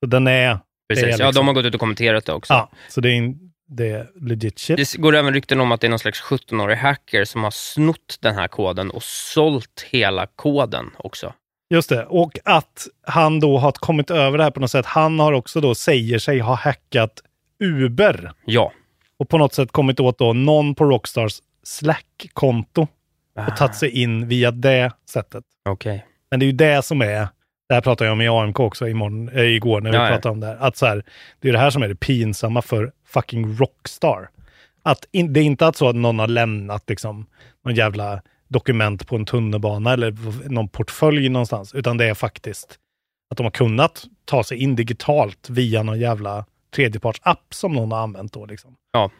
Så 0.00 0.06
den 0.06 0.26
är... 0.26 0.58
Precis. 0.88 1.04
är 1.04 1.08
Ja, 1.08 1.16
liksom- 1.16 1.34
de 1.34 1.46
har 1.46 1.54
gått 1.54 1.64
ut 1.64 1.74
och 1.74 1.80
kommenterat 1.80 2.24
det 2.24 2.32
också. 2.32 2.52
Ja, 2.52 2.70
så 2.88 3.00
det 3.00 3.08
är, 3.08 3.12
in, 3.12 3.52
det 3.68 3.90
är 3.90 4.10
legit 4.20 4.58
shit. 4.58 4.76
Det 4.76 4.96
går 4.96 5.16
även 5.16 5.34
rykten 5.34 5.60
om 5.60 5.72
att 5.72 5.80
det 5.80 5.86
är 5.86 5.88
någon 5.88 5.98
slags 5.98 6.22
17-årig 6.22 6.76
hacker 6.76 7.24
som 7.24 7.44
har 7.44 7.50
snott 7.50 8.18
den 8.20 8.34
här 8.34 8.48
koden 8.48 8.90
och 8.90 9.02
sålt 9.02 9.86
hela 9.90 10.26
koden 10.26 10.90
också. 10.96 11.34
Just 11.70 11.88
det. 11.88 12.04
Och 12.04 12.38
att 12.44 12.86
han 13.06 13.40
då 13.40 13.58
har 13.58 13.72
kommit 13.72 14.10
över 14.10 14.38
det 14.38 14.44
här 14.44 14.50
på 14.50 14.60
något 14.60 14.70
sätt. 14.70 14.86
Han 14.86 15.20
har 15.20 15.32
också 15.32 15.60
då, 15.60 15.74
säger 15.74 16.18
sig 16.18 16.38
ha 16.38 16.54
hackat 16.54 17.22
Uber. 17.60 18.32
Ja. 18.44 18.72
Och 19.18 19.28
på 19.28 19.38
något 19.38 19.54
sätt 19.54 19.72
kommit 19.72 20.00
åt 20.00 20.18
då 20.18 20.32
någon 20.32 20.74
på 20.74 20.84
Rockstars 20.84 21.32
Slack-konto. 21.62 22.86
Och 23.48 23.56
tagit 23.56 23.74
sig 23.74 24.02
in 24.02 24.28
via 24.28 24.50
det 24.50 24.92
sättet. 25.10 25.44
Okej. 25.68 26.06
Men 26.30 26.40
det 26.40 26.44
är 26.44 26.46
ju 26.46 26.52
det 26.52 26.84
som 26.84 27.00
är, 27.02 27.28
det 27.68 27.74
här 27.74 27.80
pratade 27.80 28.08
jag 28.08 28.12
om 28.12 28.20
i 28.20 28.28
AMK 28.28 28.60
också 28.60 28.88
imorgon, 28.88 29.28
äh, 29.28 29.42
igår 29.42 29.80
när 29.80 29.90
vi 29.90 29.96
Ja, 29.96 30.02
ja. 30.02 30.08
pratade 30.08 30.32
om 30.32 30.40
det 30.40 30.46
här. 30.46 30.56
Att 30.56 30.76
så 30.76 30.86
här, 30.86 31.02
det 31.40 31.48
är 31.48 31.52
det 31.52 31.58
här 31.58 31.70
som 31.70 31.82
är 31.82 31.88
det 31.88 31.94
pinsamma 31.94 32.62
för 32.62 32.92
fucking 33.06 33.56
Rockstar. 33.56 34.28
Att 34.82 35.04
in, 35.12 35.32
det 35.32 35.40
är 35.40 35.44
inte 35.44 35.66
att 35.66 35.76
så 35.76 35.88
att 35.88 35.96
någon 35.96 36.18
har 36.18 36.26
lämnat 36.28 36.84
liksom 36.88 37.26
någon 37.64 37.74
jävla 37.74 38.22
dokument 38.48 39.06
på 39.06 39.16
en 39.16 39.24
tunnelbana 39.24 39.92
eller 39.92 40.14
någon 40.48 40.68
portfölj 40.68 41.28
någonstans, 41.28 41.74
utan 41.74 41.96
det 41.96 42.04
är 42.04 42.14
faktiskt 42.14 42.78
att 43.30 43.36
de 43.36 43.42
har 43.42 43.50
kunnat 43.50 44.04
ta 44.24 44.44
sig 44.44 44.58
in 44.58 44.76
digitalt 44.76 45.50
via 45.50 45.82
någon 45.82 46.00
jävla 46.00 46.44
tredjepartsapp 46.74 47.44
som 47.50 47.72
någon 47.72 47.92
har 47.92 47.98
använt 47.98 48.32
då. 48.32 48.46
Liksom. 48.46 48.74
Ja. 48.92 49.10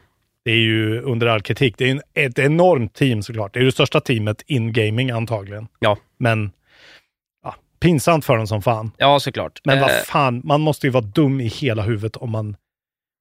Det 0.45 0.51
är 0.51 0.57
ju 0.57 1.01
under 1.01 1.27
all 1.27 1.43
kritik. 1.43 1.75
Det 1.79 1.91
är 1.91 2.03
ett 2.15 2.39
enormt 2.39 2.95
team 2.95 3.23
såklart. 3.23 3.55
Det 3.55 3.61
är 3.61 3.65
det 3.65 3.73
största 3.73 4.01
teamet 4.01 4.43
in 4.47 4.73
gaming 4.73 5.11
antagligen. 5.11 5.69
Ja. 5.79 5.97
Men 6.19 6.51
ja, 7.45 7.55
pinsamt 7.81 8.25
för 8.25 8.37
dem 8.37 8.47
som 8.47 8.63
fan. 8.63 8.91
Ja, 8.97 9.21
såklart. 9.21 9.61
Men 9.65 9.81
vad 9.81 9.91
Eh, 9.91 9.97
fan, 9.97 10.41
man 10.45 10.61
måste 10.61 10.87
ju 10.87 10.91
vara 10.91 11.05
dum 11.05 11.41
i 11.41 11.47
hela 11.47 11.83
huvudet 11.83 12.17
om 12.17 12.31
man... 12.31 12.57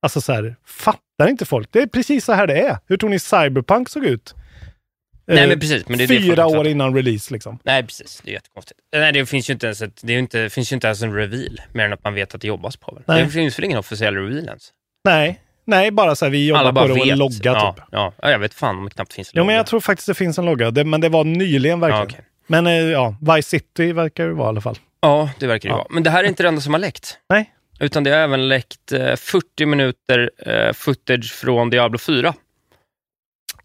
Alltså 0.01 0.21
så 0.21 0.33
här, 0.33 0.55
fattar 0.65 1.27
inte 1.27 1.45
folk? 1.45 1.69
Det 1.71 1.81
är 1.81 1.87
precis 1.87 2.25
så 2.25 2.33
här 2.33 2.47
det 2.47 2.59
är. 2.59 2.77
Hur 2.85 2.97
tror 2.97 3.09
ni 3.09 3.19
Cyberpunk 3.19 3.89
såg 3.89 4.05
ut? 4.05 4.35
Nej, 5.27 5.43
Eh, 5.43 5.47
men 5.49 5.59
precis. 5.59 5.87
Men 5.87 5.97
det 5.97 6.03
är 6.03 6.07
det 6.07 6.19
fyra 6.21 6.43
folk 6.43 6.55
år 6.57 6.67
innan 6.67 6.95
release 6.95 7.33
liksom. 7.33 7.59
Nej, 7.63 7.83
precis. 7.83 8.21
Det 8.23 8.31
är 8.31 8.33
jättekonstigt. 8.33 8.79
Nej, 8.95 9.11
det 9.13 9.25
finns 9.25 9.49
ju 9.49 9.53
inte 9.53 9.65
ens, 9.65 9.81
ett, 9.81 9.99
det 10.03 10.13
är 10.13 10.19
inte, 10.19 10.49
finns 10.49 10.71
ju 10.71 10.73
inte 10.73 10.87
ens 10.87 11.01
en 11.01 11.13
reveal, 11.13 11.61
mer 11.73 11.85
än 11.85 11.93
att 11.93 12.03
man 12.03 12.13
vet 12.13 12.35
att 12.35 12.41
det 12.41 12.47
jobbas 12.47 12.77
på. 12.77 12.99
Nej. 13.05 13.23
Det 13.23 13.29
finns 13.29 13.59
väl 13.59 13.65
ingen 13.65 13.77
officiell 13.77 14.15
reveal 14.15 14.45
ens? 14.47 14.69
Nej, 15.05 15.41
nej 15.65 15.91
bara 15.91 16.15
så 16.15 16.25
här, 16.25 16.29
vi 16.31 16.47
jobbar 16.47 16.71
på 16.73 16.87
det 16.87 16.93
och 16.93 17.07
en 17.07 17.17
logga 17.17 17.35
ja, 17.43 17.73
typ. 17.77 17.83
Ja, 17.91 18.13
ja, 18.21 18.31
jag 18.31 18.39
vet 18.39 18.53
fan 18.53 18.77
om 18.77 18.83
det 18.85 18.91
knappt 18.91 19.13
finns 19.13 19.27
en 19.27 19.31
Jo, 19.35 19.41
men 19.43 19.47
logga. 19.47 19.57
jag 19.57 19.67
tror 19.67 19.79
faktiskt 19.79 20.07
det 20.07 20.13
finns 20.13 20.37
en 20.37 20.45
logga. 20.45 20.71
Det, 20.71 20.83
men 20.83 21.01
det 21.01 21.09
var 21.09 21.23
nyligen 21.23 21.79
verkligen. 21.79 21.99
Ja, 21.99 22.05
okej. 22.05 22.25
Men 22.47 22.67
eh, 22.67 22.73
ja, 22.73 23.15
Vice 23.35 23.49
City 23.49 23.91
verkar 23.93 24.27
det 24.27 24.33
vara 24.33 24.47
i 24.47 24.49
alla 24.49 24.61
fall. 24.61 24.77
Ja, 25.01 25.29
det 25.39 25.47
verkar 25.47 25.69
det 25.69 25.73
Ja. 25.73 25.77
vara. 25.77 25.87
Men 25.89 26.03
det 26.03 26.09
här 26.09 26.23
är 26.23 26.27
inte 26.27 26.43
det 26.43 26.49
enda 26.49 26.61
som 26.61 26.73
har 26.73 26.79
läckt. 26.79 27.17
Nej. 27.29 27.53
Utan 27.79 28.03
det 28.03 28.09
har 28.11 28.17
även 28.17 28.47
läckt 28.47 28.91
eh, 28.91 29.15
40 29.15 29.65
minuter 29.65 30.31
eh, 30.45 30.73
footage 30.73 31.31
från 31.33 31.69
Diablo 31.69 31.97
4. 31.97 32.33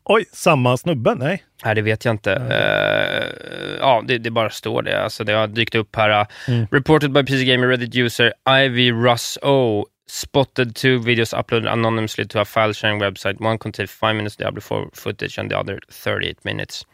Oj, 0.05 0.25
samma 0.33 0.77
snubbe? 0.77 1.15
Nej. 1.15 1.45
Nej, 1.65 1.75
det 1.75 1.83
vet 1.83 2.05
jag 2.05 2.15
inte. 2.15 2.33
Eh, 2.33 3.77
ja, 3.81 4.03
det, 4.07 4.19
det 4.19 4.31
bara 4.31 4.51
står 4.51 4.83
det. 4.83 5.03
Alltså, 5.05 5.25
det 5.25 5.33
har 5.33 5.47
dykt 5.47 5.75
upp 5.75 5.97
här. 5.97 6.21
uh, 6.21 6.27
Mm. 6.49 6.67
Reported 6.71 7.13
by 7.13 7.23
PC 7.23 7.45
Gamer 7.45 7.67
Reddit 7.69 7.95
user 7.97 8.33
Ivy 8.49 8.93
Russ 8.93 9.39
O 9.43 9.87
spotted 10.09 10.75
two 10.77 10.99
videos 10.99 11.33
uploaded 11.35 11.73
anonymously 11.73 12.25
to 12.27 12.41
a 12.41 12.45
file 12.45 12.73
sharing 12.73 13.01
website. 13.01 13.41
One 13.41 13.59
contained 13.59 13.91
5 13.91 14.15
minutes 14.17 14.37
Diablo 14.37 14.61
4 14.61 14.91
footage 14.95 15.39
and 15.41 15.51
the 15.51 15.59
other 15.59 15.79
38 15.91 16.45
minutes. 16.45 16.85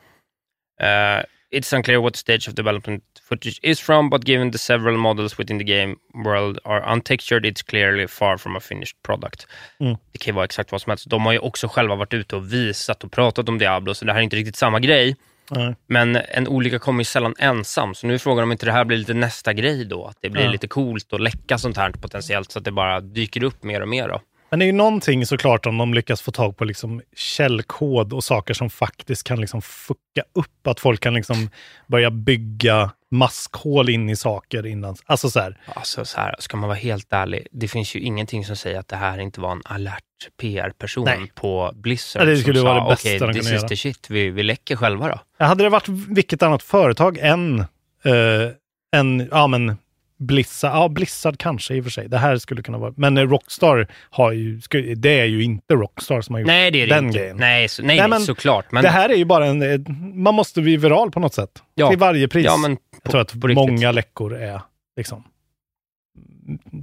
Uh, 0.80 1.22
it's 1.50 1.76
unclear 1.76 2.00
what 2.00 2.16
stage 2.16 2.48
of 2.48 2.54
development 2.54 3.02
footage 3.28 3.60
is 3.62 3.80
from, 3.80 4.10
but 4.10 4.24
given 4.24 4.52
the 4.52 4.58
several 4.58 4.96
models 4.96 5.38
within 5.38 5.58
the 5.58 5.64
game 5.64 5.96
world 6.24 6.58
are 6.64 6.82
untextured, 6.92 7.44
it's 7.44 7.62
clearly 7.62 8.06
far 8.06 8.38
from 8.38 8.56
a 8.56 8.60
finished 8.60 8.96
product. 9.02 9.46
Mm. 9.80 9.96
Det 10.12 10.18
kan 10.18 10.32
ju 10.32 10.34
vara 10.34 10.44
exakt 10.44 10.72
vad 10.72 10.80
som 10.80 10.90
helst. 10.90 11.10
De 11.10 11.26
har 11.26 11.32
ju 11.32 11.38
också 11.38 11.68
själva 11.68 11.94
varit 11.94 12.14
ute 12.14 12.36
och 12.36 12.52
visat 12.52 13.04
och 13.04 13.12
pratat 13.12 13.48
om 13.48 13.58
Diablo, 13.58 13.94
så 13.94 14.04
det 14.04 14.12
här 14.12 14.18
är 14.18 14.24
inte 14.24 14.36
riktigt 14.36 14.56
samma 14.56 14.80
grej. 14.80 15.16
Nej. 15.50 15.74
Men 15.86 16.16
en 16.16 16.48
olycka 16.48 16.78
kommer 16.78 17.00
ju 17.00 17.04
sällan 17.04 17.34
ensam, 17.38 17.94
så 17.94 18.06
nu 18.06 18.14
är 18.14 18.18
frågan 18.18 18.44
om 18.44 18.52
inte 18.52 18.66
det 18.66 18.72
här 18.72 18.84
blir 18.84 18.98
lite 18.98 19.14
nästa 19.14 19.52
grej 19.52 19.84
då. 19.84 20.06
Att 20.06 20.16
det 20.20 20.30
blir 20.30 20.44
Ja. 20.44 20.50
lite 20.50 20.68
coolt 20.68 21.12
att 21.12 21.20
läcka 21.20 21.58
sånt 21.58 21.76
här 21.76 21.90
potentiellt, 21.90 22.52
så 22.52 22.58
att 22.58 22.64
det 22.64 22.70
bara 22.72 23.00
dyker 23.00 23.42
upp 23.42 23.62
mer 23.62 23.80
och 23.80 23.88
mer. 23.88 24.08
Då. 24.08 24.20
Men 24.50 24.58
det 24.58 24.64
är 24.64 24.66
ju 24.66 24.72
någonting 24.72 25.26
såklart 25.26 25.66
om 25.66 25.78
de 25.78 25.94
lyckas 25.94 26.22
få 26.22 26.30
tag 26.30 26.56
på 26.56 26.64
liksom 26.64 27.02
källkod 27.16 28.12
och 28.12 28.24
saker 28.24 28.54
som 28.54 28.70
faktiskt 28.70 29.24
kan 29.24 29.40
liksom 29.40 29.62
fucka 29.62 30.22
upp. 30.32 30.66
Att 30.66 30.80
folk 30.80 31.00
kan 31.00 31.14
liksom 31.14 31.50
börja 31.86 32.10
bygga 32.10 32.90
maskhål 33.10 33.88
in 33.88 34.08
i 34.08 34.16
saker 34.16 34.66
innan. 34.66 34.96
Alltså 35.06 35.30
så 35.30 35.40
här. 35.40 35.56
Alltså 35.74 36.04
så 36.04 36.20
här, 36.20 36.34
ska 36.38 36.56
man 36.56 36.68
vara 36.68 36.78
helt 36.78 37.12
ärlig, 37.12 37.46
det 37.52 37.68
finns 37.68 37.96
ju 37.96 38.00
ingenting 38.00 38.44
som 38.44 38.56
säger 38.56 38.78
att 38.78 38.88
det 38.88 38.96
här 38.96 39.18
inte 39.18 39.40
var 39.40 39.52
en 39.52 39.62
alert 39.64 40.04
PR-person 40.40 41.28
på 41.34 41.72
Blizzard 41.74 42.22
Ja, 42.22 42.26
det 42.26 42.36
som 42.36 42.42
skulle 42.42 42.58
sa, 42.58 42.64
vara 42.64 42.84
det 42.84 42.90
bästa 42.90 43.08
okej, 43.08 43.18
de 43.18 43.32
kunde 43.34 43.50
göra." 43.50 43.68
shit, 43.76 44.10
vi, 44.10 44.30
vi 44.30 44.42
läcker 44.42 44.76
själva 44.76 45.08
då. 45.08 45.20
Ja, 45.38 45.46
Hade 45.46 45.64
det 45.64 45.70
varit 45.70 45.88
vilket 45.88 46.42
annat 46.42 46.62
företag 46.62 47.18
än, 47.18 47.60
eh, 48.04 48.50
än 48.96 49.28
ja 49.30 49.46
men 49.46 49.76
Blizzard, 50.18 50.72
ja 50.76 50.88
Blizzard 50.88 51.38
kanske 51.38 51.74
i 51.74 51.80
och 51.80 51.84
för 51.84 51.90
sig. 51.90 52.08
Det 52.08 52.18
här 52.18 52.36
skulle 52.36 52.62
kunna 52.62 52.78
vara, 52.78 52.92
men 52.96 53.18
eh, 53.18 53.22
Rockstar 53.28 53.86
har 54.10 54.32
ju, 54.32 54.60
det 54.96 55.20
är 55.20 55.24
ju 55.24 55.42
inte 55.42 55.74
Rockstar 55.74 56.20
som 56.20 56.34
har 56.34 56.40
gjort 56.40 56.46
Nej, 56.46 56.70
det 56.70 56.82
är 56.82 56.86
det 56.86 56.94
den 56.94 57.06
inte. 57.06 57.18
grejen. 57.18 57.36
Nej, 57.36 57.68
så, 57.68 57.82
nej, 57.82 57.96
Nej, 57.98 58.08
men 58.08 58.20
såklart. 58.20 58.72
Men, 58.72 58.82
Det 58.82 58.88
här 58.88 59.08
är 59.08 59.14
ju 59.14 59.24
bara 59.24 59.46
en, 59.46 59.62
eh, 59.62 59.80
man 60.14 60.34
måste 60.34 60.60
bli 60.62 60.76
viral 60.76 61.10
på 61.10 61.20
något 61.20 61.34
sätt. 61.34 61.62
Ja. 61.74 61.88
Till 61.88 61.98
varje 61.98 62.28
pris. 62.28 62.44
ja, 62.44 62.56
men 62.56 62.70
Jag 62.70 63.02
på, 63.02 63.10
tror 63.10 63.20
att 63.20 63.34
riktigt. 63.34 63.54
många 63.56 63.92
läckor 63.92 64.34
är 64.36 64.60
liksom 64.96 65.24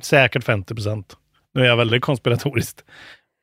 säkert 0.01 0.43
50 0.43 0.75
procent. 0.75 1.17
Nu 1.53 1.61
är 1.61 1.65
jag 1.65 1.77
väldigt 1.77 2.01
konspiratoriskt. 2.01 2.83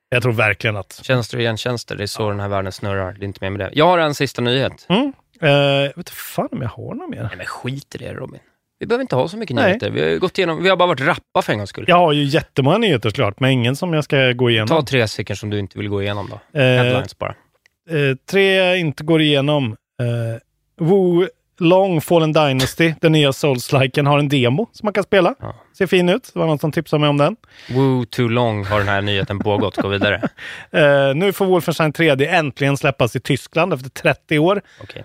Jag 0.08 0.22
tror 0.22 0.32
verkligen 0.32 0.76
att... 0.76 1.00
Tjänster 1.02 1.36
och 1.38 1.42
gentjänster, 1.42 1.96
det 1.96 2.02
är 2.02 2.06
så 2.06 2.28
den 2.28 2.40
här 2.40 2.48
världen 2.48 2.72
snurrar. 2.72 3.12
Det 3.12 3.24
är 3.24 3.26
inte 3.26 3.38
mer 3.44 3.50
med 3.50 3.60
det. 3.60 3.70
Jag 3.72 3.86
har 3.86 3.98
en 3.98 4.14
sista 4.14 4.42
nyhet. 4.42 4.86
Mm. 4.88 5.12
Eh, 5.40 5.50
jag 5.50 5.86
vet 5.88 5.96
inte 5.96 6.12
fan 6.12 6.48
om 6.52 6.62
jag 6.62 6.68
har 6.68 6.94
något 6.94 7.10
mer. 7.10 7.22
Nej, 7.22 7.36
men 7.36 7.46
skit 7.46 7.94
i 7.94 7.98
det 7.98 8.12
Robin. 8.12 8.40
Vi 8.82 8.86
behöver 8.86 9.02
inte 9.02 9.16
ha 9.16 9.28
så 9.28 9.36
mycket 9.36 9.56
Nej. 9.56 9.66
nyheter. 9.66 9.90
Vi 9.90 10.02
har, 10.12 10.18
gått 10.18 10.38
igenom, 10.38 10.62
vi 10.62 10.68
har 10.68 10.76
bara 10.76 10.86
varit 10.86 11.00
rappa 11.00 11.42
för 11.42 11.52
en 11.52 11.58
gångs 11.58 11.70
skull. 11.70 11.84
Jag 11.88 11.96
har 11.96 12.12
ju 12.12 12.24
jättemånga 12.24 12.78
nyheter 12.78 13.08
såklart, 13.10 13.40
men 13.40 13.50
ingen 13.50 13.76
som 13.76 13.92
jag 13.94 14.04
ska 14.04 14.32
gå 14.32 14.50
igenom. 14.50 14.68
Ta 14.68 14.82
tre 14.82 15.08
stycken 15.08 15.36
som 15.36 15.50
du 15.50 15.58
inte 15.58 15.78
vill 15.78 15.88
gå 15.88 16.02
igenom 16.02 16.28
då. 16.30 16.60
Eh, 16.60 16.66
Headlines 16.66 17.18
bara. 17.18 17.34
eh, 17.90 18.16
tre 18.30 18.54
jag 18.54 18.78
inte 18.78 19.04
går 19.04 19.20
igenom. 19.20 19.76
Eh, 20.00 20.86
Woo 20.86 21.28
Long 21.60 22.00
Fallen 22.00 22.32
Dynasty, 22.32 22.94
den 23.00 23.12
nya 23.12 23.32
Souls-liken, 23.32 24.06
har 24.06 24.18
en 24.18 24.28
demo 24.28 24.68
som 24.72 24.86
man 24.86 24.92
kan 24.92 25.04
spela. 25.04 25.34
Ja. 25.40 25.54
Ser 25.78 25.86
fin 25.86 26.08
ut. 26.08 26.30
Det 26.32 26.38
var 26.38 26.46
någon 26.46 26.58
som 26.58 26.72
tipsade 26.72 27.00
mig 27.00 27.08
om 27.08 27.18
den. 27.18 27.36
Woo 27.70 28.04
too 28.04 28.28
long 28.28 28.64
har 28.64 28.78
den 28.78 28.88
här 28.88 29.02
nyheten 29.02 29.38
pågått. 29.38 29.76
Gå 29.76 29.88
vidare. 29.88 30.28
Eh, 30.70 31.14
nu 31.14 31.32
får 31.32 31.46
Wolfenstein 31.46 31.92
3D 31.92 32.28
äntligen 32.28 32.76
släppas 32.76 33.16
i 33.16 33.20
Tyskland 33.20 33.72
efter 33.72 33.90
30 33.90 34.38
år. 34.38 34.62
Okej. 34.82 35.04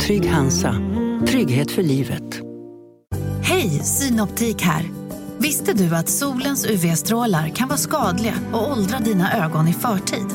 Trygg 0.00 0.30
Hansa. 0.30 0.74
Trygghet 1.28 1.70
för 1.70 1.82
livet. 1.82 2.40
Hej, 3.42 3.68
Synoptik 3.68 4.62
här. 4.62 4.82
Visste 5.38 5.72
du 5.72 5.96
att 5.96 6.08
solens 6.08 6.66
UV-strålar 6.66 7.48
kan 7.48 7.68
vara 7.68 7.78
skadliga 7.78 8.34
och 8.52 8.70
åldra 8.72 8.98
dina 8.98 9.44
ögon 9.44 9.68
i 9.68 9.72
förtid? 9.72 10.26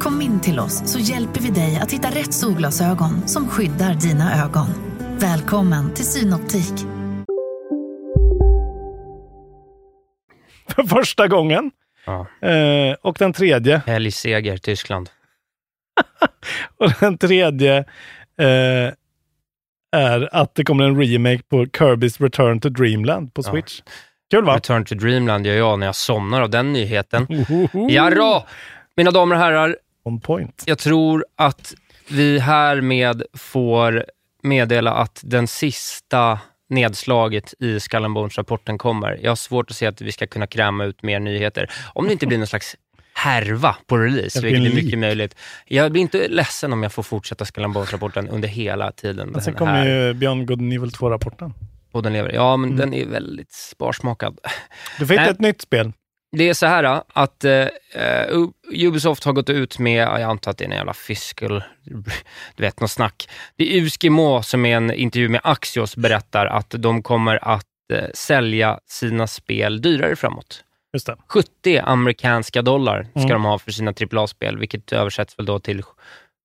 Kom 0.00 0.22
in 0.22 0.40
till 0.40 0.58
oss 0.58 0.92
så 0.92 0.98
hjälper 0.98 1.40
vi 1.40 1.50
dig 1.50 1.78
att 1.82 1.92
hitta 1.92 2.08
rätt 2.08 2.34
solglasögon 2.34 3.28
som 3.28 3.48
skyddar 3.48 3.94
dina 3.94 4.44
ögon. 4.44 4.68
Välkommen 5.18 5.94
till 5.94 6.06
Synoptik. 6.06 6.86
För 10.68 10.82
första 10.88 11.28
gången. 11.28 11.70
Ja. 12.06 12.48
Eh, 12.48 12.96
och 13.02 13.16
den 13.18 13.32
tredje. 13.32 13.82
Helgseger, 13.86 14.56
Tyskland. 14.56 15.10
Och 16.76 16.92
den 17.00 17.18
tredje 17.18 17.78
eh, 18.38 18.94
är 19.94 20.28
att 20.32 20.54
det 20.54 20.64
kommer 20.64 20.84
en 20.84 21.00
remake 21.00 21.42
på 21.48 21.64
Kirby's 21.64 22.22
Return 22.22 22.60
to 22.60 22.68
Dreamland 22.68 23.34
på 23.34 23.42
Ja. 23.44 23.50
Switch. 23.50 23.80
Kul 24.30 24.44
va? 24.44 24.56
Return 24.56 24.84
to 24.84 24.94
Dreamland 24.94 25.46
gör 25.46 25.54
jag 25.54 25.78
när 25.78 25.86
jag 25.86 25.94
somnar 25.96 26.42
av 26.42 26.50
den 26.50 26.72
nyheten. 26.72 27.26
Ohoho. 27.28 27.88
Jarrå! 27.90 28.44
Mina 28.96 29.10
damer 29.10 29.36
och 29.36 29.42
herrar, 29.42 29.76
On 30.04 30.20
point. 30.20 30.62
jag 30.66 30.78
tror 30.78 31.24
att 31.36 31.74
vi 32.10 32.38
härmed 32.38 33.22
får 33.38 34.04
meddela 34.42 34.92
att 34.94 35.20
den 35.24 35.46
sista 35.46 36.38
nedslaget 36.68 37.54
i 37.60 37.80
Skull 37.80 38.04
and 38.04 38.14
Bones-rapporten 38.14 38.78
kommer. 38.78 39.18
Jag 39.22 39.30
har 39.30 39.36
svårt 39.36 39.70
att 39.70 39.76
se 39.76 39.86
att 39.86 40.00
vi 40.00 40.12
ska 40.12 40.26
kunna 40.26 40.46
kräma 40.46 40.84
ut 40.84 41.02
mer 41.02 41.20
nyheter. 41.20 41.70
Om 41.92 42.06
det 42.06 42.12
inte 42.12 42.26
blir 42.26 42.38
någon 42.38 42.46
slags 42.46 42.76
härva 43.14 43.76
på 43.86 43.98
release, 43.98 44.40
vilket 44.40 44.72
är 44.72 44.74
mycket 44.82 44.98
möjligt. 44.98 45.36
Jag 45.66 45.92
blir 45.92 46.02
inte 46.02 46.28
ledsen 46.28 46.72
om 46.72 46.82
jag 46.82 46.92
får 46.92 47.02
fortsätta 47.02 47.44
and 47.64 47.74
Bones-rapporten 47.74 48.28
under 48.28 48.48
hela 48.48 48.92
tiden. 48.92 49.28
Men 49.28 49.40
sen 49.42 49.52
den 49.52 49.58
kommer 49.58 49.86
ju 49.86 50.14
Beyond 50.14 50.46
Good 50.48 50.60
Evil 50.60 50.90
2-rapporten. 50.90 51.54
podden 51.92 52.12
lever. 52.12 52.32
Ja, 52.32 52.56
men 52.56 52.70
Mm. 52.70 52.80
den 52.80 52.94
är 52.94 53.06
väldigt 53.06 53.52
sparsmakad. 53.52 54.38
Du 54.98 55.06
får 55.06 55.14
hitta 55.14 55.22
Nej. 55.22 55.30
ett 55.32 55.40
nytt 55.40 55.60
spel. 55.60 55.92
Det 56.36 56.48
är 56.48 56.54
så 56.54 56.66
här 56.66 57.02
att 57.12 57.44
eh, 57.44 57.66
U- 58.28 58.50
Ubisoft 58.86 59.24
har 59.24 59.32
gått 59.32 59.50
ut 59.50 59.78
med, 59.78 60.02
jag 60.02 60.22
antar 60.22 60.50
att 60.50 60.58
det 60.58 60.64
är 60.64 60.68
en 60.68 60.76
jävla 60.76 60.94
fiscal, 60.94 61.62
du 62.56 62.62
vet, 62.62 62.80
något 62.80 62.90
snack. 62.90 63.28
Det 63.56 63.74
är 63.76 63.82
Uskimo 63.82 64.42
som 64.42 64.66
i 64.66 64.72
en 64.72 64.92
intervju 64.92 65.28
med 65.28 65.40
Axios 65.44 65.96
berättar 65.96 66.46
att 66.46 66.74
de 66.78 67.02
kommer 67.02 67.44
att 67.48 67.64
eh, 67.92 68.04
sälja 68.14 68.78
sina 68.86 69.26
spel 69.26 69.82
dyrare 69.82 70.16
framåt. 70.16 70.63
Just 70.94 71.06
det. 71.06 71.16
70 71.28 71.78
amerikanska 71.78 72.62
dollar 72.62 73.02
ska 73.10 73.20
Mm. 73.20 73.30
de 73.32 73.44
ha 73.44 73.58
för 73.58 73.70
sina 73.72 73.92
AAA-spel, 73.92 74.58
vilket 74.58 74.92
översätts 74.92 75.38
väl 75.38 75.46
då 75.46 75.58
till 75.58 75.82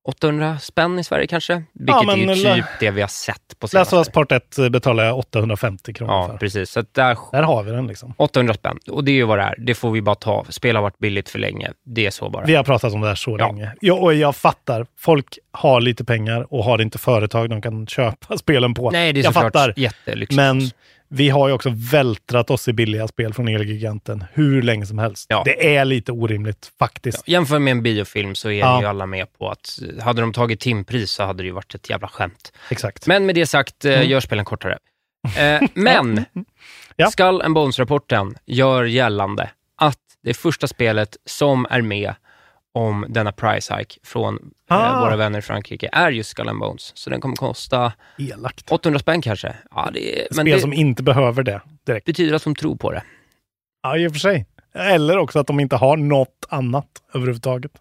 800 0.07 0.59
spänn 0.59 0.99
i 0.99 1.03
Sverige 1.03 1.27
kanske? 1.27 1.63
Vilket 1.73 2.05
men 2.05 2.29
är 2.29 2.35
ju 2.35 2.55
typ 2.55 2.65
det 2.79 2.91
vi 2.91 3.01
har 3.01 3.07
sett 3.07 3.59
på 3.59 3.65
Last 3.65 3.71
senaste. 3.71 3.95
Us 3.95 4.09
Part 4.09 4.31
1 4.31 4.57
betalar 4.71 5.03
jag 5.03 5.17
850 5.17 5.93
kronor 5.93 6.13
Ja, 6.13 6.27
för. 6.27 6.37
precis. 6.37 6.69
Så 6.71 6.83
där 6.91 7.17
Där 7.31 7.43
har 7.43 7.63
vi 7.63 7.71
den 7.71 7.87
liksom. 7.87 8.13
800 8.17 8.53
spänn. 8.53 8.77
Och 8.91 9.03
det 9.03 9.11
är 9.11 9.13
ju 9.13 9.23
vad 9.23 9.37
det 9.37 9.43
är. 9.43 9.55
Det 9.57 9.73
får 9.75 9.91
vi 9.91 10.01
bara 10.01 10.15
ta. 10.15 10.45
Spel 10.49 10.75
har 10.75 10.83
varit 10.83 10.97
billigt 10.99 11.29
för 11.29 11.39
länge. 11.39 11.71
Det 11.85 12.05
är 12.05 12.11
så 12.11 12.29
bara. 12.29 12.45
Vi 12.45 12.55
har 12.55 12.63
pratat 12.63 12.93
om 12.93 13.01
det 13.01 13.07
här 13.07 13.15
så 13.15 13.35
Ja. 13.39 13.47
länge. 13.47 13.71
Ja, 13.81 13.93
och 13.93 14.13
jag 14.13 14.35
fattar. 14.35 14.85
Folk 14.99 15.37
har 15.51 15.81
lite 15.81 16.05
pengar 16.05 16.53
och 16.53 16.63
har 16.63 16.81
inte 16.81 16.97
företag 16.97 17.49
de 17.49 17.61
kan 17.61 17.87
köpa 17.87 18.37
spelen 18.37 18.73
på. 18.73 18.91
Nej, 18.91 19.13
det 19.13 19.19
är 19.19 19.23
jag 19.23 19.33
såklart 19.33 19.53
fattar. 19.53 19.73
jättelyxigt. 19.77 20.35
Men 20.35 20.61
vi 21.11 21.29
har 21.29 21.47
ju 21.47 21.53
också 21.53 21.73
vältrat 21.75 22.49
oss 22.49 22.67
i 22.67 22.73
billiga 22.73 23.07
spel 23.07 23.33
från 23.33 23.47
Elgiganten 23.47 24.23
hur 24.33 24.61
länge 24.61 24.85
som 24.85 24.99
helst. 24.99 25.25
Ja. 25.29 25.41
Det 25.45 25.75
är 25.75 25.85
lite 25.85 26.11
orimligt 26.11 26.71
faktiskt. 26.79 27.27
Jämför 27.27 27.59
med 27.59 27.71
en 27.71 27.83
biofilm 27.83 28.35
så 28.35 28.49
är 28.49 28.53
Ja. 28.59 28.81
ju 28.81 28.87
alla 28.87 29.05
med 29.05 29.33
på 29.37 29.49
att 29.49 29.79
hade 30.01 30.21
de 30.21 30.33
tagit 30.33 30.59
timpris 30.59 31.11
så 31.11 31.23
hade 31.23 31.43
det 31.43 31.47
ju 31.47 31.51
varit 31.53 31.75
ett 31.75 31.89
jävla 31.89 32.07
skämt. 32.07 32.53
Exakt. 32.69 33.07
Men 33.07 33.25
med 33.25 33.35
det 33.35 33.45
sagt, 33.45 33.85
eh, 33.85 33.93
Mm. 33.93 34.09
gör 34.09 34.19
spelen 34.19 34.45
kortare. 34.45 34.77
Eh, 35.37 35.61
men 35.73 36.25
Ja. 36.95 37.07
Skull 37.11 37.41
and 37.41 37.53
Bones-rapporten 37.55 38.35
gör 38.45 38.83
gällande 38.83 39.49
att 39.77 39.97
det 40.23 40.33
första 40.33 40.67
spelet 40.67 41.17
som 41.25 41.67
är 41.69 41.81
med 41.81 42.13
om 42.73 43.05
denna 43.09 43.31
price 43.31 43.75
hike 43.77 43.99
från 44.03 44.35
eh, 44.35 44.41
Ah. 44.77 44.99
våra 45.05 45.15
vänner 45.15 45.39
i 45.39 45.41
Frankrike 45.41 45.89
är 45.91 46.11
just 46.11 46.29
Skull 46.29 46.49
and 46.49 46.59
Bones. 46.59 46.91
Så 46.95 47.09
den 47.09 47.21
kommer 47.21 47.35
kosta 47.35 47.93
Elakt. 48.17 48.71
800 48.71 48.99
spänn 48.99 49.21
kanske. 49.21 49.55
Ja, 49.71 49.89
det, 49.93 50.27
Spel 50.33 50.45
det 50.45 50.59
som 50.59 50.73
inte 50.73 51.03
behöver 51.03 51.43
det 51.43 51.61
direkt. 51.85 52.05
betyder 52.05 52.35
att 52.35 52.43
de 52.43 52.55
tror 52.55 52.75
på 52.75 52.91
det. 52.91 53.03
Ja, 53.83 53.97
i 53.97 54.07
och 54.07 54.11
för 54.11 54.19
sig. 54.19 54.45
Eller 54.75 55.17
också 55.17 55.39
att 55.39 55.47
de 55.47 55.59
inte 55.59 55.75
har 55.75 55.97
något 55.97 56.45
annat 56.49 56.87
överhuvudtaget 57.13 57.71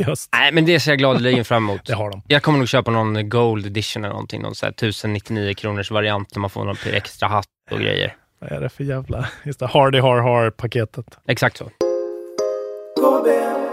i 0.00 0.02
höst. 0.02 0.28
Nej, 0.32 0.52
men 0.52 0.66
det 0.66 0.80
ser 0.80 0.90
jag 0.90 0.98
gladeligen 0.98 1.44
fram 1.44 1.64
emot. 1.68 1.80
Det 1.86 1.94
har 1.94 2.10
de. 2.10 2.22
Jag 2.28 2.42
kommer 2.42 2.58
nog 2.58 2.68
köpa 2.68 2.90
någon 2.90 3.28
Gold 3.28 3.66
Edition 3.66 4.04
eller 4.04 4.12
någonting. 4.14 4.42
Någon 4.42 4.54
så 4.54 4.66
här 4.66 4.70
1099 4.72 5.54
kronors 5.54 5.90
variant 5.90 6.30
där 6.34 6.40
man 6.40 6.50
får 6.50 6.64
någon 6.64 6.76
extra 6.92 7.28
hatt 7.28 7.46
och 7.70 7.78
grejer. 7.78 8.16
Vad 8.38 8.52
är 8.52 8.60
det 8.60 8.68
för 8.68 8.84
jävla... 8.84 9.28
Just 9.44 9.60
det, 9.60 9.66
Hardy 9.66 9.98
Har 9.98 10.18
Har-paketet. 10.20 11.18
Exakt 11.26 11.56
så. 11.56 11.70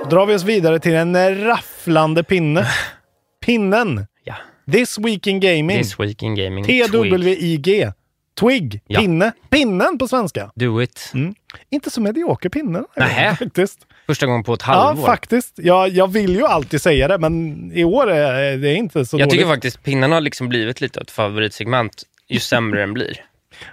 Drar 0.05 0.25
vi 0.25 0.35
oss 0.35 0.43
vidare 0.43 0.79
till 0.79 0.93
en 0.95 1.43
rafflande 1.43 2.23
pinne. 2.23 2.67
Pinnen. 3.45 4.05
Ja. 4.23 4.35
This 4.71 4.97
Week 4.97 5.27
in 5.27 5.39
Gaming. 5.39 5.77
This 5.77 5.99
Week 5.99 6.23
in 6.23 6.35
Gaming. 6.35 6.65
Twig. 6.65 7.91
TWIG. 8.39 8.81
Ja. 8.88 8.99
Pinne. 8.99 9.31
Pinnen 9.49 9.97
på 9.97 10.07
svenska. 10.07 10.51
Do 10.55 10.81
it. 10.81 11.12
Mm. 11.13 11.33
Inte 11.69 11.89
så 11.89 12.01
medioker 12.01 12.49
pinne. 12.49 12.83
Nähä. 12.97 13.35
Faktiskt. 13.35 13.79
Första 14.07 14.25
gången 14.25 14.43
på 14.43 14.53
ett 14.53 14.63
Ja, 14.67 14.73
halvår. 14.73 15.05
faktiskt. 15.05 15.53
Jag, 15.55 15.89
jag 15.89 16.07
vill 16.12 16.35
ju 16.35 16.45
alltid 16.45 16.81
säga 16.81 17.07
det, 17.07 17.17
men 17.17 17.71
i 17.73 17.83
år 17.83 18.12
är 18.12 18.57
det 18.57 18.73
inte 18.73 19.05
så 19.05 19.15
jag 19.19 19.27
dåligt. 19.27 19.31
tycker 19.39 19.45
faktiskt 19.53 19.83
pinnarna 19.83 20.15
har 20.15 20.21
liksom 20.21 20.49
blivit 20.49 20.81
lite 20.81 20.99
ett 21.01 21.12
favoritsegment 21.12 22.03
ju 22.29 22.39
sämre 22.39 22.79
den 22.79 22.93
blir. 22.93 23.25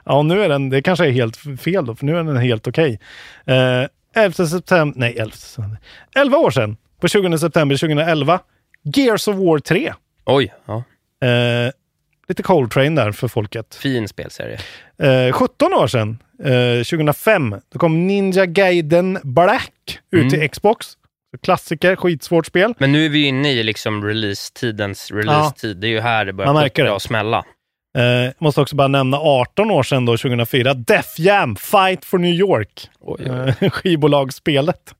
Ja, 0.04 0.22
nu 0.22 0.42
är 0.44 0.48
den, 0.48 0.70
det 0.70 0.82
kanske 0.82 1.06
är 1.06 1.10
helt 1.10 1.36
fel 1.60 1.86
då, 1.86 1.94
för 1.94 2.04
nu 2.06 2.18
är 2.18 2.22
den 2.24 2.36
helt 2.36 2.66
okej. 2.66 3.00
Eh, 3.46 3.82
11 4.16 4.46
september, 4.46 5.00
nej 5.00 5.16
11 5.18 5.36
september, 5.36 5.78
11 6.16 6.36
år 6.38 6.50
sedan, 6.50 6.76
på 7.00 7.08
20 7.08 7.38
september 7.38 7.76
2011, 7.76 8.40
Gears 8.94 9.28
of 9.28 9.36
War 9.36 9.58
3. 9.58 9.92
Oj, 10.24 10.54
ja. 10.66 10.84
Eh, 11.28 11.72
lite 12.28 12.42
Coltrane 12.42 13.02
där 13.02 13.12
för 13.12 13.28
folket. 13.28 13.74
Fin 13.74 14.08
spelserie. 14.08 14.58
Eh, 15.02 15.32
17 15.32 15.72
år 15.72 15.86
sedan, 15.86 16.18
eh, 16.44 16.84
2005, 16.84 17.54
då 17.72 17.78
kom 17.78 18.06
Ninja 18.06 18.46
Gaiden 18.46 19.18
Black 19.22 19.98
ut 20.12 20.20
Mm. 20.20 20.30
till 20.30 20.48
Xbox. 20.50 20.86
Klassiker, 21.42 21.96
skitsvårt 21.96 22.46
spel. 22.46 22.74
Men 22.78 22.92
nu 22.92 23.04
är 23.04 23.08
vi 23.08 23.26
inne 23.26 23.52
i 23.52 23.62
liksom 23.62 24.04
release-tidens 24.04 25.12
release-tid. 25.12 25.76
Det 25.76 25.86
är 25.86 25.90
ju 25.90 26.00
här 26.00 26.24
det 26.24 26.32
börjar 26.32 26.92
och 26.92 27.02
smälla. 27.02 27.44
Eh, 27.96 28.32
måste 28.38 28.60
också 28.60 28.76
bara 28.76 28.88
nämna 28.88 29.18
18 29.18 29.70
år 29.70 29.82
sedan 29.82 30.04
då, 30.04 30.16
2004, 30.16 30.74
Def 30.74 31.18
Jam 31.18 31.56
Fight 31.56 32.04
for 32.04 32.18
New 32.18 32.34
York. 32.34 32.90
Oj, 33.00 33.30
oj. 33.30 33.54
Eh, 33.60 33.70
skivbolagsspelet. 33.70 34.94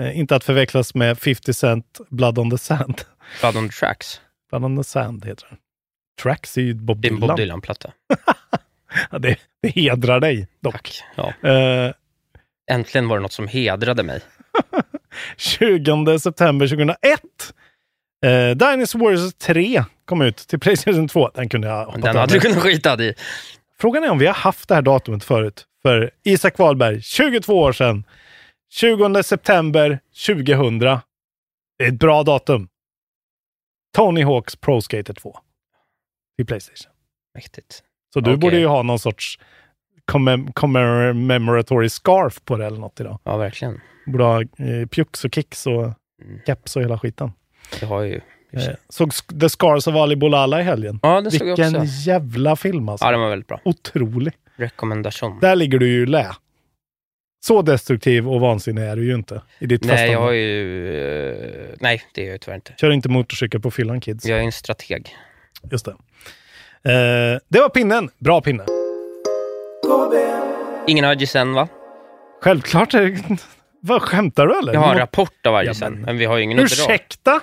Eh, 0.00 0.18
inte 0.18 0.36
att 0.36 0.44
förväxlas 0.44 0.94
med 0.94 1.18
50 1.18 1.54
Cent 1.54 2.00
Blood 2.10 2.38
on 2.38 2.50
the 2.50 2.58
Sand. 2.58 3.00
Blood 3.40 3.56
on 3.56 3.68
the 3.68 3.74
Tracks. 3.74 4.20
Blood 4.50 4.64
on 4.64 4.76
the 4.76 4.84
Sand 4.84 5.24
heter 5.24 5.46
den. 5.50 5.58
Tracks 6.22 6.56
är 6.56 6.62
ju 6.62 6.74
Bob 6.74 7.00
Det 7.00 7.08
är 7.08 7.12
en 7.12 7.16
Dylan. 7.16 7.28
Bob 7.28 7.36
Dylan-platta. 7.36 7.92
Ja, 9.10 9.18
det, 9.18 9.36
det 9.62 9.68
hedrar 9.68 10.20
dig 10.20 10.48
dock. 10.60 10.72
Tack. 10.72 11.02
Ja. 11.16 11.48
Eh, 11.50 11.92
Äntligen 12.70 13.08
var 13.08 13.16
det 13.16 13.22
något 13.22 13.32
som 13.32 13.48
hedrade 13.48 14.02
mig. 14.02 14.20
20 15.36 16.18
september 16.18 16.68
2001. 16.68 17.20
Eh, 18.26 18.56
Dynasty 18.56 18.98
Warriors 18.98 19.34
3 19.34 19.84
kom 20.04 20.22
ut 20.22 20.36
till 20.36 20.58
Playstation 20.60 21.08
2. 21.08 21.28
Den 21.34 21.48
kunde 21.48 21.68
jag 21.68 21.84
hoppat 21.84 22.02
den 22.02 22.16
hade 22.16 22.34
du 22.34 22.40
kunnat 22.40 22.58
skita 22.62 23.02
i. 23.02 23.14
Frågan 23.78 24.04
är 24.04 24.10
om 24.10 24.18
vi 24.18 24.26
har 24.26 24.34
haft 24.34 24.68
det 24.68 24.74
här 24.74 24.82
datumet 24.82 25.24
förut. 25.24 25.66
För 25.82 26.10
Isak 26.24 26.58
Wahlberg, 26.58 27.02
22 27.02 27.58
år 27.58 27.72
sedan. 27.72 28.04
20 28.70 29.22
september 29.22 29.98
2000. 30.26 30.78
Det 30.78 30.86
är 31.84 31.88
ett 31.88 31.98
bra 31.98 32.22
datum. 32.22 32.68
Tony 33.96 34.22
Hawks 34.22 34.56
Pro 34.56 34.80
Skater 34.80 35.14
2. 35.14 35.38
Till 36.36 36.46
Playstation. 36.46 36.92
Mäktigt. 37.34 37.82
Så 38.14 38.20
du 38.20 38.30
Okej. 38.30 38.38
borde 38.38 38.58
ju 38.58 38.66
ha 38.66 38.82
någon 38.82 38.98
sorts 38.98 39.38
commem- 40.04 40.52
commemoratory 40.52 41.88
scarf 41.88 42.44
på 42.44 42.56
det 42.56 42.66
eller 42.66 42.78
något 42.78 43.00
idag. 43.00 43.20
Ja, 43.24 43.36
verkligen. 43.36 43.80
Borde 44.06 44.24
ha 44.24 44.42
eh, 44.42 44.86
pjux 44.90 45.24
och 45.24 45.34
kicks 45.34 45.66
och 45.66 45.92
Mm. 46.22 46.40
keps 46.46 46.76
och 46.76 46.82
hela 46.82 46.98
skiten. 46.98 47.32
Jag 47.80 47.88
har 47.88 48.02
ju 48.02 48.20
och 48.52 48.60
för 48.62 48.70
Eh, 48.70 48.76
såg 48.88 49.12
The 49.40 49.48
Scars 49.48 49.86
of 49.86 49.94
Ali 49.94 50.16
Bolala 50.16 50.60
i 50.60 50.62
helgen. 50.62 51.00
Ja, 51.02 51.20
det 51.20 51.30
såg 51.30 51.48
jag 51.48 51.56
Vilken 51.56 51.76
också. 51.76 51.92
jävla 52.06 52.56
film 52.56 52.88
alltså. 52.88 53.06
Ja, 53.06 53.10
den 53.10 53.20
var 53.20 53.28
väldigt 53.30 53.48
bra. 53.48 53.60
Otrolig. 53.64 54.32
Rekommendation. 54.56 55.38
Där 55.40 55.56
ligger 55.56 55.78
du 55.78 55.88
ju 55.88 56.06
lä. 56.06 56.26
Så 57.46 57.62
destruktiv 57.62 58.28
och 58.28 58.40
vansinnig 58.40 58.82
är 58.82 58.96
du 58.96 59.04
ju 59.06 59.14
inte 59.14 59.42
i 59.58 59.66
ditt 59.66 59.84
Nej, 59.84 60.10
jag 60.12 60.20
har 60.20 60.30
ju... 60.32 61.30
eh, 61.32 61.76
Nej, 61.80 62.02
det 62.14 62.26
är 62.26 62.30
jag 62.30 62.40
tyvärr 62.40 62.54
inte. 62.56 62.72
Kör 62.80 62.90
inte 62.90 63.08
motorcykel 63.08 63.60
på 63.60 63.70
fyllan 63.70 64.00
kids. 64.00 64.24
Jag 64.26 64.38
är 64.38 64.42
en 64.42 64.52
strateg. 64.52 65.16
Just 65.70 65.84
det. 65.84 65.90
Eh, 66.92 67.38
det 67.48 67.60
var 67.60 67.68
pinnen. 67.68 68.10
Bra 68.18 68.40
pinne. 68.40 68.64
Ingen 70.86 71.04
har 71.04 71.14
GSN, 71.14 71.52
va? 71.54 71.68
Självklart. 72.42 72.94
Är 72.94 73.02
det... 73.02 73.36
Vad 73.80 74.02
skämtar 74.02 74.46
du 74.46 74.58
eller? 74.58 74.72
Jag 74.72 74.80
har 74.80 74.92
en 74.92 74.98
rapport 74.98 75.46
av 75.46 75.54
Ja, 75.54 75.62
IGSN, 75.64 75.84
men- 75.84 76.00
men 76.02 76.18
vi 76.18 76.24
har 76.24 76.36
ju 76.36 76.42
ingen 76.42 76.56
dra. 76.58 76.64
Ursäkta? 76.64 77.40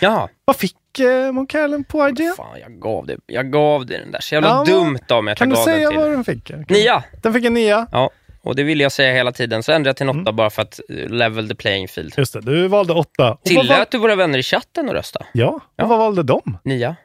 Ja, 0.00 0.28
Vad 0.44 0.56
fick 0.56 0.98
eh, 0.98 1.32
Monkallen 1.32 1.84
på 1.84 2.08
IGN? 2.08 2.34
fan 2.36 2.60
jag 2.60 2.80
gav 2.80 3.06
det. 3.06 3.16
Jag 3.26 3.52
gav 3.52 3.86
det 3.86 3.98
den 3.98 4.10
där. 4.10 4.20
Så 4.20 4.34
jävla 4.34 4.48
Ja, 4.48 4.54
vad- 4.56 4.66
dumt 4.66 4.98
av 5.10 5.24
mig 5.24 5.32
att 5.32 5.38
Kan 5.38 5.48
jag 5.50 5.56
du 5.56 5.60
gav 5.60 5.64
säga 5.64 5.88
den 5.90 5.96
vad 5.98 6.04
till. 6.06 6.12
den 6.12 6.24
fick? 6.24 6.44
Kan- 6.44 6.64
Nia! 6.68 7.04
Den 7.22 7.32
fick 7.32 7.44
en 7.44 7.54
nia. 7.54 7.86
Ja, 7.92 8.10
och 8.42 8.56
det 8.56 8.62
ville 8.62 8.82
jag 8.82 8.92
säga 8.92 9.12
hela 9.14 9.32
tiden. 9.32 9.62
Så 9.62 9.72
ändrade 9.72 9.88
jag 9.88 9.96
till 9.96 10.04
en 10.08 10.10
åtta 10.10 10.20
Mm. 10.20 10.36
bara 10.36 10.50
för 10.50 10.62
att 10.62 10.80
eh, 10.88 11.08
level 11.08 11.48
the 11.48 11.54
playing 11.54 11.88
field. 11.88 12.14
Just 12.16 12.32
det, 12.32 12.40
du 12.40 12.68
valde 12.68 12.92
åtta. 12.92 13.32
Och 13.32 13.40
vad 13.44 13.54
val- 13.56 13.66
Tillät 13.66 13.90
du 13.90 13.98
våra 13.98 14.14
vänner 14.16 14.38
i 14.38 14.42
chatten 14.42 14.88
att 14.88 14.94
rösta? 14.94 15.26
Ja, 15.32 15.60
Ja. 15.76 15.84
och 15.84 15.90
vad 15.90 15.98
valde 15.98 16.22
de? 16.22 16.58
Nia? 16.64 16.96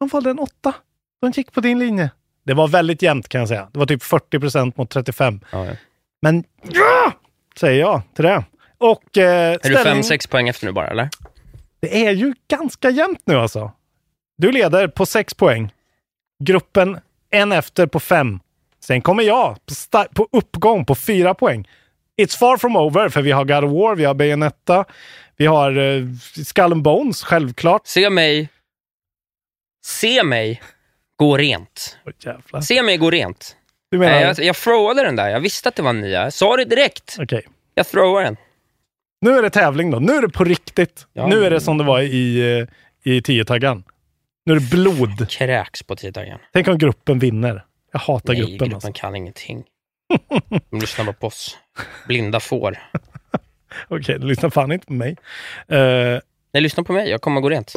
De 0.00 0.08
valde 0.08 0.30
en 0.30 0.38
åtta. 0.38 0.72
De 1.20 1.30
gick 1.30 1.52
på 1.52 1.60
din 1.60 1.78
linje. 1.78 2.10
Det 2.46 2.54
var 2.54 2.68
väldigt 2.68 3.02
jämnt 3.02 3.28
kan 3.28 3.38
jag 3.38 3.48
säga. 3.48 3.68
Det 3.72 3.78
var 3.78 3.86
typ 3.86 4.02
40% 4.02 4.72
mot 4.76 4.90
35. 4.90 5.40
Ja, 5.52 5.66
ja. 5.66 5.72
Men 6.22 6.44
ja! 6.72 7.12
Säger 7.60 7.80
jag 7.80 8.02
till 8.14 8.24
det. 8.24 8.44
Och 8.78 9.18
eh, 9.18 9.24
Är 9.52 9.58
du 9.62 9.74
ställning- 9.74 10.02
5-6 10.02 10.28
poäng 10.30 10.48
efter 10.48 10.66
nu 10.66 10.72
bara, 10.72 10.86
eller? 10.88 11.08
Det 11.80 12.06
är 12.06 12.12
ju 12.12 12.34
ganska 12.48 12.90
jämnt 12.90 13.22
nu 13.24 13.34
alltså. 13.34 13.72
Du 14.38 14.52
leder 14.52 14.88
på 14.88 15.06
sex 15.06 15.34
poäng. 15.34 15.72
Gruppen 16.44 17.00
en 17.30 17.52
efter 17.52 17.86
på 17.86 18.00
fem. 18.00 18.40
Sen 18.80 19.02
kommer 19.02 19.22
jag 19.22 19.56
på, 19.90 20.04
på 20.14 20.28
uppgång 20.32 20.84
på 20.84 20.94
fyra 20.94 21.34
poäng. 21.34 21.68
It's 22.20 22.38
far 22.38 22.56
from 22.56 22.76
over, 22.76 23.08
för 23.08 23.22
vi 23.22 23.30
har 23.30 23.44
God 23.44 23.64
of 23.64 23.72
War, 23.72 23.94
vi 23.94 24.04
har 24.04 24.14
Bayonetta, 24.14 24.84
vi 25.36 25.46
har 25.46 25.78
eh, 25.78 26.04
Skull 26.46 26.72
and 26.72 26.82
Bones, 26.82 27.22
självklart. 27.22 27.86
Se 27.86 28.10
mig... 28.10 28.48
Se 29.86 30.22
mig 30.22 30.62
gå 31.16 31.36
rent. 31.36 31.98
Jävlar. 32.24 32.60
Se 32.60 32.82
mig 32.82 32.96
gå 32.96 33.10
rent. 33.10 33.56
Du 33.90 33.98
menar... 33.98 34.20
jag, 34.20 34.38
jag 34.38 34.56
throwade 34.56 35.04
den 35.04 35.16
där. 35.16 35.28
Jag 35.28 35.40
visste 35.40 35.68
att 35.68 35.74
det 35.74 35.82
var 35.82 35.90
en 35.90 36.00
nia. 36.00 36.22
Jag 36.22 36.32
sa 36.32 36.56
det 36.56 36.64
direkt. 36.64 37.16
Okej. 37.20 37.46
Jag 37.74 37.86
throwade 37.86 38.24
den. 38.24 38.36
Nu 39.20 39.38
är 39.38 39.42
det 39.42 39.50
tävling 39.50 39.90
då. 39.90 39.98
Nu 39.98 40.12
är 40.12 40.22
det 40.22 40.28
på 40.28 40.44
riktigt. 40.44 41.06
Ja. 41.12 41.26
Nu 41.26 41.44
är 41.44 41.50
det 41.50 41.60
som 41.60 41.78
det 41.78 41.84
var 41.84 42.00
i, 42.00 42.58
eh, 42.60 43.12
i 43.12 43.22
tiotaggan. 43.22 43.84
Nu 44.46 44.52
är 44.52 44.60
det 44.60 44.70
blod. 44.70 45.30
Kräks 45.30 45.82
på 45.82 45.96
tio 45.96 46.38
Tänk 46.52 46.68
om 46.68 46.78
gruppen 46.78 47.18
vinner. 47.18 47.64
Jag 47.92 48.00
hatar 48.00 48.32
Nej, 48.32 48.42
gruppen. 48.42 48.58
gruppen 48.58 48.74
Alltså. 48.74 48.92
kan 48.94 49.16
ingenting. 49.16 49.64
De 50.70 50.80
lyssnar 50.80 51.04
bara 51.04 51.12
på 51.12 51.26
oss. 51.26 51.58
Blinda 52.06 52.40
får. 52.40 52.78
Okej, 53.88 54.18
lyssna 54.18 54.50
fan 54.50 54.72
inte 54.72 54.86
på 54.86 54.92
mig. 54.92 55.10
Uh, 55.72 55.78
Nej, 56.52 56.62
lyssna 56.62 56.82
på 56.82 56.92
mig. 56.92 57.10
Jag 57.10 57.20
kommer 57.20 57.40
gå 57.40 57.48
rent. 57.48 57.72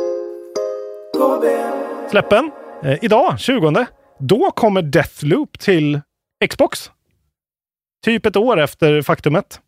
släppen. 2.12 2.52
Eh, 2.84 2.98
idag, 3.02 3.40
20. 3.40 3.86
Då 4.20 4.52
kommer 4.52 4.82
Deathloop 4.82 5.60
till 5.60 6.02
Xbox. 6.50 6.92
Typ 8.06 8.26
ett 8.26 8.36
år 8.36 8.60
efter 8.60 9.02
faktumet. 9.02 9.60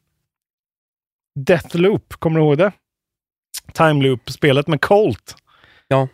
Deathloop, 1.36 2.14
kommer 2.14 2.40
du 2.40 2.46
ihåg 2.46 2.58
det? 2.58 2.72
Time 3.74 4.04
Loop-spelet 4.04 4.68
med 4.68 4.82
Colt. 4.82 5.36
Ja. 5.88 6.08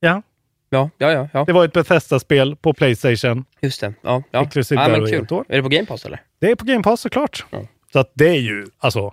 Ja, 0.00 0.22
Ja, 0.70 0.90
ja, 0.98 1.10
ja. 1.12 1.28
ja. 1.32 1.44
det 1.44 1.52
var 1.52 1.64
ett 1.64 1.72
Bethesda-spel 1.72 2.56
på 2.56 2.72
Playstation. 2.74 3.44
Just 3.60 3.80
det. 3.80 3.94
Ja, 4.02 4.22
ja. 4.30 4.48
Ja 4.70 4.88
men 4.88 5.02
och 5.02 5.08
kul. 5.08 5.26
Är 5.48 5.56
det 5.56 5.62
på 5.62 5.68
Game 5.68 5.86
Pass 5.86 6.04
eller? 6.06 6.22
Det 6.40 6.50
är 6.50 6.54
på 6.54 6.64
Game 6.64 6.82
Pass 6.82 7.00
såklart. 7.00 7.44
Ja. 7.50 7.66
Så 7.92 7.98
att 7.98 8.10
det 8.14 8.28
är 8.28 8.40
ju, 8.40 8.66
alltså, 8.78 9.12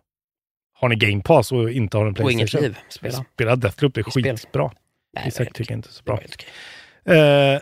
har 0.74 0.90
ni 0.90 0.96
Game 0.96 1.22
Pass 1.22 1.52
och 1.52 1.72
inte 1.72 1.98
har 1.98 2.06
en 2.06 2.10
Och 2.12 2.16
Playstation. 2.16 2.40
inget 2.40 2.62
liv. 2.62 2.78
Spela. 2.90 3.26
Spela 3.34 3.56
Deathloop, 3.56 3.94
det 3.94 4.02
är 4.02 4.12
spel. 4.12 4.24
skitbra. 4.38 4.72
Nej, 5.14 5.28
Isak 5.28 5.54
tycker 5.54 5.74
inte 5.74 5.94
så 5.94 6.04
bra. 6.04 6.20
okej. 7.06 7.18
Eh, 7.18 7.60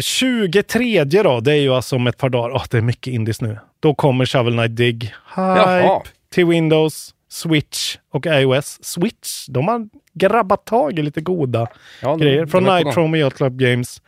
23 0.00 1.04
då, 1.04 1.40
det 1.40 1.52
är 1.52 1.56
ju 1.60 1.74
alltså 1.74 1.96
om 1.96 2.06
ett 2.06 2.18
par 2.18 2.28
dagar. 2.28 2.50
Åh, 2.54 2.64
det 2.70 2.78
är 2.78 2.82
mycket 2.82 3.12
indies 3.12 3.40
nu. 3.40 3.58
Då 3.80 3.94
kommer 3.94 4.26
Shovel 4.26 4.52
Knight 4.54 4.76
Dig. 4.76 4.94
Hype 4.94 5.12
Jaha. 5.36 6.02
Till 6.34 6.46
Windows, 6.46 7.14
Switch 7.28 7.96
och 8.12 8.26
iOS. 8.26 8.78
Switch, 8.84 9.46
de 9.48 9.68
har 9.68 9.88
grabbat 10.14 10.66
tag 10.66 10.98
i 10.98 11.02
lite 11.02 11.20
goda 11.20 11.66
Ja, 12.02 12.16
grejer. 12.16 12.46
Från. 12.46 12.64
Nitro 12.64 13.26
och 13.26 13.34
Club 13.34 13.58
Games. 13.58 14.02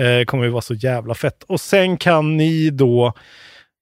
Eh, 0.00 0.24
kommer 0.24 0.44
ju 0.44 0.50
vara 0.50 0.62
så 0.62 0.74
jävla 0.74 1.14
fett. 1.14 1.42
Och 1.42 1.60
sen 1.60 1.96
kan 1.96 2.36
ni 2.36 2.70
då 2.70 3.06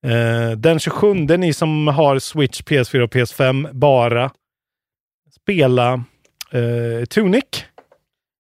eh, 0.07 0.51
den 0.57 0.79
27, 0.79 1.15
ni 1.15 1.53
som 1.53 1.89
har 1.89 2.19
Switch, 2.19 2.61
PS4 2.61 3.01
och 3.01 3.11
PS5, 3.15 3.73
bara 3.73 4.31
spela 5.43 5.93
eh, 6.53 7.05
Tunic. 7.05 7.45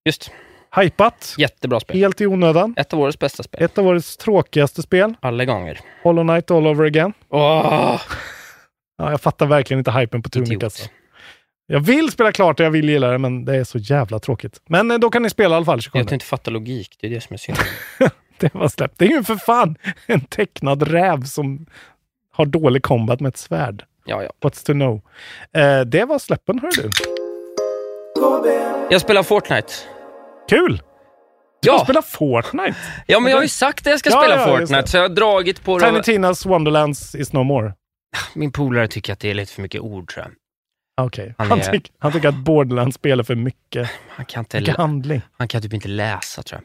Just. 0.04 0.30
Hypat. 0.76 1.34
Jättebra 1.38 1.80
spel. 1.80 1.96
Helt 1.96 2.20
i 2.20 2.26
onödan. 2.26 2.74
Ett 2.76 2.92
av 2.92 3.00
årets 3.00 3.18
bästa 3.18 3.42
spel. 3.42 3.62
Ett 3.62 3.78
av 3.78 3.86
årets 3.86 4.16
tråkigaste 4.16 4.82
spel. 4.82 5.14
Alla 5.20 5.44
gånger. 5.44 5.80
Hollow 6.02 6.24
Knight 6.24 6.50
all 6.50 6.66
over 6.66 6.84
again. 6.84 7.12
Åh! 7.28 8.00
Ja, 8.98 9.10
jag 9.10 9.20
fattar 9.20 9.46
verkligen 9.46 9.78
inte 9.78 9.90
hypen 9.90 10.22
på 10.22 10.28
Tunic 10.28 10.64
alltså. 10.64 10.88
Jag 11.66 11.80
vill 11.80 12.10
spela 12.10 12.32
klart 12.32 12.60
och 12.60 12.66
jag 12.66 12.70
vill 12.70 12.88
gilla 12.88 13.08
det, 13.08 13.18
men 13.18 13.44
det 13.44 13.56
är 13.56 13.64
så 13.64 13.78
jävla 13.78 14.18
tråkigt. 14.18 14.60
Men 14.68 14.90
eh, 14.90 14.98
då 14.98 15.10
kan 15.10 15.22
ni 15.22 15.30
spela 15.30 15.54
i 15.54 15.56
alla 15.56 15.64
fall 15.64 15.80
27. 15.80 15.98
Jag 15.98 16.08
kan 16.08 16.14
inte 16.16 16.26
fatta 16.26 16.50
logik. 16.50 16.96
Det 17.00 17.06
är 17.06 17.10
det 17.10 17.20
som 17.20 17.34
är 17.34 17.38
synd. 17.38 17.58
Det 18.40 18.54
var 18.54 18.68
släppt. 18.68 18.98
Det 18.98 19.04
är 19.04 19.08
ju 19.08 19.22
för 19.22 19.36
fan 19.36 19.76
en 20.06 20.20
tecknad 20.20 20.82
räv 20.82 21.24
som 21.24 21.66
har 22.32 22.46
dålig 22.46 22.82
combat 22.82 23.20
med 23.20 23.28
ett 23.28 23.36
svärd. 23.36 23.84
Ja, 24.04 24.22
ja. 24.22 24.30
What's 24.48 24.66
to 24.66 24.72
know? 24.72 25.00
Eh, 25.52 25.80
det 25.80 26.04
var 26.04 26.18
släppen, 26.18 26.58
hör 26.58 26.70
du. 26.82 26.90
Jag 28.90 29.00
spelar 29.00 29.22
Fortnite. 29.22 29.72
Kul! 30.50 30.82
Du 31.62 31.68
Ja. 31.68 31.78
spelar 31.84 32.02
Fortnite. 32.02 32.76
Ja, 33.06 33.20
men 33.20 33.30
jag 33.30 33.38
har 33.38 33.42
ju 33.42 33.48
sagt 33.48 33.80
att 33.86 33.90
jag 33.90 33.98
ska 33.98 34.10
Ja, 34.10 34.22
spela 34.22 34.36
ja, 34.36 34.58
Fortnite, 34.58 34.88
så 34.88 34.96
jag 34.96 35.04
har 35.04 35.08
dragit 35.08 35.64
på 35.64 35.80
Tiny. 35.80 35.98
Tina's 35.98 36.48
Wonderlands 36.48 37.14
is 37.14 37.32
no 37.32 37.42
more. 37.42 37.72
Min 38.34 38.52
polare 38.52 38.88
tycker 38.88 39.12
att 39.12 39.20
det 39.20 39.30
är 39.30 39.34
lite 39.34 39.52
för 39.52 39.62
mycket 39.62 39.80
ord, 39.80 40.12
tror 40.12 40.24
jag. 40.26 40.34
Okej. 41.06 41.34
Han 41.38 41.46
Han, 41.48 41.60
är- 41.60 41.72
tyck, 41.72 41.92
han 41.98 42.12
tycker 42.12 42.28
att 42.28 42.34
Borderlands-spel 42.34 43.20
är 43.20 43.24
för 43.24 43.34
mycket, 43.34 43.90
Han 44.08 44.26
kan, 44.26 44.40
inte 44.40 44.60
mycket 44.60 44.76
handling. 44.76 45.20
han 45.38 45.48
kan 45.48 45.62
typ 45.62 45.72
inte 45.72 45.88
läsa, 45.88 46.42
tror 46.42 46.60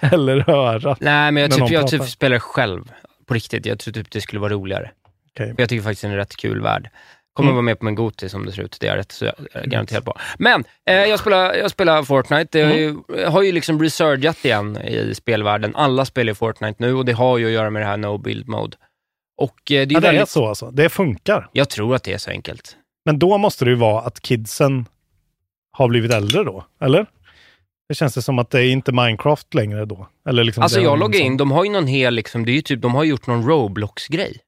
jag. 0.00 0.12
Eller 0.12 0.40
höra. 0.40 0.96
Nej, 1.00 1.32
men 1.32 1.42
jag, 1.42 1.52
typ, 1.52 1.70
jag 1.70 1.88
typ 1.88 2.04
spelar 2.04 2.38
själv. 2.38 2.92
På 3.26 3.34
riktigt. 3.34 3.66
Jag 3.66 3.78
tror 3.78 3.92
typ 3.94 4.10
det 4.10 4.20
skulle 4.20 4.40
vara 4.40 4.52
roligare. 4.52 4.90
För 5.36 5.54
jag 5.58 5.68
tycker 5.68 5.82
faktiskt 5.82 6.02
det 6.02 6.08
är 6.08 6.12
en 6.12 6.16
rätt 6.16 6.36
kul 6.36 6.60
värld. 6.62 6.90
Kommer 7.32 7.48
Mm. 7.48 7.54
vara 7.56 7.62
med 7.62 7.78
på 7.78 7.84
min 7.84 7.94
Goti 7.94 8.28
som 8.28 8.46
det 8.46 8.52
ser 8.52 8.62
ut. 8.62 8.76
Det 8.80 8.86
är 8.86 8.90
jag 8.90 8.98
rätt 8.98 9.12
så 9.12 9.24
jag 9.24 9.34
är 9.52 9.66
garanterat 9.66 10.04
på. 10.04 10.16
Men 10.38 10.64
eh, 10.86 10.94
jag, 10.96 11.20
spelar, 11.20 11.54
jag 11.54 11.70
spelar 11.70 12.02
Fortnite. 12.02 12.58
Det 12.58 12.64
har 12.64 12.74
ju, 12.74 12.88
Mm. 12.88 13.32
har 13.32 13.42
ju 13.42 13.52
liksom 13.52 13.82
resurgat 13.82 14.44
igen 14.44 14.76
i 14.82 15.14
spelvärlden. 15.14 15.76
Alla 15.76 16.04
spelar 16.04 16.34
Fortnite 16.34 16.74
nu 16.78 16.94
och 16.94 17.04
det 17.04 17.12
har 17.12 17.38
ju 17.38 17.46
att 17.46 17.52
göra 17.52 17.70
med 17.70 17.82
det 17.82 17.86
här 17.86 17.96
no 17.96 18.18
build 18.18 18.48
mode. 18.48 18.76
Och 19.38 19.72
eh, 19.72 19.74
det 19.74 19.74
är, 19.74 19.80
Ja, 19.80 19.86
det 19.86 19.96
är 20.08 20.12
väldigt... 20.12 20.28
så 20.28 20.48
alltså. 20.48 20.70
Det 20.70 20.88
funkar. 20.88 21.48
Jag 21.52 21.68
tror 21.68 21.94
att 21.94 22.02
det 22.02 22.12
är 22.12 22.18
så 22.18 22.30
enkelt. 22.30 22.76
Men 23.04 23.18
då 23.18 23.38
måste 23.38 23.64
det 23.64 23.70
ju 23.70 23.76
vara 23.76 24.02
att 24.02 24.20
kidsen 24.20 24.86
har 25.72 25.88
blivit 25.88 26.12
äldre 26.12 26.44
då, 26.44 26.64
eller? 26.80 27.06
Det 27.88 27.94
känns 27.94 28.14
det 28.14 28.22
som 28.22 28.38
att 28.38 28.50
det 28.50 28.60
är 28.60 28.70
inte 28.70 28.92
Minecraft 28.92 29.54
längre 29.54 29.84
då. 29.84 30.06
Eller 30.28 30.44
liksom 30.44 30.62
Alltså 30.62 30.80
jag 30.80 30.98
loggar 30.98 31.18
sån- 31.18 31.26
in, 31.26 31.36
de 31.36 31.50
har 31.50 31.64
ju 31.64 31.70
någon 31.70 31.86
hel, 31.86 32.14
liksom, 32.14 32.44
det 32.44 32.52
är 32.52 32.54
ju 32.54 32.62
typ, 32.62 32.82
de 32.82 32.94
har 32.94 33.04
gjort 33.04 33.26
någon 33.26 33.46
Roblox-grej. 33.46 34.40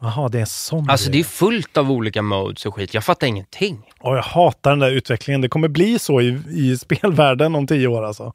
Jaha, 0.00 0.28
det 0.28 0.40
är 0.40 0.44
sån 0.44 0.90
Alltså 0.90 1.10
det 1.10 1.20
är 1.20 1.24
fullt 1.24 1.76
av 1.76 1.90
olika 1.90 2.22
modes 2.22 2.66
och 2.66 2.74
skit. 2.74 2.94
Jag 2.94 3.04
fattar 3.04 3.26
ingenting. 3.26 3.90
Och 4.00 4.16
jag 4.16 4.22
hatar 4.22 4.70
den 4.70 4.78
där 4.78 4.90
utvecklingen. 4.90 5.40
Det 5.40 5.48
kommer 5.48 5.68
bli 5.68 5.98
så 5.98 6.20
i, 6.20 6.42
i 6.50 6.78
spelvärlden 6.78 7.54
om 7.54 7.66
tio 7.66 7.86
år 7.88 8.02
alltså. 8.04 8.32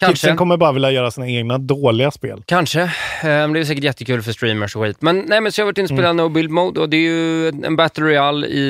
Kanske. 0.00 0.14
Kidsen 0.26 0.36
kommer 0.36 0.56
bara 0.56 0.72
vilja 0.72 0.90
göra 0.90 1.10
sina 1.10 1.28
egna 1.28 1.58
dåliga 1.58 2.10
spel. 2.10 2.42
Kanske. 2.46 2.90
Men 3.22 3.52
det 3.52 3.60
är 3.60 3.64
säkert 3.64 3.84
jättekul 3.84 4.22
för 4.22 4.32
streamers 4.32 4.76
och 4.76 4.82
skit. 4.82 5.02
Men, 5.02 5.24
nej, 5.28 5.40
men 5.40 5.52
så 5.52 5.60
jag 5.60 5.64
har 5.64 5.68
varit 5.72 5.78
inne 5.78 5.84
och 5.84 5.90
Mm. 5.90 5.98
spelat 5.98 6.16
no 6.16 6.28
build 6.28 6.50
mode 6.50 6.80
och 6.80 6.88
det 6.88 6.96
är 6.96 7.00
ju 7.00 7.48
en 7.48 7.76
battle 7.76 8.04
royale 8.04 8.46
i, 8.46 8.60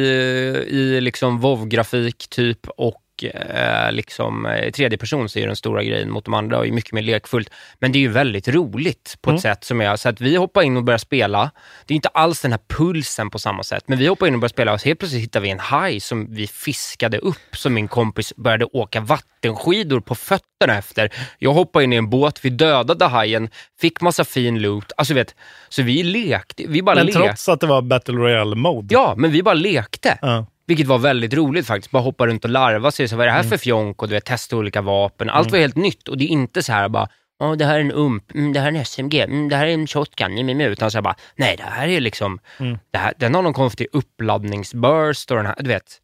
i 0.71 1.01
liksom 1.01 1.41
WoW-grafik 1.41 2.29
typ 2.31 2.69
och 2.69 2.95
eh, 3.25 3.93
liksom 3.93 4.47
i 4.47 4.73
tredje 4.73 4.99
person 4.99 5.29
så 5.29 5.39
är 5.39 5.47
den 5.47 5.57
stora 5.57 5.83
grejen 5.83 6.11
mot 6.11 6.25
de 6.25 6.35
andra 6.35 6.59
och 6.59 6.67
är 6.67 6.73
mycket 6.73 6.93
mer 6.93 7.03
lekfullt. 7.03 7.51
Men 7.79 7.93
det 7.93 7.99
är 7.99 8.01
ju 8.01 8.09
väldigt 8.09 8.49
roligt 8.49 9.17
på 9.21 9.31
ett 9.31 9.33
Mm. 9.33 9.41
sätt 9.41 9.65
som 9.65 9.81
är 9.81 9.97
så 9.97 10.09
att 10.09 10.21
vi 10.21 10.37
hoppar 10.37 10.63
in 10.63 10.77
och 10.77 10.85
börjar 10.85 10.99
spela. 10.99 11.51
Det 11.87 11.95
är 11.95 11.97
inte 11.97 12.09
alls 12.09 12.41
den 12.43 12.53
här 12.53 12.61
pulsen 12.69 13.31
på 13.31 13.39
samma 13.39 13.63
sätt, 13.63 13.85
men 13.87 13.99
vi 13.99 14.07
hoppar 14.07 14.27
in 14.27 14.35
och 14.35 14.41
börjar 14.41 14.49
spela 14.49 14.73
och 14.73 14.83
helt 14.85 14.99
plötsligt 14.99 15.23
hittar 15.23 15.41
vi 15.41 15.51
en 15.51 15.59
haj 15.59 16.01
som 16.01 16.35
vi 16.35 16.47
fiskade 16.47 17.19
upp 17.19 17.37
som 17.57 17.75
min 17.75 17.89
kompis 17.89 18.33
började 18.37 18.65
åka 18.65 19.01
vattenskidor 19.01 20.01
på 20.01 20.15
fötterna 20.15 20.79
efter. 20.79 21.11
Jag 21.39 21.53
hoppade 21.53 21.85
in 21.85 21.93
i 21.93 21.97
en 21.97 22.11
båt, 22.11 22.45
vi 22.45 22.51
dödade 22.51 23.05
hajen, 23.05 23.51
fick 23.81 24.01
massa 24.01 24.25
fin 24.25 24.59
loot. 24.63 24.93
Alltså 24.97 25.15
vet, 25.15 25.35
så 25.69 25.83
vi 25.83 26.03
lekte, 26.03 26.65
vi 26.69 26.83
bara 26.83 26.97
Men 26.97 27.07
lekte. 27.07 27.21
trots 27.21 27.49
att 27.49 27.61
det 27.61 27.67
var 27.67 27.83
Battle 27.83 28.15
Royale-mode. 28.15 28.95
Ja, 28.95 29.15
men 29.17 29.31
vi 29.31 29.43
bara 29.43 29.55
lekte. 29.55 30.19
Ja. 30.23 30.47
Vilket 30.69 30.87
var 30.87 30.99
väldigt 30.99 31.35
roligt 31.35 31.67
faktiskt. 31.67 31.91
Bara 31.91 32.03
hoppa 32.03 32.27
runt 32.27 32.45
och 32.45 32.51
larva 32.51 32.91
sig. 32.91 33.09
Så 33.09 33.17
vad 33.17 33.27
är 33.27 33.31
det 33.31 33.37
här 33.37 33.43
för 33.43 33.57
fjonk? 33.57 34.03
Och 34.03 34.09
du 34.09 34.15
vet, 34.15 34.25
testa 34.25 34.57
olika 34.57 34.81
vapen. 34.83 35.31
Allt 35.31 35.47
Mm. 35.49 35.53
var 35.53 35.59
helt 35.61 35.77
nytt 35.77 36.09
och 36.09 36.19
det 36.19 36.25
är 36.25 36.29
inte 36.29 36.63
så 36.63 36.73
här 36.73 36.89
bara, 36.89 37.09
ja 37.41 37.55
det 37.57 37.65
här 37.65 37.75
är 37.77 37.81
en 37.81 37.93
ump, 37.93 38.35
mm, 38.35 38.53
det 38.53 38.61
här 38.61 38.67
är 38.67 38.71
en 38.73 38.77
SMG, 38.77 39.21
mm, 39.21 39.49
det 39.49 39.57
här 39.57 39.67
är 39.67 39.75
en 39.75 39.87
shotgun, 39.87 40.33
mm, 40.33 40.49
mm, 40.49 40.73
utan 40.73 40.91
så 40.91 40.99
här 40.99 41.03
bara, 41.03 41.17
nej 41.37 41.55
det 41.57 41.63
här 41.63 41.89
är 41.89 42.01
liksom, 42.01 42.39
Mm. 42.61 42.79
det 42.91 42.99
här, 42.99 43.13
den 43.19 43.35
har 43.35 43.43
någon 43.43 43.53
konstig 43.55 43.87
uppladdningsburst 43.93 45.31
och 45.31 45.37
den 45.37 45.47
här, 45.47 45.55
du 45.59 45.69
vet. 45.69 46.01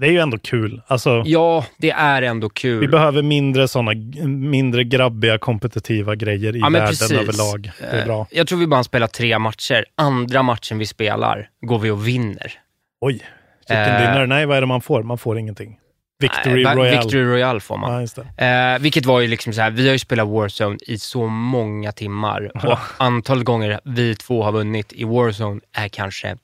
Det 0.00 0.06
är 0.06 0.10
ju 0.10 0.18
ändå 0.18 0.38
kul. 0.38 0.82
Alltså, 0.86 1.22
Ja, 1.26 1.64
det 1.78 1.90
är 1.90 2.22
ändå 2.22 2.48
kul. 2.48 2.80
vi 2.80 2.88
behöver 2.88 3.22
mindre 3.22 3.68
sådana 3.68 3.92
mindre 4.26 4.84
grabbiga 4.84 5.38
kompetitiva 5.38 6.14
grejer 6.14 6.56
i 6.56 6.58
Ja, 6.58 6.68
världen 6.68 6.88
precis. 6.88 7.12
överlag. 7.12 7.70
Det 7.80 7.86
är 7.86 7.98
Eh, 8.00 8.04
bra. 8.04 8.26
Jag 8.30 8.46
tror 8.46 8.58
vi 8.58 8.66
bara 8.66 8.84
spelar 8.84 9.06
tre 9.06 9.38
matcher. 9.38 9.84
Andra 9.94 10.42
matchen 10.42 10.78
vi 10.78 10.86
spelar 10.86 11.48
går 11.60 11.78
vi 11.78 11.90
och 11.90 12.08
vinner. 12.08 12.52
Oj, 13.00 13.20
chicken 13.68 13.94
Eh, 13.94 14.00
dinner. 14.12 14.26
Nej, 14.26 14.46
vad 14.46 14.56
är 14.56 14.60
det 14.60 14.66
man 14.66 14.80
får? 14.80 15.02
Man 15.02 15.18
får 15.18 15.38
ingenting. 15.38 15.78
Victory 16.20 16.64
Nej, 16.64 16.76
Royale. 16.76 16.98
Victory 16.98 17.24
Royale 17.24 17.60
får 17.60 17.76
man. 17.76 18.08
Ja. 18.36 18.44
Eh, 18.74 18.78
vilket 18.78 19.06
var 19.06 19.20
ju 19.20 19.28
liksom 19.28 19.52
så 19.52 19.60
här, 19.60 19.70
vi 19.70 19.86
har 19.86 19.92
ju 19.92 19.98
spelat 19.98 20.28
Warzone 20.28 20.78
i 20.86 20.98
så 20.98 21.26
många 21.26 21.92
timmar 21.92 22.50
och 22.66 22.78
antalet 22.98 23.44
gånger 23.44 23.80
vi 23.84 24.14
två 24.14 24.42
har 24.42 24.52
vunnit 24.52 24.92
i 24.92 25.04
Warzone 25.04 25.60
är 25.72 25.88
kanske 25.88 26.36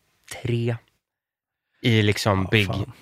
tre 0.43 0.77
i 1.83 2.03
liksom 2.03 2.49
big, 2.51 2.67
fan. 2.67 2.93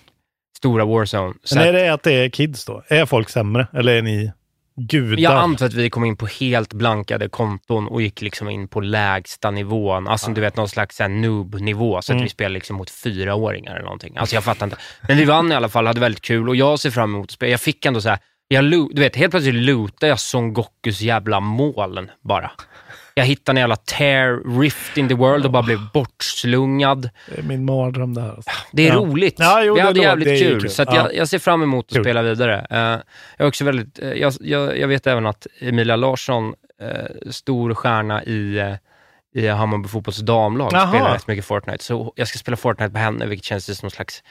stora 0.57 0.85
Warzone. 0.85 1.35
Så 1.45 1.55
Men 1.59 1.68
är 1.68 1.73
det 1.73 1.89
att 1.89 2.03
det 2.03 2.12
är 2.12 2.29
kids 2.29 2.64
då? 2.64 2.83
Är 2.89 3.07
folk 3.07 3.29
sämre? 3.29 3.66
Eller 3.73 3.93
är 3.95 4.03
ni 4.03 4.33
gudar? 4.77 5.18
jag 5.23 5.33
antar 5.33 5.66
att 5.66 5.75
vi 5.75 5.91
kom 5.91 6.05
in 6.05 6.16
på 6.16 6.27
helt 6.27 6.73
blankade 6.73 7.29
konton 7.29 7.89
och 7.89 8.03
gick 8.03 8.20
liksom 8.23 8.49
in 8.49 8.68
på 8.68 8.81
lägsta 8.81 9.51
nivån. 9.51 10.09
Alltså 10.09 10.31
du 10.31 10.41
vet 10.41 10.57
någon 10.57 10.68
slags 10.68 11.01
noob-nivå, 11.01 12.03
så 12.03 12.12
att 12.12 12.14
Mm. 12.14 12.23
vi 12.25 12.29
spelade 12.31 12.55
liksom 12.55 12.77
mot 12.77 12.91
fyraåringar 12.91 13.73
eller 13.75 13.85
någonting. 13.85 14.16
Alltså 14.16 14.37
jag 14.37 14.45
fattar 14.45 14.66
inte. 14.66 14.77
Men 15.09 15.16
vi 15.16 15.25
vann 15.25 15.53
i 15.53 15.55
alla 15.55 15.68
fall, 15.68 15.87
hade 15.87 16.01
väldigt 16.01 16.23
kul 16.23 16.49
och 16.49 16.57
jag 16.57 16.79
ser 16.81 16.91
fram 16.91 17.14
emot 17.14 17.27
att 17.27 17.31
spela. 17.31 17.51
Jag 17.51 17.61
fick 17.61 17.87
ändå 17.87 18.01
så 18.01 18.09
här, 18.09 18.18
jag 18.49 18.64
du 18.64 19.01
vet, 19.01 19.16
helt 19.16 19.31
plötsligt 19.31 19.55
lootade 19.55 20.09
jag 20.11 20.20
Son 20.20 20.53
Gokus 20.53 21.01
jävla 21.01 21.41
moln 21.41 22.11
bara. 22.25 22.51
Jag 23.14 23.24
hittade 23.24 23.56
en 23.56 23.60
jävla 23.60 23.76
tear 23.76 24.58
rift 24.60 24.96
in 24.96 25.08
the 25.08 25.14
world 25.14 25.44
och 25.44 25.50
bara 25.52 25.62
blev 25.62 25.78
bortslungad. 25.94 27.10
Det 27.34 27.38
är 27.38 27.42
min 27.42 27.64
mardröm 27.64 28.14
det 28.14 28.20
här. 28.20 28.28
Alltså. 28.30 28.50
Det 28.72 28.82
är 28.88 28.92
Ja. 28.92 28.94
roligt. 28.98 29.34
Ja, 29.38 29.62
jo, 29.64 29.74
vi 29.74 29.80
hade 29.80 29.94
då- 29.98 30.02
jävligt 30.02 30.42
kul. 30.42 30.60
kul. 30.60 30.70
Så 30.70 30.82
Ja. 30.82 30.94
jag, 30.96 31.14
jag 31.14 31.28
ser 31.28 31.38
fram 31.38 31.62
emot 31.62 31.86
att 31.88 31.92
Kul. 31.94 32.04
spela 32.04 32.22
vidare. 32.22 32.66
Eh, 32.70 32.78
jag, 32.78 33.00
är 33.44 33.46
också 33.48 33.64
väldigt, 33.64 33.98
eh, 33.98 34.12
jag, 34.12 34.32
jag, 34.40 34.78
jag 34.78 34.88
vet 34.88 35.06
även 35.06 35.26
att 35.26 35.46
Emilia 35.60 35.96
Larsson, 35.96 36.54
uh, 36.82 37.30
stor 37.30 37.74
stjärna 37.74 38.24
i, 38.24 38.60
uh, 38.60 38.74
i 39.35 39.49
Hammarby 39.49 39.89
fotbolls 39.89 40.18
damlag, 40.18 40.70
Jaha. 40.72 40.89
spelar 40.89 41.12
rätt 41.14 41.26
mycket 41.26 41.45
Fortnite. 41.45 41.85
Så 41.85 42.12
jag 42.16 42.28
ska 42.28 42.39
spela 42.39 42.57
Fortnite 42.57 42.91
på 42.93 42.99
henne, 42.99 43.26
vilket 43.26 43.45
känns 43.45 43.64
som 43.78 43.87
någon 43.87 43.91
slags 43.91 44.22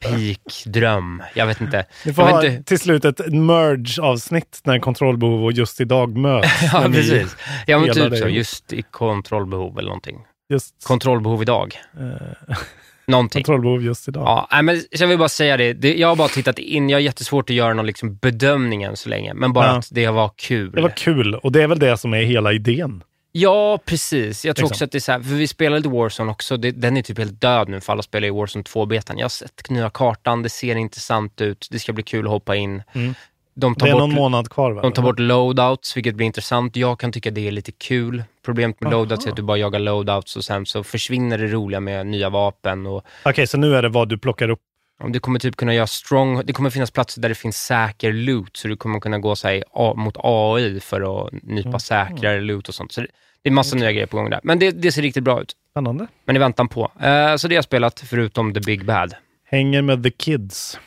peak-dröm. 0.00 1.22
Jag 1.34 1.46
vet 1.46 1.60
inte. 1.60 1.86
Ni 2.04 2.12
får 2.12 2.24
jag 2.24 2.32
ha 2.32 2.40
vet 2.40 2.52
inte 2.52 2.64
till 2.64 2.78
slut 2.78 3.04
ett 3.04 3.18
merge-avsnitt 3.32 4.60
när 4.64 4.78
kontrollbehov 4.78 5.44
och 5.44 5.52
just 5.52 5.80
idag 5.80 6.16
möts. 6.16 6.48
ja, 6.72 6.82
precis. 6.92 7.36
Ja, 7.66 7.78
men 7.78 7.92
typ 7.94 8.16
så. 8.18 8.28
Just 8.28 8.72
i 8.72 8.82
kontrollbehov 8.82 9.78
eller 9.78 9.88
någonting. 9.88 10.18
Just 10.48 10.84
Kontrollbehov 10.86 11.42
idag. 11.42 11.74
eh, 12.00 12.56
Någonting. 13.06 13.42
kontrollbehov 13.44 13.82
just 13.82 14.08
idag. 14.08 14.22
Ja, 14.26 14.48
nej, 14.52 14.62
men 14.62 14.82
jag 14.90 15.06
vill 15.08 15.18
bara 15.18 15.28
säga 15.28 15.56
det. 15.56 15.72
det. 15.72 15.94
Jag 15.96 16.08
har 16.08 16.16
bara 16.16 16.28
tittat 16.28 16.58
in. 16.58 16.88
Jag 16.90 16.96
har 16.96 17.00
jättesvårt 17.02 17.50
att 17.50 17.56
göra 17.56 17.74
någon 17.74 17.86
liksom 17.86 18.16
bedömning 18.16 18.82
än 18.82 18.96
så 18.96 19.08
länge, 19.08 19.34
men 19.34 19.52
bara 19.52 19.66
Ja. 19.66 19.78
att 19.78 19.88
det 19.90 20.08
var 20.08 20.30
kul. 20.36 20.70
Det 20.72 20.82
var 20.82 20.88
kul 20.96 21.34
och 21.34 21.52
det 21.52 21.62
är 21.62 21.66
väl 21.66 21.78
det 21.78 21.96
som 21.96 22.14
är 22.14 22.22
hela 22.22 22.52
idén. 22.52 23.02
Ja, 23.38 23.78
precis. 23.84 24.44
Jag 24.44 24.56
tror 24.56 24.64
Liksom. 24.64 24.74
också 24.74 24.84
att 24.84 24.92
det 24.92 24.98
är 24.98 25.00
så 25.00 25.12
här, 25.12 25.20
för 25.20 25.34
vi 25.34 25.48
spelar 25.48 25.76
lite 25.76 25.88
Warzone 25.88 26.30
också. 26.32 26.56
Det, 26.56 26.70
den 26.70 26.96
är 26.96 27.02
typ 27.02 27.18
helt 27.18 27.40
död 27.40 27.68
nu, 27.68 27.80
för 27.80 27.92
alla 27.92 28.02
spelar 28.02 28.28
i 28.28 28.30
Warzone 28.30 28.62
2-betan. 28.62 29.18
Jag 29.18 29.24
har 29.24 29.28
sett 29.28 29.70
nya 29.70 29.90
kartan, 29.90 30.42
det 30.42 30.48
ser 30.48 30.76
intressant 30.76 31.40
ut. 31.40 31.68
Det 31.70 31.78
ska 31.78 31.92
bli 31.92 32.02
kul 32.02 32.24
att 32.26 32.30
hoppa 32.30 32.56
in. 32.56 32.82
Mm. 32.92 33.14
De 33.54 33.74
tar 33.74 33.86
Det 33.86 33.90
är 33.90 33.92
bort 33.92 34.00
någon 34.00 34.14
månad 34.14 34.48
kvar 34.50 34.70
va? 34.72 34.82
De 34.82 34.92
tar 34.92 35.02
bort 35.02 35.18
loadouts, 35.18 35.96
vilket 35.96 36.14
blir 36.14 36.26
intressant. 36.26 36.76
Jag 36.76 36.98
kan 37.00 37.12
tycka 37.12 37.30
det 37.30 37.46
är 37.46 37.50
lite 37.50 37.72
kul. 37.72 38.24
Problemet 38.44 38.80
med 38.80 38.92
Aha. 38.92 39.00
loadouts 39.02 39.26
är 39.26 39.30
att 39.30 39.36
du 39.36 39.42
bara 39.42 39.56
jagar 39.58 39.78
loadouts 39.80 40.36
och 40.36 40.44
sen 40.44 40.66
så 40.66 40.84
försvinner 40.84 41.38
det 41.38 41.46
roliga 41.46 41.80
med 41.80 42.06
nya 42.06 42.30
vapen. 42.30 42.86
Och, 42.86 43.04
Okej, 43.24 43.46
så 43.46 43.58
nu 43.58 43.74
är 43.76 43.82
det 43.82 43.88
vad 43.88 44.08
du 44.08 44.18
plockar 44.18 44.48
upp. 44.48 44.60
du 45.08 45.20
kommer 45.20 45.38
typ 45.38 45.56
kunna 45.56 45.74
göra 45.74 45.86
strong... 45.86 46.42
Det 46.44 46.52
kommer 46.52 46.70
finnas 46.70 46.90
platser 46.90 47.20
där 47.22 47.28
det 47.28 47.34
finns 47.34 47.56
säker 47.56 48.12
loot, 48.12 48.56
så 48.56 48.68
du 48.68 48.76
kommer 48.76 49.00
kunna 49.00 49.18
gå 49.18 49.36
så 49.36 49.48
här, 49.48 49.94
mot 49.96 50.16
AI 50.18 50.80
för 50.80 51.26
att 51.26 51.32
nypa 51.42 51.68
Mm. 51.68 51.80
säkrare 51.80 52.40
loot 52.40 52.68
och 52.68 52.74
sånt. 52.74 52.92
Så 52.92 53.00
det, 53.00 53.06
det 53.46 53.50
är 53.50 53.52
massa 53.52 53.76
nya 53.76 53.92
grejer 53.92 54.06
på 54.06 54.16
gång 54.16 54.30
där. 54.30 54.40
Men 54.42 54.58
det, 54.58 54.70
det 54.70 54.92
ser 54.92 55.02
riktigt 55.02 55.24
bra 55.24 55.40
ut. 55.40 55.56
Spännande. 55.70 56.06
Men 56.24 56.36
i 56.36 56.38
väntan 56.38 56.68
på. 56.68 56.92
Eh, 57.00 57.36
så 57.36 57.48
det 57.48 57.54
har 57.54 57.56
jag 57.56 57.64
spelat, 57.64 58.00
förutom 58.00 58.54
The 58.54 58.60
Big 58.60 58.84
Bad. 58.84 59.14
Hänger 59.44 59.82
med 59.82 60.02
the 60.02 60.10
kids. 60.10 60.78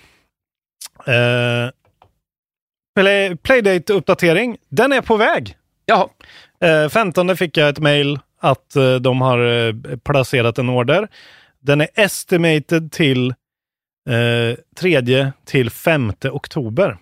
Eh, 1.06 1.72
Play, 2.96 3.36
Playdate-uppdatering. 3.36 4.58
Den 4.70 4.92
är 4.92 5.02
på 5.02 5.18
väg. 5.18 5.56
Jaha. 5.86 6.10
Eh, 6.62 6.90
15 6.90 7.38
fick 7.38 7.58
jag 7.58 7.70
ett 7.70 7.80
mail 7.80 8.20
att 8.40 8.76
eh, 8.76 8.96
de 8.96 9.22
har 9.22 9.68
eh, 9.68 9.98
placerat 10.04 10.58
en 10.58 10.70
order. 10.70 11.08
Den 11.60 11.82
är 11.82 11.88
estimated 11.96 12.92
till 12.92 13.30
eh, 14.10 14.58
3 14.80 15.32
till 15.46 15.70
5 15.70 16.14
oktober. 16.24 16.98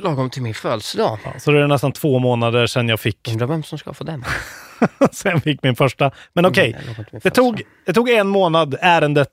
Lagom 0.00 0.30
till 0.30 0.42
min 0.42 0.54
födelsedag. 0.54 1.18
Ja, 1.24 1.32
så 1.38 1.50
det 1.50 1.60
är 1.62 1.66
nästan 1.66 1.92
två 1.92 2.18
månader 2.18 2.66
sedan 2.66 2.88
jag 2.88 3.00
fick, 3.00 3.28
Undrar 3.32 3.46
vem 3.46 3.62
som 3.62 3.78
ska 3.78 3.94
få 3.94 4.04
den. 4.04 4.24
sen 5.12 5.40
fick 5.40 5.62
min 5.62 5.76
första. 5.76 6.10
Men 6.32 6.46
okej, 6.46 6.76
Mm, 6.82 6.94
min 7.12 7.20
det, 7.22 7.30
tog, 7.30 7.62
det 7.86 7.92
tog 7.92 8.08
en 8.10 8.28
månad. 8.28 8.76
Ärendet 8.80 9.30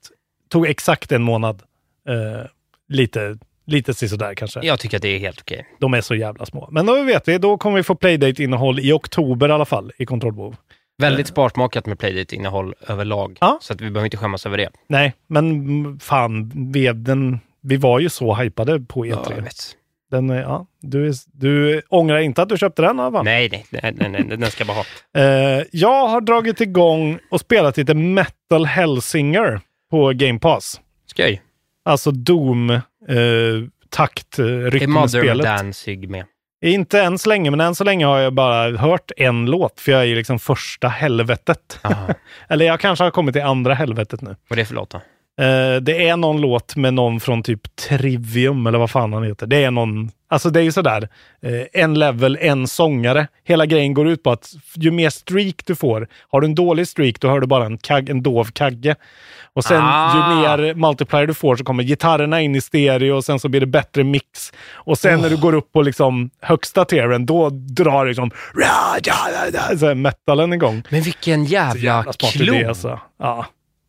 tog 0.49 0.68
exakt 0.68 1.12
en 1.12 1.22
månad. 1.24 1.62
Eh, 2.09 2.45
lite 2.89 3.38
lite 3.66 3.93
sådär 3.93 4.36
kanske. 4.36 4.59
Jag 4.64 4.80
tycker 4.80 4.97
att 4.97 5.01
det 5.01 5.16
är 5.16 5.20
helt 5.20 5.41
okej. 5.41 5.68
De 5.80 5.93
är 5.93 6.01
så 6.01 6.16
jävla 6.16 6.45
små. 6.45 6.70
Men 6.72 6.86
då 6.86 7.03
vet 7.03 7.28
vi, 7.28 7.38
då 7.38 7.57
kommer 7.57 7.78
vi 7.78 7.84
få 7.84 7.95
Playdate-innehåll 7.95 8.80
i 8.80 8.91
oktober 8.91 9.49
i 9.49 9.51
alla 9.51 9.66
fall 9.66 9.91
i 9.97 10.05
kontrollbehov. 10.05 10.55
Väldigt 10.97 11.28
sparsmakat 11.28 11.86
med 11.86 11.99
Playdate-innehåll 11.99 12.74
överlag. 12.88 13.38
Ja. 13.41 13.57
Så 13.62 13.74
att 13.74 13.82
vi 13.82 13.91
behöver 13.91 14.05
inte 14.05 14.18
skämmas 14.18 14.45
över 14.45 14.57
det. 14.57 14.70
Nej, 14.88 15.14
men 15.28 15.99
fan, 15.99 16.51
vi, 16.74 16.88
den, 16.93 17.39
vi 17.62 17.78
var 17.78 17.99
ju 17.99 18.09
så 18.09 18.36
hypade 18.36 18.80
på 18.80 19.05
Ja, 19.05 19.16
E3. 19.16 19.34
jag 19.36 19.41
vet. 19.43 19.76
Den, 20.12 20.30
är- 20.30 20.41
ja, 20.41 20.66
du, 20.82 21.07
är- 21.07 21.16
du 21.39 21.82
ångrar 21.89 22.18
inte 22.18 22.41
att 22.41 22.49
du 22.49 22.57
köpte 22.57 22.82
den 22.82 22.97
fall? 22.97 23.26
Nej, 23.26 23.49
nej, 23.51 23.66
nej, 23.72 23.93
nej, 23.95 24.09
nej, 24.09 24.38
den 24.38 24.51
ska 24.51 24.62
jag 24.62 24.68
bara 24.68 24.78
ha. 24.78 24.84
Eh, 25.22 25.64
jag 25.72 26.07
har 26.07 26.22
dragit 26.22 26.62
igång 26.62 27.20
och 27.32 27.39
spelat 27.39 27.78
lite 27.78 27.93
Metal 27.93 28.66
Hellsinger 28.66 29.62
på 29.91 30.12
Game 30.16 30.39
Pass. 30.39 30.82
Skoj. 31.05 31.41
Alltså 31.86 32.12
Doom, 32.12 32.70
eh, 32.70 32.80
takt, 33.89 34.39
eh, 34.39 34.45
Är 34.45 34.49
Mother 34.49 34.70
rytmspelet. 35.20 35.45
Danzig 35.45 36.09
med? 36.09 36.26
Inte 36.66 37.01
än 37.01 37.18
så 37.18 37.30
länge, 37.30 37.51
men 37.51 37.59
än 37.62 37.76
så 37.76 37.84
länge 37.84 38.05
har 38.05 38.20
jag 38.20 38.34
bara 38.34 38.78
hört 38.78 39.12
en 39.18 39.45
låt, 39.45 39.80
för 39.80 39.91
jag 39.91 40.01
är 40.01 40.05
i 40.05 40.16
liksom 40.16 40.39
första 40.39 40.88
helvetet. 40.88 41.80
Eller 42.49 42.66
jag 42.66 42.80
kanske 42.80 43.03
har 43.03 43.12
kommit 43.12 43.34
till 43.34 43.41
andra 43.41 43.74
helvetet 43.74 44.22
nu. 44.22 44.36
Vad 44.47 44.59
är 44.59 44.62
det 44.62 44.66
för 44.66 44.76
låt 44.76 44.89
då? 44.89 45.01
Eh, 45.39 45.82
det 45.82 46.07
är 46.07 46.17
någon 46.17 46.41
låt 46.41 46.75
med 46.75 46.93
någon 46.93 47.19
från 47.19 47.43
typ 47.43 47.75
Trivium, 47.75 48.67
eller 48.67 48.79
vad 48.79 48.89
fan 48.91 49.13
han 49.13 49.23
heter. 49.23 49.47
Det 49.47 49.63
är 49.63 49.71
någon, 49.71 50.09
alltså 50.29 50.49
det 50.49 50.59
är 50.59 50.63
ju 50.63 50.71
sådär, 50.71 51.09
eh, 51.41 51.82
en 51.84 51.99
level, 51.99 52.38
en 52.41 52.67
sångare. 52.67 53.27
Hela 53.43 53.65
grejen 53.65 53.93
går 53.93 54.07
ut 54.09 54.23
på 54.23 54.32
att 54.32 54.49
ju 54.75 54.91
mer 54.91 55.09
streak 55.09 55.55
du 55.65 55.75
får, 55.75 56.07
har 56.29 56.41
du 56.41 56.47
en 56.47 56.55
dålig 56.55 56.88
streak, 56.88 57.19
då 57.19 57.29
hör 57.29 57.39
du 57.39 57.47
bara 57.47 57.65
en, 57.65 57.77
kag, 57.77 58.09
en 58.09 58.23
dov 58.23 58.45
kagge. 58.45 58.95
Och 59.53 59.63
sen 59.63 59.82
Ah. 59.84 60.15
ju 60.15 60.36
mer 60.36 60.73
multiplier 60.73 61.27
du 61.27 61.34
får 61.34 61.55
så 61.55 61.63
kommer 61.63 61.84
gitarrerna 61.84 62.41
in 62.41 62.55
i 62.55 62.61
stereo 62.61 63.15
och 63.15 63.25
sen 63.25 63.39
så 63.39 63.49
blir 63.49 63.59
det 63.59 63.65
bättre 63.67 64.03
mix. 64.03 64.53
Och 64.73 64.97
sen 64.97 65.21
när 65.21 65.29
du 65.29 65.38
går 65.38 65.53
upp 65.53 65.71
på 65.71 65.82
liksom 65.82 66.29
högsta 66.41 66.86
tieren, 66.86 67.25
då 67.25 67.49
drar 67.49 68.05
det 68.05 68.09
liksom 68.09 68.32
metalen 70.01 70.53
igång. 70.53 70.84
Men 70.89 71.01
vilken 71.01 71.45
jävla, 71.45 71.82
jävla 71.82 72.13
klon! 72.13 72.55
idé 72.55 72.65
alltså. 72.65 72.99
Ja, 73.19 73.45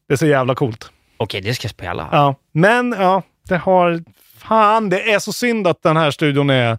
det 0.08 0.14
är 0.14 0.18
så 0.18 0.26
jävla 0.26 0.54
coolt. 0.54 0.90
Okej, 1.22 1.40
det 1.40 1.54
ska 1.54 1.64
jag 1.64 1.70
spela. 1.70 2.08
Ja, 2.12 2.34
men 2.52 2.94
ja, 2.98 3.22
det 3.48 3.56
har... 3.56 4.04
Fan, 4.38 4.88
det 4.88 5.12
är 5.12 5.18
så 5.18 5.32
synd 5.32 5.66
att 5.66 5.82
den 5.82 5.96
här 5.96 6.10
studion 6.10 6.50
är 6.50 6.78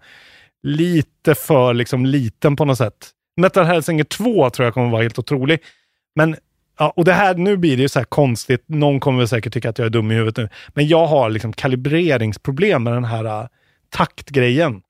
lite 0.63 1.35
för 1.35 1.73
liksom 1.73 2.05
liten 2.05 2.55
på 2.55 2.65
något 2.65 2.77
sätt. 2.77 3.09
Metal 3.37 3.65
Hellsinger 3.65 4.03
2 4.03 4.49
tror 4.49 4.65
jag 4.65 4.73
kommer 4.73 4.89
vara 4.89 5.01
helt 5.01 5.19
otrolig. 5.19 5.59
Men, 6.15 6.35
ja, 6.79 6.93
och 6.95 7.05
det 7.05 7.13
här, 7.13 7.35
nu 7.35 7.57
blir 7.57 7.77
det 7.77 7.81
ju 7.81 7.89
så 7.89 7.99
här 7.99 8.05
konstigt. 8.05 8.63
Någon 8.67 8.99
kommer 8.99 9.19
väl 9.19 9.27
säkert 9.27 9.53
tycka 9.53 9.69
att 9.69 9.77
jag 9.77 9.85
är 9.85 9.89
dum 9.89 10.11
i 10.11 10.15
huvudet 10.15 10.37
nu. 10.37 10.49
Men 10.73 10.87
jag 10.87 11.07
har 11.07 11.29
liksom 11.29 11.53
kalibreringsproblem 11.53 12.83
med 12.83 12.93
den 12.93 13.05
här 13.05 13.25
uh, 13.25 13.47
taktgrejen. 13.89 14.81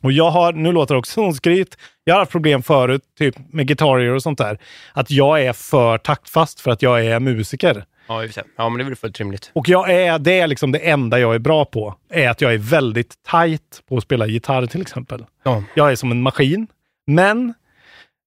Och 0.00 0.12
jag 0.12 0.30
har, 0.30 0.52
nu 0.52 0.72
låter 0.72 0.94
det 0.94 0.98
också 0.98 1.12
som 1.12 1.32
skryt, 1.32 1.78
jag 2.04 2.14
har 2.14 2.18
haft 2.18 2.32
problem 2.32 2.62
förut, 2.62 3.02
typ 3.18 3.34
med 3.52 3.68
gitarrer 3.68 4.14
och 4.14 4.22
sånt 4.22 4.38
där. 4.38 4.58
Att 4.92 5.10
jag 5.10 5.42
är 5.42 5.52
för 5.52 5.98
taktfast 5.98 6.60
för 6.60 6.70
att 6.70 6.82
jag 6.82 7.06
är 7.06 7.20
musiker. 7.20 7.84
Ja, 8.06 8.20
för 8.20 8.28
sig. 8.28 8.42
ja 8.56 8.68
men 8.68 8.78
det 8.78 8.82
är 8.84 8.84
väl 8.84 8.96
fullt 8.96 9.18
rimligt. 9.20 9.50
Och 9.52 9.68
jag 9.68 9.90
är, 9.90 10.18
det 10.18 10.40
är 10.40 10.46
liksom 10.46 10.72
det 10.72 10.78
enda 10.78 11.18
jag 11.18 11.34
är 11.34 11.38
bra 11.38 11.64
på. 11.64 11.94
Är 12.10 12.28
att 12.30 12.40
jag 12.40 12.54
är 12.54 12.58
väldigt 12.58 13.14
tight 13.30 13.82
på 13.88 13.96
att 13.96 14.02
spela 14.02 14.26
gitarr 14.26 14.66
till 14.66 14.80
exempel. 14.82 15.24
Ja. 15.42 15.62
Jag 15.74 15.92
är 15.92 15.96
som 15.96 16.10
en 16.10 16.22
maskin. 16.22 16.66
Men 17.06 17.54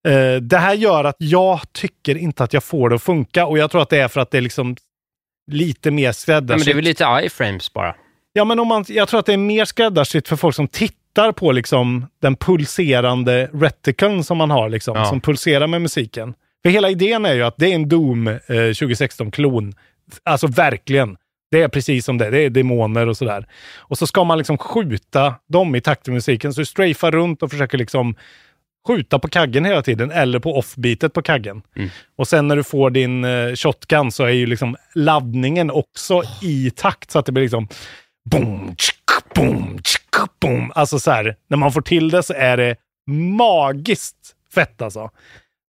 eh, 0.07 0.35
det 0.41 0.57
här 0.57 0.73
gör 0.73 1.03
att 1.03 1.15
jag 1.19 1.73
tycker 1.73 2.17
inte 2.17 2.43
att 2.43 2.53
jag 2.53 2.63
får 2.63 2.89
det 2.89 2.95
att 2.95 3.03
funka. 3.03 3.45
Och 3.45 3.57
jag 3.57 3.71
tror 3.71 3.81
att 3.81 3.89
det 3.89 3.97
är 3.99 4.07
för 4.07 4.21
att 4.21 4.31
det 4.31 4.37
är 4.37 4.41
liksom 4.41 4.75
lite 5.51 5.91
mer 5.91 6.11
skräddarsytt. 6.11 6.59
men 6.59 6.65
det 6.65 6.71
är 6.71 6.75
väl 6.75 6.83
lite 6.83 7.19
iframes 7.23 7.73
bara. 7.73 7.95
Ja, 8.33 8.45
men 8.45 8.59
om 8.59 8.67
man, 8.67 8.85
jag 8.87 9.07
tror 9.07 9.19
att 9.19 9.25
det 9.25 9.33
är 9.33 9.37
mer 9.37 9.65
skräddarsytt 9.65 10.27
för 10.27 10.35
folk 10.35 10.55
som 10.55 10.67
tittar 10.67 11.31
på 11.31 11.51
liksom 11.51 12.05
den 12.21 12.35
pulserande 12.35 13.49
reticuln 13.53 14.23
som 14.23 14.37
man 14.37 14.51
har, 14.51 14.69
liksom, 14.69 14.97
Ja. 14.97 15.05
som 15.05 15.21
pulserar 15.21 15.67
med 15.67 15.81
musiken. 15.81 16.33
För 16.67 16.71
hela 16.71 16.89
idén 16.89 17.25
är 17.25 17.33
ju 17.33 17.43
att 17.43 17.57
det 17.57 17.71
är 17.71 17.75
en 17.75 17.89
Doom 17.89 18.27
eh, 18.27 18.39
2016-klon. 18.47 19.73
Alltså 20.23 20.47
verkligen. 20.47 21.17
Det 21.51 21.61
är 21.61 21.67
precis 21.67 22.05
som 22.05 22.17
det. 22.17 22.29
Det 22.29 22.39
är 22.39 22.49
demoner 22.49 23.07
och 23.07 23.17
sådär. 23.17 23.47
Och 23.77 23.97
så 23.97 24.07
ska 24.07 24.23
man 24.23 24.37
liksom 24.37 24.57
skjuta 24.57 25.35
dem 25.49 25.75
i 25.75 25.81
takt 25.81 26.07
med 26.07 26.13
musiken. 26.13 26.53
Så 26.53 26.61
du 26.61 26.65
strafar 26.65 27.11
runt 27.11 27.43
och 27.43 27.51
försöker 27.51 27.77
liksom 27.77 28.15
skjuta 28.87 29.19
på 29.19 29.27
kaggen 29.27 29.65
hela 29.65 29.81
tiden 29.81 30.11
eller 30.11 30.39
på 30.39 30.57
offbeatet 30.57 31.13
på 31.13 31.21
kaggen. 31.21 31.61
Mm. 31.75 31.89
Och 32.17 32.27
sen 32.27 32.47
när 32.47 32.55
du 32.55 32.63
får 32.63 32.89
din 32.89 33.23
eh, 33.23 33.53
shotgun 33.53 34.11
så 34.11 34.23
är 34.23 34.29
ju 34.29 34.45
liksom 34.45 34.75
laddningen 34.95 35.71
också 35.71 36.23
i 36.41 36.71
takt 36.75 37.11
så 37.11 37.19
att 37.19 37.25
det 37.25 37.31
blir 37.31 37.43
liksom 37.43 37.67
boom, 38.31 38.75
tsk, 38.75 39.33
boom, 39.35 39.79
tsk, 39.83 40.01
boom. 40.41 40.71
Alltså 40.75 40.99
så 40.99 41.11
här, 41.11 41.35
när 41.49 41.57
man 41.57 41.71
får 41.71 41.81
till 41.81 42.09
det 42.09 42.23
så 42.23 42.33
är 42.33 42.57
det 42.57 42.75
magiskt 43.37 44.35
fett 44.53 44.81
alltså. 44.81 45.09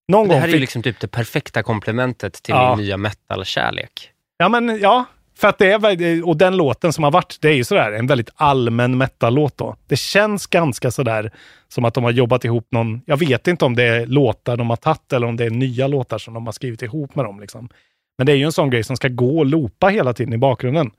Någon 0.09 0.29
Det 0.29 0.35
gång 0.35 0.41
här 0.41 0.45
är 0.45 0.49
ju 0.49 0.53
fick... 0.53 0.61
liksom 0.61 0.83
typ 0.83 1.01
det 1.01 1.09
perfekta 1.09 1.63
komplementet 1.63 2.43
till 2.43 2.55
Ja. 2.55 2.77
min 2.77 2.85
nya 2.85 2.97
metal-kärlek. 2.97 4.11
Ja, 4.39 4.49
men 4.49 4.79
ja. 4.81 5.05
För 5.39 5.49
att 5.49 5.59
det 5.59 5.73
är, 5.73 6.29
och 6.29 6.37
den 6.37 6.57
låten 6.57 6.93
som 6.93 7.05
har 7.05 7.11
varit, 7.11 7.39
det 7.41 7.49
är 7.49 7.53
ju 7.55 7.65
sådär 7.65 7.93
en 7.93 8.07
väldigt 8.07 8.31
allmän 8.37 8.99
metal-låt 8.99 9.57
då. 9.57 9.77
Det 9.87 9.97
känns 9.97 10.47
ganska 10.47 10.91
sådär 10.91 11.31
som 11.69 11.85
att 11.85 11.95
de 11.95 12.05
har 12.05 12.11
jobbat 12.11 12.45
ihop 12.45 12.67
någon, 12.71 13.01
jag 13.07 13.17
vet 13.17 13.49
inte 13.49 13.65
om 13.65 13.77
det 13.77 13.83
är 13.85 14.07
låtar 14.07 14.57
de 14.57 14.71
har 14.71 14.77
tagit 14.77 15.13
eller 15.13 15.27
om 15.27 15.37
det 15.37 15.45
är 15.45 15.51
nya 15.51 15.87
låtar 15.87 16.19
som 16.19 16.35
de 16.35 16.47
har 16.47 16.53
skrivit 16.53 16.83
ihop 16.83 17.15
med 17.15 17.25
dem. 17.25 17.41
Liksom. 17.41 17.69
Men 18.19 18.27
det 18.27 18.33
är 18.33 18.37
ju 18.37 18.45
en 18.45 18.53
sån 18.53 18.71
grej 18.71 18.85
som 18.85 18.97
ska 18.97 19.09
gå 19.09 19.39
och 19.39 19.47
loopa 19.47 19.89
hela 19.89 20.13
tiden 20.13 20.33
i 20.35 20.39
bakgrunden. 20.39 20.91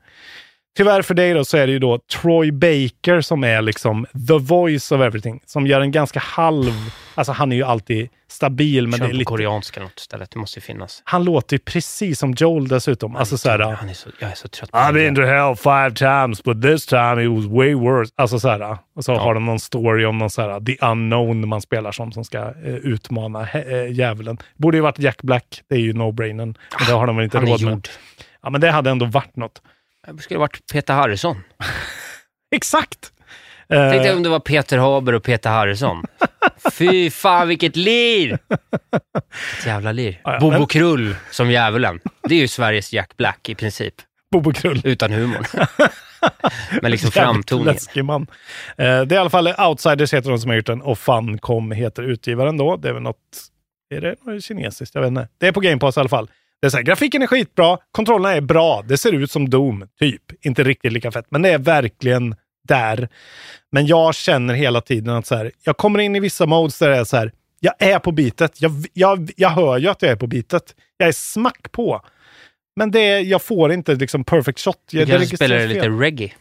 Tyvärr 0.76 1.02
för 1.02 1.14
dig 1.14 1.34
då 1.34 1.44
så 1.44 1.56
är 1.56 1.66
det 1.66 1.72
ju 1.72 1.78
då 1.78 1.98
Troy 1.98 2.52
Baker 2.52 3.20
som 3.20 3.44
är 3.44 3.62
liksom 3.62 4.06
the 4.28 4.38
voice 4.38 4.92
of 4.92 5.00
everything. 5.00 5.40
Som 5.46 5.66
gör 5.66 5.80
en 5.80 5.90
ganska 5.90 6.20
halv, 6.20 6.72
alltså 7.14 7.32
han 7.32 7.52
är 7.52 7.56
ju 7.56 7.62
alltid 7.62 8.08
stabil 8.28 8.86
men 8.86 8.98
Kör 8.98 9.04
det 9.06 9.10
är 9.10 9.12
på 9.12 9.16
lite, 9.16 9.24
koreanska 9.28 9.80
något 9.82 9.98
istället, 10.00 10.30
det 10.30 10.38
måste 10.38 10.58
ju 10.58 10.62
finnas. 10.62 11.02
han 11.04 11.24
låter 11.24 11.54
ju 11.56 11.58
precis 11.58 12.18
som 12.18 12.32
Joel 12.36 12.68
dessutom. 12.68 13.16
Alltså 13.16 13.38
så 13.38 13.50
här, 13.50 13.58
Han 13.58 13.88
är 13.88 13.94
så, 13.94 14.08
jag 14.18 14.30
är 14.30 14.34
så 14.34 14.48
trött 14.48 14.70
på 14.70 14.78
I've 14.78 14.92
been 14.92 15.14
to 15.14 15.22
hell 15.22 15.56
five 15.56 15.90
times, 15.94 16.42
but 16.42 16.62
this 16.62 16.86
time 16.86 17.22
it 17.24 17.30
was 17.30 17.44
way 17.44 17.74
worse. 17.74 18.12
Alltså 18.16 18.40
så 18.40 18.48
här, 18.48 18.78
och 18.96 19.04
så 19.04 19.12
Ja. 19.12 19.18
har 19.20 19.34
de 19.34 19.44
någon 19.46 19.60
story 19.60 20.04
om 20.04 20.18
någon 20.18 20.30
så 20.30 20.42
här, 20.42 20.60
the 20.60 20.76
unknown 20.86 21.48
man 21.48 21.60
spelar 21.60 21.92
som, 21.92 22.12
som 22.12 22.24
ska 22.24 22.38
eh, 22.38 22.74
utmana 22.74 23.48
eh, 23.50 23.92
djävulen. 23.92 24.38
Borde 24.56 24.76
ju 24.76 24.80
varit 24.82 24.98
Jack 24.98 25.22
Black, 25.22 25.62
det 25.68 25.74
är 25.74 25.78
ju 25.80 25.92
no-brainen. 25.92 26.54
Men 26.78 26.86
det 26.86 26.92
har 26.92 27.06
de 27.06 27.16
väl 27.16 27.24
inte 27.24 27.38
Han 27.38 27.46
är 27.46 27.50
råd 27.50 27.62
med. 27.62 27.70
gjord. 27.72 27.88
Ja, 28.42 28.50
men 28.50 28.60
det 28.60 28.70
hade 28.70 28.90
ändå 28.90 29.06
varit 29.06 29.36
något. 29.36 29.62
Det 30.06 30.22
skulle 30.22 30.38
ha 30.38 30.40
varit 30.40 30.60
Peter 30.72 30.94
Harrison. 30.94 31.42
Exakt! 32.56 33.12
Tänk 33.68 34.02
dig 34.02 34.08
Eh, 34.10 34.16
om 34.16 34.22
det 34.22 34.28
var 34.28 34.40
Peter 34.40 34.78
Haber 34.78 35.12
och 35.12 35.22
Peter 35.22 35.50
Harrison. 35.50 36.04
Fy 36.72 37.10
fan 37.10 37.48
vilket 37.48 37.76
lir! 37.76 38.32
Ett 39.58 39.66
jävla 39.66 39.92
lir. 39.92 40.20
Ja, 40.24 40.32
ja, 40.32 40.40
Bobo 40.40 40.58
men- 40.58 40.66
Krull 40.66 41.14
som 41.30 41.50
djävulen. 41.50 42.00
Det 42.22 42.34
är 42.34 42.38
ju 42.38 42.48
Sveriges 42.48 42.92
Jack 42.92 43.16
Black 43.16 43.48
i 43.48 43.54
princip. 43.54 43.94
Bobo 44.32 44.52
Krull. 44.52 44.80
Utan 44.84 45.12
humorn. 45.12 45.44
Men 46.82 46.90
liksom 46.90 47.10
framtoningen. 47.10 47.72
läskig 47.74 48.04
man. 48.04 48.26
Eh, 48.76 48.86
det 48.86 48.86
är 48.86 49.12
i 49.12 49.16
alla 49.16 49.30
fall 49.30 49.54
Outsiders 49.58 50.14
heter 50.14 50.30
de 50.30 50.38
som 50.38 50.50
har 50.50 50.56
gjort 50.56 50.66
den 50.66 50.82
och 50.82 50.98
Funcom 50.98 51.72
heter 51.72 52.02
utgivaren 52.02 52.56
då. 52.56 52.76
Det 52.76 52.88
är 52.88 52.92
väl 52.92 53.02
något, 53.02 53.16
är 53.94 54.00
det 54.00 54.14
något 54.22 54.44
kinesiskt? 54.44 54.94
Jag 54.94 55.02
vet 55.02 55.08
inte. 55.08 55.28
Det 55.38 55.46
är 55.46 55.52
på 55.52 55.60
Game 55.60 55.78
Pass 55.78 55.96
i 55.96 56.00
alla 56.00 56.08
fall. 56.08 56.30
Det 56.60 56.66
är 56.66 56.70
så 56.70 56.76
här, 56.76 56.84
grafiken 56.84 57.22
är 57.22 57.26
skitbra, 57.26 57.78
kontrollerna 57.92 58.34
är 58.34 58.40
bra, 58.40 58.84
det 58.88 58.98
ser 58.98 59.12
ut 59.12 59.30
som 59.30 59.50
Doom, 59.50 59.88
typ. 59.98 60.22
Inte 60.46 60.62
riktigt 60.62 60.92
lika 60.92 61.12
fett, 61.12 61.26
men 61.28 61.42
det 61.42 61.48
är 61.48 61.58
verkligen 61.58 62.34
där. 62.68 63.08
Men 63.72 63.86
jag 63.86 64.14
känner 64.14 64.54
hela 64.54 64.80
tiden 64.80 65.14
att 65.14 65.26
så 65.26 65.34
här, 65.34 65.50
jag 65.62 65.76
kommer 65.76 65.98
in 65.98 66.16
i 66.16 66.20
vissa 66.20 66.46
modes 66.46 66.78
där 66.78 66.90
det 66.90 66.96
är 66.96 67.04
så 67.04 67.16
här, 67.16 67.32
jag 67.60 67.74
är 67.78 67.98
på 67.98 68.12
bitet. 68.12 68.62
Jag, 68.62 68.72
jag, 68.92 69.30
jag 69.36 69.50
hör 69.50 69.78
ju 69.78 69.88
att 69.88 70.02
jag 70.02 70.10
är 70.10 70.16
på 70.16 70.26
bitet. 70.26 70.74
Jag 70.96 71.08
är 71.08 71.12
smack 71.12 71.72
på. 71.72 72.00
Men 72.76 72.90
det, 72.90 73.20
jag 73.20 73.42
får 73.42 73.72
inte 73.72 73.94
liksom 73.94 74.24
perfect 74.24 74.60
shot. 74.60 74.76
Du 74.90 74.98
Jag, 74.98 75.08
det 75.08 75.16
kanske 75.16 75.36
spelar 75.36 75.66
lite 75.66 75.88
reggae. 75.88 76.32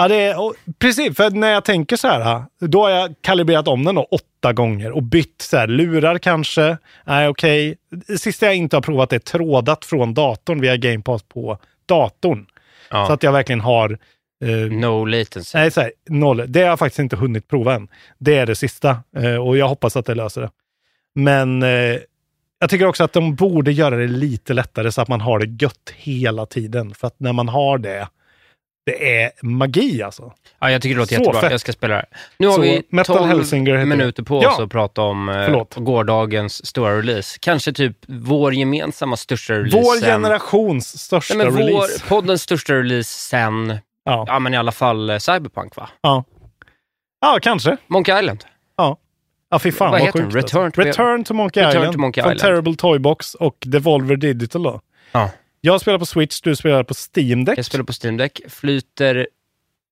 Ja, 0.00 0.08
det 0.08 0.16
är, 0.16 0.40
och, 0.40 0.54
precis. 0.78 1.16
För 1.16 1.30
när 1.30 1.50
jag 1.50 1.64
tänker 1.64 1.96
så 1.96 2.08
här, 2.08 2.44
då 2.60 2.82
har 2.82 2.90
jag 2.90 3.14
kalibrerat 3.20 3.68
om 3.68 3.84
den 3.84 3.94
då 3.94 4.02
åtta 4.02 4.52
gånger 4.52 4.90
och 4.90 5.02
bytt 5.02 5.42
så 5.42 5.56
här, 5.56 5.66
lurar 5.66 6.18
kanske. 6.18 6.76
Nej, 7.04 7.28
okej. 7.28 7.76
Det 7.90 8.18
sista 8.18 8.46
jag 8.46 8.54
inte 8.54 8.76
har 8.76 8.80
provat 8.80 9.12
är 9.12 9.18
trådat 9.18 9.84
från 9.84 10.14
datorn 10.14 10.60
via 10.60 10.76
Game 10.76 11.02
Pass 11.02 11.22
på 11.22 11.58
datorn. 11.86 12.46
Ja. 12.90 13.06
Så 13.06 13.12
att 13.12 13.22
jag 13.22 13.32
verkligen 13.32 13.60
har... 13.60 13.98
Eh, 14.44 14.48
No 14.70 15.04
latency. 15.04 15.58
nej, 15.58 15.70
så 15.70 15.80
här, 15.80 15.92
noll. 16.08 16.44
Det 16.48 16.60
har 16.60 16.68
jag 16.68 16.78
faktiskt 16.78 16.98
inte 16.98 17.16
hunnit 17.16 17.48
prova 17.48 17.74
än. 17.74 17.88
Det 18.18 18.36
är 18.38 18.46
det 18.46 18.54
sista 18.54 19.02
eh, 19.16 19.36
och 19.36 19.56
jag 19.56 19.68
hoppas 19.68 19.96
att 19.96 20.06
det 20.06 20.14
löser 20.14 20.40
det. 20.40 20.50
Men 21.14 21.62
eh, 21.62 21.98
jag 22.60 22.70
tycker 22.70 22.86
också 22.86 23.04
att 23.04 23.12
de 23.12 23.34
borde 23.34 23.72
göra 23.72 23.96
det 23.96 24.06
lite 24.06 24.54
lättare 24.54 24.92
så 24.92 25.02
att 25.02 25.08
man 25.08 25.20
har 25.20 25.38
det 25.38 25.64
gött 25.64 25.92
hela 25.96 26.46
tiden. 26.46 26.94
För 26.94 27.06
att 27.06 27.20
när 27.20 27.32
man 27.32 27.48
har 27.48 27.78
det, 27.78 28.08
det 28.88 29.22
är 29.22 29.30
magi 29.42 30.02
alltså. 30.02 30.32
Ja, 30.60 30.70
jag 30.70 30.82
tycker 30.82 30.94
det 30.94 31.00
låter 31.00 31.14
Så 31.16 31.20
jättebra. 31.22 31.40
fett. 31.40 31.50
Jag 31.50 31.60
ska 31.60 31.72
spela 31.72 31.94
det. 31.94 32.04
Nu 32.38 32.46
har 32.46 32.54
Så 32.54 32.60
vi 32.60 32.82
Metal 32.90 33.16
12 33.16 33.28
Hellsinger 33.28 33.66
heter 33.72 33.78
det. 33.78 33.86
minuter 33.86 34.22
på 34.22 34.38
oss 34.38 34.44
Ja. 34.58 34.62
att 34.64 34.70
prata 34.70 35.02
om 35.02 35.28
eh, 35.28 35.64
gårdagens 35.76 36.66
stora 36.66 36.98
release. 36.98 37.38
Kanske 37.40 37.72
typ 37.72 37.96
vår 38.08 38.54
gemensamma 38.54 39.16
största 39.16 39.54
release. 39.54 39.76
Vår 39.76 39.96
sen- 39.96 40.10
generations 40.22 40.98
största 40.98 41.34
Nej, 41.34 41.46
men 41.50 41.56
release. 41.56 42.02
Vår, 42.02 42.08
poddens 42.08 42.42
största 42.42 42.74
release 42.74 43.10
sen, 43.18 43.78
Ja. 44.04 44.24
ja 44.28 44.38
men 44.38 44.54
i 44.54 44.56
alla 44.56 44.72
fall 44.72 45.10
eh, 45.10 45.18
Cyberpunk 45.18 45.76
va? 45.76 45.88
Ja. 46.00 46.24
ja, 47.20 47.38
kanske. 47.42 47.76
Monkey 47.86 48.18
Island. 48.20 48.44
Ja. 48.76 48.96
Ja, 49.50 49.58
fy 49.58 49.72
fan 49.72 49.90
Vad 49.90 50.00
vad, 50.00 50.12
sjukt. 50.12 50.34
Return 50.34 50.64
alltså. 50.66 50.80
to- 50.80 50.84
Return 50.84 51.24
to 51.24 51.34
Monkey 51.34 51.60
Return 51.62 51.76
Island. 51.76 51.92
to 51.92 51.98
Monkey 52.00 52.20
Island. 52.22 52.38
Terrible 52.40 52.74
Toybox 52.76 53.34
och 53.34 53.56
Devolver 53.66 54.16
Digital 54.16 54.62
då. 54.62 54.80
Ja. 55.12 55.30
Jag 55.60 55.80
spelar 55.80 55.98
på 55.98 56.06
Switch, 56.06 56.40
du 56.40 56.56
spelar 56.56 56.82
på 56.82 56.94
Steam 56.94 57.44
Deck. 57.44 57.58
Jag 57.58 57.64
spelar 57.64 57.84
på 57.84 57.92
Steam 58.02 58.16
Deck, 58.16 58.40
flyter 58.48 59.26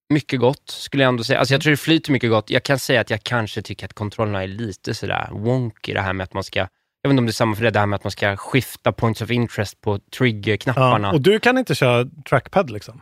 mycket 0.09 0.41
gott 0.41 0.63
skulle 0.71 1.03
jag 1.03 1.09
ändå 1.09 1.25
säga. 1.25 1.39
Alltså 1.39 1.55
jag 1.55 1.63
tror 1.63 1.71
det 1.71 1.77
flyter 1.77 2.13
mycket 2.13 2.31
gott. 2.31 2.51
Jag 2.51 2.63
kan 2.63 2.79
säga 2.79 3.01
att 3.01 3.11
jag 3.11 3.23
kanske 3.23 3.63
tycker 3.63 3.87
att 3.87 3.93
kontrollerna 3.93 4.43
är 4.43 4.49
lite 4.49 4.95
sådär 4.95 5.29
wonky, 5.33 5.93
det 5.95 6.01
här 6.01 6.13
med 6.13 6.25
att 6.25 6.35
man 6.35 6.45
ska, 6.45 6.59
jag 6.59 6.69
vet 7.09 7.11
inte 7.11 7.21
om 7.21 7.27
det 7.27 7.31
är 7.31 7.33
samma 7.33 7.57
för 7.57 7.65
det, 7.65 7.71
det 7.71 7.79
här 7.79 7.87
med 7.87 7.97
att 7.97 8.05
man 8.05 8.11
ska 8.11 8.37
skifta 8.37 8.93
points 8.93 9.23
of 9.23 9.31
interest 9.31 9.81
på 9.81 9.99
trigger-knapparna. 10.19 11.09
Ja. 11.09 11.13
Och 11.13 11.21
du 11.21 11.39
kan 11.39 11.59
inte 11.59 11.75
köra 11.75 12.07
trackpad 12.29 12.71
liksom? 12.71 13.01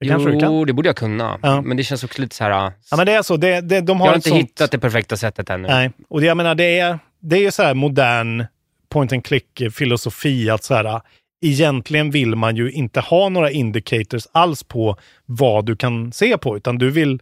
Det 0.00 0.16
du 0.16 0.40
kan? 0.40 0.52
Jo, 0.52 0.64
det 0.64 0.72
borde 0.72 0.88
jag 0.88 0.96
kunna. 0.96 1.38
Ja. 1.42 1.60
Men 1.60 1.76
det 1.76 1.84
känns 1.84 2.04
också 2.04 2.22
lite 2.22 2.36
så 2.36 2.44
här. 2.44 2.72
Ja, 2.90 2.96
men 2.96 3.06
det 3.06 3.12
är 3.12 3.22
så. 3.22 3.36
Det, 3.36 3.60
det, 3.60 3.80
de 3.80 4.00
har 4.00 4.06
jag 4.06 4.12
har 4.12 4.16
inte 4.16 4.28
sånt... 4.28 4.42
hittat 4.42 4.70
det 4.70 4.78
perfekta 4.78 5.16
sättet 5.16 5.50
ännu. 5.50 5.68
Nej, 5.68 5.90
och 6.08 6.20
det, 6.20 6.26
jag 6.26 6.36
menar 6.36 6.54
det 6.54 6.78
är, 6.78 6.98
det 7.20 7.46
är 7.46 7.50
så 7.50 7.62
här 7.62 7.74
modern 7.74 8.46
point 8.88 9.12
and 9.12 9.24
click-filosofi 9.26 10.50
att 10.50 10.64
så 10.64 10.74
här, 10.74 11.00
egentligen 11.42 12.10
vill 12.10 12.36
man 12.36 12.56
ju 12.56 12.70
inte 12.72 13.00
ha 13.00 13.28
några 13.28 13.50
indicators 13.50 14.26
alls 14.32 14.62
på 14.62 14.96
vad 15.26 15.66
du 15.66 15.76
kan 15.76 16.12
se 16.12 16.38
på, 16.38 16.56
utan 16.56 16.78
du 16.78 16.90
vill 16.90 17.20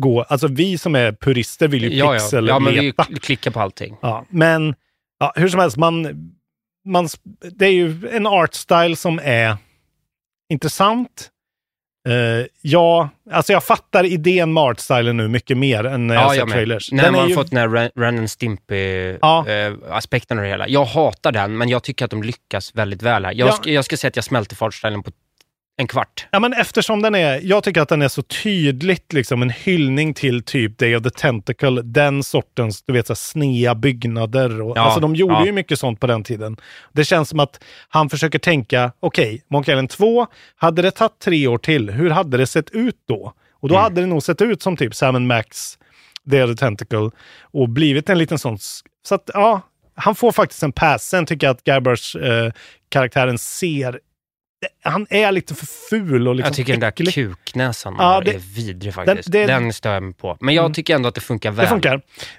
gå, 0.00 0.22
alltså 0.22 0.48
vi 0.48 0.78
som 0.78 0.94
är 0.94 1.12
purister 1.12 1.68
vill 1.68 1.82
ju 1.82 1.88
Ja, 1.98 2.06
ja. 2.14 2.20
pixel 2.20 2.46
ja 2.48 2.58
men 2.58 2.74
vi 2.74 2.80
leta. 2.80 3.02
kl- 3.02 3.18
klickar 3.20 3.50
på 3.50 3.60
allting. 3.60 3.96
Ja, 4.02 4.26
men 4.30 4.74
ja, 5.18 5.32
hur 5.36 5.48
som 5.48 5.60
helst, 5.60 5.76
man, 5.76 6.02
man, 6.86 7.08
det 7.52 7.66
är 7.66 7.72
ju 7.72 8.08
en 8.12 8.26
art 8.26 8.54
style 8.54 8.96
som 8.96 9.20
är 9.22 9.56
intressant. 10.52 11.30
Uh, 12.08 12.46
ja, 12.62 13.08
alltså 13.32 13.52
jag 13.52 13.64
fattar 13.64 14.04
idén 14.04 14.52
med 14.52 14.62
artstylen 14.62 15.16
nu 15.16 15.28
mycket 15.28 15.56
mer 15.58 15.84
än 15.86 16.06
när 16.06 16.14
jag 16.14 16.24
Ja, 16.24 16.28
sett 16.30 16.38
jag 16.38 16.50
trailers. 16.50 16.92
När 16.92 17.02
Den 17.02 17.12
man 17.12 17.28
ju, 17.28 17.34
fått 17.34 17.50
den 17.50 17.58
här 17.58 17.68
Ren- 17.68 17.90
Ren 17.96 18.14
and 18.18 18.22
Ja. 18.24 18.28
Stimpy-aspekten 18.28 20.38
och 20.38 20.44
det 20.44 20.50
hela. 20.50 20.68
Jag 20.68 20.84
hatar 20.84 21.32
den, 21.32 21.58
men 21.58 21.68
jag 21.68 21.82
tycker 21.82 22.04
att 22.04 22.10
de 22.10 22.22
lyckas 22.22 22.74
väldigt 22.74 23.02
väl 23.02 23.24
här. 23.24 23.32
Jag, 23.32 23.48
Ja. 23.48 23.52
ska, 23.52 23.70
jag 23.70 23.84
ska 23.84 23.96
säga 23.96 24.08
att 24.08 24.16
jag 24.16 24.24
smälter 24.24 24.56
fartstylen 24.56 25.02
på 25.02 25.10
en 25.82 25.88
kvart. 25.88 26.26
Ja, 26.30 26.40
men 26.40 26.52
eftersom 26.52 27.02
den 27.02 27.14
är, 27.14 27.40
jag 27.42 27.64
tycker 27.64 27.80
att 27.80 27.88
den 27.88 28.02
är 28.02 28.08
så 28.08 28.22
tydligt 28.22 29.12
liksom 29.12 29.42
en 29.42 29.50
hyllning 29.50 30.14
till 30.14 30.42
typ 30.44 30.78
Day 30.78 30.96
of 30.96 31.02
the 31.02 31.10
Tentacle, 31.10 31.82
den 31.82 32.22
sortens, 32.22 32.82
du 32.82 32.92
vet, 32.92 33.06
så 33.06 33.14
snea 33.14 33.74
byggnader. 33.74 34.60
Och, 34.62 34.76
Ja, 34.76 34.80
alltså 34.82 35.00
de 35.00 35.14
gjorde 35.14 35.34
ja. 35.34 35.46
ju 35.46 35.52
mycket 35.52 35.78
sånt 35.78 36.00
på 36.00 36.06
den 36.06 36.24
tiden. 36.24 36.56
Det 36.92 37.04
känns 37.04 37.28
som 37.28 37.40
att 37.40 37.64
han 37.88 38.10
försöker 38.10 38.38
tänka, 38.38 38.92
okej, 39.00 39.42
Monkey 39.50 39.72
Island 39.74 39.90
2, 39.90 40.26
hade 40.56 40.82
det 40.82 40.90
tagit 40.90 41.18
tre 41.18 41.46
år 41.46 41.58
till, 41.58 41.90
hur 41.90 42.10
hade 42.10 42.36
det 42.36 42.46
sett 42.46 42.70
ut 42.70 42.96
då? 43.08 43.32
Och 43.60 43.68
då 43.68 43.74
Mm. 43.74 43.82
hade 43.82 44.00
det 44.00 44.06
nog 44.06 44.22
sett 44.22 44.42
ut 44.42 44.62
som 44.62 44.76
typ 44.76 44.94
Sam 44.94 45.26
Max, 45.26 45.78
Day 46.24 46.42
of 46.42 46.50
the 46.50 46.56
Tentacle 46.56 47.10
och 47.42 47.68
blivit 47.68 48.08
en 48.10 48.18
liten 48.18 48.38
sån... 48.38 48.58
Så 49.08 49.14
att, 49.14 49.30
ja, 49.34 49.60
han 49.94 50.14
får 50.14 50.32
faktiskt 50.32 50.62
en 50.62 50.72
pass. 50.72 51.02
Sen 51.04 51.26
tycker 51.26 51.46
jag 51.46 51.54
att 51.54 51.64
Gabbers 51.64 52.16
eh, 52.16 52.52
karaktären 52.88 53.38
ser 53.38 54.00
han 54.82 55.06
är 55.10 55.32
lite 55.32 55.54
för 55.54 55.66
ful 55.90 56.28
och 56.28 56.34
liksom 56.34 56.48
jag 56.48 56.56
tycker 56.56 56.72
den 56.72 56.80
där 56.80 56.88
äcklig. 56.88 57.14
kuknäsan 57.14 57.94
Ja, 57.98 58.14
ja, 58.14 58.20
det- 58.20 58.34
är 58.34 58.38
vidrig 58.38 58.94
faktiskt. 58.94 59.32
det- 59.32 59.46
Den, 59.46 59.72
stör 59.72 59.94
jag 59.94 60.02
mig 60.02 60.14
på. 60.14 60.36
Men 60.40 60.54
jag 60.54 60.64
Mm. 60.64 60.74
tycker 60.74 60.94
ändå 60.94 61.08
att 61.08 61.14
det 61.14 61.20
funkar 61.20 61.50
väl. 61.50 61.64
Det 61.64 61.68
funkar. 61.68 61.94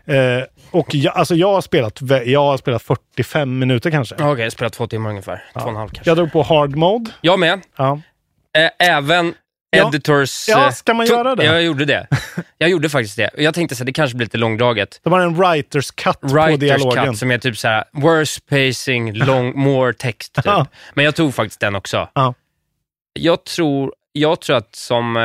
Eh, 0.05 0.43
och 0.71 0.95
jag, 0.95 1.15
alltså 1.17 1.35
jag, 1.35 1.53
har 1.53 1.61
spelat, 1.61 1.99
jag 2.25 2.39
har 2.43 2.57
spelat 2.57 2.81
45 2.81 3.59
minuter 3.59 3.91
kanske. 3.91 4.15
Okej, 4.15 4.43
jag 4.43 4.51
spelar 4.51 4.69
två 4.69 4.87
timmar 4.87 5.09
ungefär. 5.09 5.43
Två 5.53 5.59
och 5.59 5.69
en 5.69 5.75
halv 5.75 5.89
kanske. 5.89 6.09
Jag 6.09 6.17
drog 6.17 6.31
på 6.31 6.43
hard 6.43 6.75
mode. 6.75 7.11
Jag 7.21 7.39
med. 7.39 7.61
Ja. 7.77 8.01
Eh, 8.57 8.87
även 8.87 9.25
Ja. 9.25 9.33
Editors... 9.73 10.45
Ja, 10.47 10.65
eh, 10.65 10.71
ska 10.71 10.93
man 10.93 11.05
göra 11.05 11.35
det? 11.35 11.45
Jag 11.45 11.63
gjorde 11.63 11.85
det. 11.85 12.07
Jag 12.57 12.69
gjorde 12.69 12.89
faktiskt 12.89 13.17
det. 13.17 13.29
Jag 13.37 13.53
tänkte 13.53 13.75
så 13.75 13.79
här, 13.79 13.85
det 13.85 13.93
kanske 13.93 14.17
blir 14.17 14.25
lite 14.25 14.37
långdraget. 14.37 14.99
De 15.03 15.13
har 15.13 15.19
en 15.19 15.35
writers 15.35 15.91
cut 15.91 16.21
på 16.21 16.27
Writers 16.27 16.59
dialogen. 16.59 17.05
cut 17.05 17.17
som 17.17 17.31
är 17.31 17.37
typ 17.37 17.57
så 17.57 17.67
här, 17.67 17.83
worse 17.91 18.41
pacing, 18.49 19.13
long, 19.13 19.59
more 19.59 19.93
text 19.93 20.33
typ. 20.33 20.45
Ja. 20.45 20.67
Men 20.93 21.05
jag 21.05 21.15
tog 21.15 21.33
faktiskt 21.33 21.59
den 21.59 21.75
också. 21.75 22.09
Ja. 22.13 22.33
Jag 23.13 23.43
tror, 23.43 23.93
jag 24.11 24.41
tror 24.41 24.57
att 24.57 24.75
som, 24.75 25.17
eh, 25.17 25.23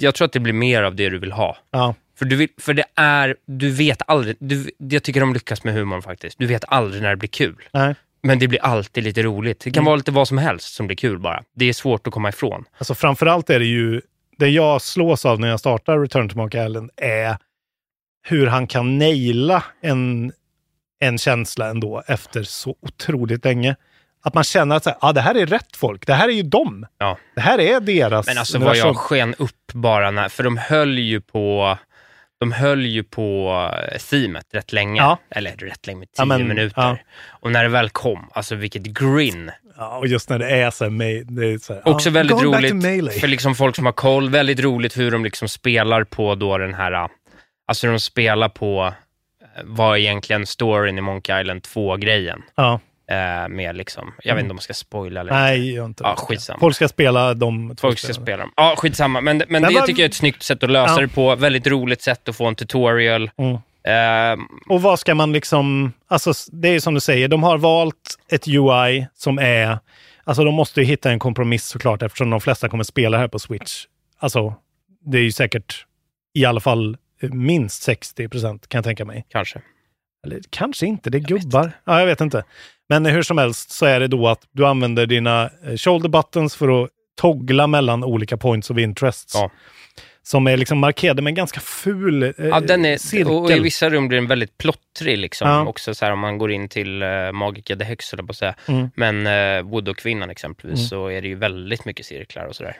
jag 0.00 0.14
tror 0.14 0.24
att 0.24 0.32
det 0.32 0.40
blir 0.40 0.52
mer 0.52 0.82
av 0.82 0.94
det 0.94 1.08
du 1.08 1.18
vill 1.18 1.32
ha. 1.32 1.56
Ja. 1.70 1.94
För, 2.18 2.24
du 2.24 2.36
vill, 2.36 2.48
för 2.60 2.74
det 2.74 2.84
är, 2.94 3.36
du 3.46 3.70
vet 3.70 4.02
aldrig, 4.06 4.36
du, 4.38 4.70
jag 4.78 5.02
tycker 5.02 5.20
de 5.20 5.34
lyckas 5.34 5.64
med 5.64 5.74
humorn 5.74 6.02
faktiskt. 6.02 6.38
Du 6.38 6.46
vet 6.46 6.64
aldrig 6.68 7.02
när 7.02 7.10
det 7.10 7.16
blir 7.16 7.28
kul. 7.28 7.68
Nej. 7.72 7.94
Men 8.22 8.38
det 8.38 8.48
blir 8.48 8.62
alltid 8.62 9.04
lite 9.04 9.22
roligt. 9.22 9.60
Det 9.60 9.70
kan 9.70 9.80
Mm. 9.80 9.84
vara 9.86 9.96
lite 9.96 10.10
vad 10.10 10.28
som 10.28 10.38
helst 10.38 10.74
som 10.74 10.86
blir 10.86 10.96
kul 10.96 11.18
bara. 11.18 11.42
Det 11.54 11.64
är 11.68 11.72
svårt 11.72 12.06
att 12.06 12.12
komma 12.12 12.28
ifrån. 12.28 12.64
Alltså 12.78 12.94
framförallt 12.94 13.50
är 13.50 13.58
det 13.58 13.64
ju, 13.64 14.00
det 14.38 14.48
jag 14.48 14.82
slås 14.82 15.24
av 15.26 15.40
när 15.40 15.48
jag 15.48 15.60
startar 15.60 15.98
Return 15.98 16.28
to 16.28 16.36
Monkey 16.36 16.66
Island 16.66 16.90
är 16.96 17.36
hur 18.28 18.46
han 18.46 18.66
kan 18.66 18.98
naila 18.98 19.64
en, 19.82 20.32
en 21.00 21.18
känsla 21.18 21.68
ändå 21.68 22.02
efter 22.06 22.42
så 22.42 22.76
otroligt 22.82 23.44
länge. 23.44 23.76
Att 24.22 24.34
man 24.34 24.44
känner 24.44 24.76
att 24.76 24.84
så 24.84 24.90
här, 24.90 24.98
ah, 25.02 25.12
det 25.12 25.20
här 25.20 25.34
är 25.34 25.46
rätt 25.46 25.76
folk, 25.76 26.06
det 26.06 26.14
här 26.14 26.28
är 26.28 26.32
ju 26.32 26.42
dem. 26.42 26.86
Ja. 26.98 27.18
Det 27.34 27.40
här 27.40 27.60
är 27.60 27.80
deras 27.80 28.26
Men 28.26 28.38
alltså 28.38 28.58
vad 28.58 28.76
jag 28.76 28.96
sken 28.96 29.34
upp 29.38 29.72
bara 29.72 30.10
när, 30.10 30.28
för 30.28 30.42
de 30.42 30.56
höll 30.56 30.98
ju 30.98 31.20
på 31.20 31.78
de 32.40 32.52
höll 32.52 32.86
ju 32.86 33.04
på 33.04 33.50
eh, 33.92 33.98
themet 33.98 34.46
rätt 34.52 34.72
länge. 34.72 35.00
Ja. 35.00 35.18
Eller 35.30 35.52
rätt 35.52 35.86
länge, 35.86 36.00
tio 36.06 36.12
Ja, 36.18 36.24
men, 36.24 36.48
minuter. 36.48 36.82
ja. 36.82 36.98
Och 37.30 37.52
när 37.52 37.62
det 37.62 37.68
väl 37.68 37.88
kom, 37.90 38.28
alltså 38.32 38.54
vilket 38.54 38.82
grin. 38.82 39.50
Ja, 39.76 39.96
och 39.98 40.06
just 40.06 40.30
när 40.30 40.38
det 40.38 40.48
är 40.50 40.70
så 40.70 40.84
här, 40.84 41.24
det 41.36 41.46
är 41.46 41.58
så 41.58 41.74
här 41.74 41.88
Också 41.88 42.10
väldigt 42.10 42.42
roligt 42.42 43.20
för 43.20 43.26
liksom 43.28 43.54
folk 43.54 43.76
som 43.76 43.86
har 43.86 43.92
koll, 43.92 44.30
väldigt 44.30 44.60
roligt 44.60 44.96
hur 44.98 45.10
de 45.10 45.24
liksom 45.24 45.48
spelar 45.48 46.04
på 46.04 46.34
då 46.34 46.58
den 46.58 46.74
här, 46.74 46.92
eh, 46.92 47.06
alltså 47.68 47.86
de 47.86 48.00
spelar 48.00 48.48
på 48.48 48.94
eh, 49.56 49.62
vad 49.64 49.98
egentligen 49.98 50.46
storyn 50.46 50.98
i 50.98 51.00
Monkey 51.00 51.40
Island 51.40 51.60
2-grejen. 51.62 52.42
Ja. 52.54 52.80
Eh, 53.10 53.48
med 53.48 53.76
liksom, 53.76 54.14
jag 54.22 54.34
vet 54.34 54.42
inte 54.42 54.50
om 54.50 54.56
man 54.56 54.62
ska 54.62 54.74
spoila 54.74 55.20
eller 55.20 55.32
Nej, 55.32 55.72
gör 55.74 55.84
inte 55.86 56.04
Ja, 56.04 56.14
skitsamma. 56.16 56.60
Folk 56.60 56.76
ska 56.76 56.88
spela 56.88 57.34
de 57.34 57.76
Folk 57.80 57.98
ska 57.98 58.12
spela 58.14 58.36
dem. 58.42 58.52
Ja, 58.56 58.74
skitsamma. 58.78 59.20
Men, 59.20 59.36
men, 59.38 59.46
Men 59.48 59.62
det 59.62 59.74
vad- 59.78 59.86
tycker 59.86 60.02
jag 60.02 60.04
är 60.04 60.08
ett 60.08 60.14
snyggt 60.14 60.42
sätt 60.42 60.62
att 60.62 60.70
lösa 60.70 60.94
Ja. 60.94 61.00
det 61.00 61.08
på. 61.08 61.34
Väldigt 61.36 61.66
roligt 61.66 62.02
sätt 62.02 62.28
att 62.28 62.36
få 62.36 62.46
en 62.46 62.54
tutorial. 62.54 63.30
Mm. 63.36 63.58
Ehm, 63.84 64.40
Och 64.68 64.82
vad 64.82 64.98
ska 64.98 65.14
man 65.14 65.32
liksom, 65.32 65.92
alltså 66.08 66.32
det 66.52 66.68
är 66.68 66.80
som 66.80 66.94
du 66.94 67.00
säger, 67.00 67.28
de 67.28 67.42
har 67.42 67.58
valt 67.58 68.18
ett 68.32 68.48
UI 68.48 69.06
som 69.14 69.38
är, 69.38 69.78
alltså 70.24 70.44
de 70.44 70.54
måste 70.54 70.80
ju 70.80 70.86
hitta 70.86 71.10
en 71.10 71.18
kompromiss 71.18 71.64
såklart 71.66 72.02
eftersom 72.02 72.30
de 72.30 72.40
flesta 72.40 72.68
kommer 72.68 72.84
spela 72.84 73.18
här 73.18 73.28
på 73.28 73.38
Switch. 73.38 73.84
Alltså, 74.18 74.54
det 75.00 75.18
är 75.18 75.22
ju 75.22 75.32
säkert 75.32 75.86
i 76.34 76.44
alla 76.44 76.60
fall 76.60 76.96
minst 77.20 77.82
60 77.82 78.28
procent 78.28 78.68
kan 78.68 78.78
jag 78.78 78.84
tänka 78.84 79.04
mig. 79.04 79.26
kanske. 79.28 79.60
Eller 80.26 80.40
kanske 80.50 80.86
inte, 80.86 81.10
det 81.10 81.18
är 81.18 81.20
gubbar. 81.20 81.72
Ja, 81.84 81.98
jag 82.00 82.06
vet 82.06 82.20
inte. 82.20 82.44
Men 82.88 83.06
hur 83.06 83.22
som 83.22 83.38
helst 83.38 83.70
så 83.70 83.86
är 83.86 84.00
det 84.00 84.08
då 84.08 84.28
att 84.28 84.40
du 84.52 84.66
använder 84.66 85.06
dina 85.06 85.50
eh, 85.66 85.76
shoulder 85.76 86.08
buttons 86.08 86.56
för 86.56 86.82
att 86.82 86.90
toggla 87.20 87.66
mellan 87.66 88.04
olika 88.04 88.36
points 88.36 88.70
of 88.70 88.78
interest. 88.78 89.30
Ja. 89.34 89.50
Som 90.22 90.46
är 90.46 90.56
liksom 90.56 90.78
markerade 90.78 91.22
med 91.22 91.30
en 91.30 91.34
ganska 91.34 91.60
ful 91.60 92.22
eh, 92.22 92.30
Ja, 92.38 92.60
den 92.60 92.84
är, 92.84 92.98
cirkel. 92.98 93.26
och 93.32 93.50
i 93.50 93.58
vissa 93.58 93.90
rum 93.90 94.08
blir 94.08 94.18
den 94.18 94.28
väldigt 94.28 94.58
plottrig. 94.58 95.18
Liksom. 95.18 95.48
Ja. 95.48 95.66
Också 95.66 95.94
så 95.94 96.04
här, 96.04 96.12
om 96.12 96.18
man 96.18 96.38
går 96.38 96.50
in 96.52 96.68
till 96.68 97.02
uh, 97.02 97.32
Magica 97.32 97.76
the 97.76 97.84
jag 97.84 98.26
på 98.26 98.30
att 98.30 98.36
säga. 98.36 98.54
Mm. 98.68 98.90
Men 98.94 99.26
uh, 99.26 99.70
Wood 99.70 99.88
och 99.88 99.96
kvinnan 99.96 100.30
exempelvis, 100.30 100.78
Mm. 100.78 100.88
så 100.88 101.06
är 101.10 101.22
det 101.22 101.28
ju 101.28 101.34
väldigt 101.34 101.84
mycket 101.84 102.06
cirklar 102.06 102.46
och 102.46 102.56
sådär. 102.56 102.76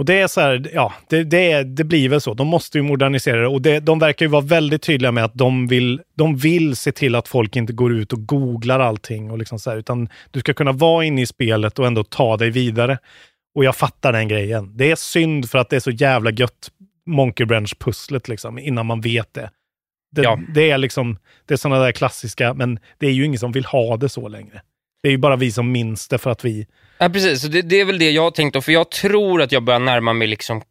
Och 0.00 0.06
det 0.06 0.20
är 0.20 0.26
så 0.26 0.40
här, 0.40 0.70
ja, 0.74 0.92
det, 1.08 1.24
det, 1.24 1.62
det 1.62 1.84
blir 1.84 2.08
väl 2.08 2.20
så. 2.20 2.34
De 2.34 2.46
måste 2.46 2.78
ju 2.78 2.82
modernisera 2.82 3.40
det 3.40 3.46
och 3.46 3.62
det, 3.62 3.80
de 3.80 3.98
verkar 3.98 4.26
ju 4.26 4.30
vara 4.30 4.42
väldigt 4.42 4.82
tydliga 4.82 5.12
med 5.12 5.24
att 5.24 5.34
de 5.34 5.66
vill, 5.66 6.00
de 6.14 6.36
vill 6.36 6.76
se 6.76 6.92
till 6.92 7.14
att 7.14 7.28
folk 7.28 7.56
inte 7.56 7.72
går 7.72 7.92
ut 7.92 8.12
och 8.12 8.26
googlar 8.26 8.80
allting 8.80 9.30
och 9.30 9.38
liksom 9.38 9.58
så 9.58 9.70
här, 9.70 9.76
utan 9.76 10.08
du 10.30 10.40
ska 10.40 10.54
kunna 10.54 10.72
vara 10.72 11.04
inne 11.04 11.22
i 11.22 11.26
spelet 11.26 11.78
och 11.78 11.86
ändå 11.86 12.04
ta 12.04 12.36
dig 12.36 12.50
vidare. 12.50 12.98
Och 13.54 13.64
jag 13.64 13.76
fattar 13.76 14.12
den 14.12 14.28
grejen. 14.28 14.76
Det 14.76 14.90
är 14.90 14.96
synd 14.96 15.50
för 15.50 15.58
att 15.58 15.70
det 15.70 15.76
är 15.76 15.80
så 15.80 15.90
jävla 15.90 16.30
gött 16.30 16.70
Monkey 17.06 17.46
Branch-pusslet 17.46 18.28
liksom, 18.28 18.58
innan 18.58 18.86
man 18.86 19.00
vet 19.00 19.34
det. 19.34 19.50
Det, 20.12 20.22
Ja. 20.22 20.40
det 20.54 20.70
är 20.70 20.78
liksom, 20.78 21.18
det 21.46 21.54
är 21.54 21.58
sådana 21.58 21.84
där 21.84 21.92
klassiska, 21.92 22.54
men 22.54 22.78
det 22.98 23.06
är 23.06 23.12
ju 23.12 23.24
ingen 23.24 23.38
som 23.38 23.52
vill 23.52 23.64
ha 23.64 23.96
det 23.96 24.08
så 24.08 24.28
längre. 24.28 24.62
Det 25.02 25.08
är 25.08 25.12
ju 25.12 25.18
bara 25.18 25.36
vi 25.36 25.52
som 25.52 25.72
minns 25.72 26.08
det 26.08 26.18
för 26.18 26.30
att 26.30 26.44
vi 26.44 26.66
Ja, 26.98 27.08
precis. 27.08 27.42
Så 27.42 27.48
det, 27.48 27.62
det 27.62 27.80
är 27.80 27.84
väl 27.84 27.98
det 27.98 28.10
jag 28.10 28.22
har 28.22 28.30
tänkt 28.30 28.54
då, 28.54 28.60
för 28.60 28.72
jag 28.72 28.90
tror 28.90 29.42
att 29.42 29.52
jag 29.52 29.62
börjar 29.62 29.80
närma 29.80 30.12
mig 30.12 30.28
liksom 30.28 30.62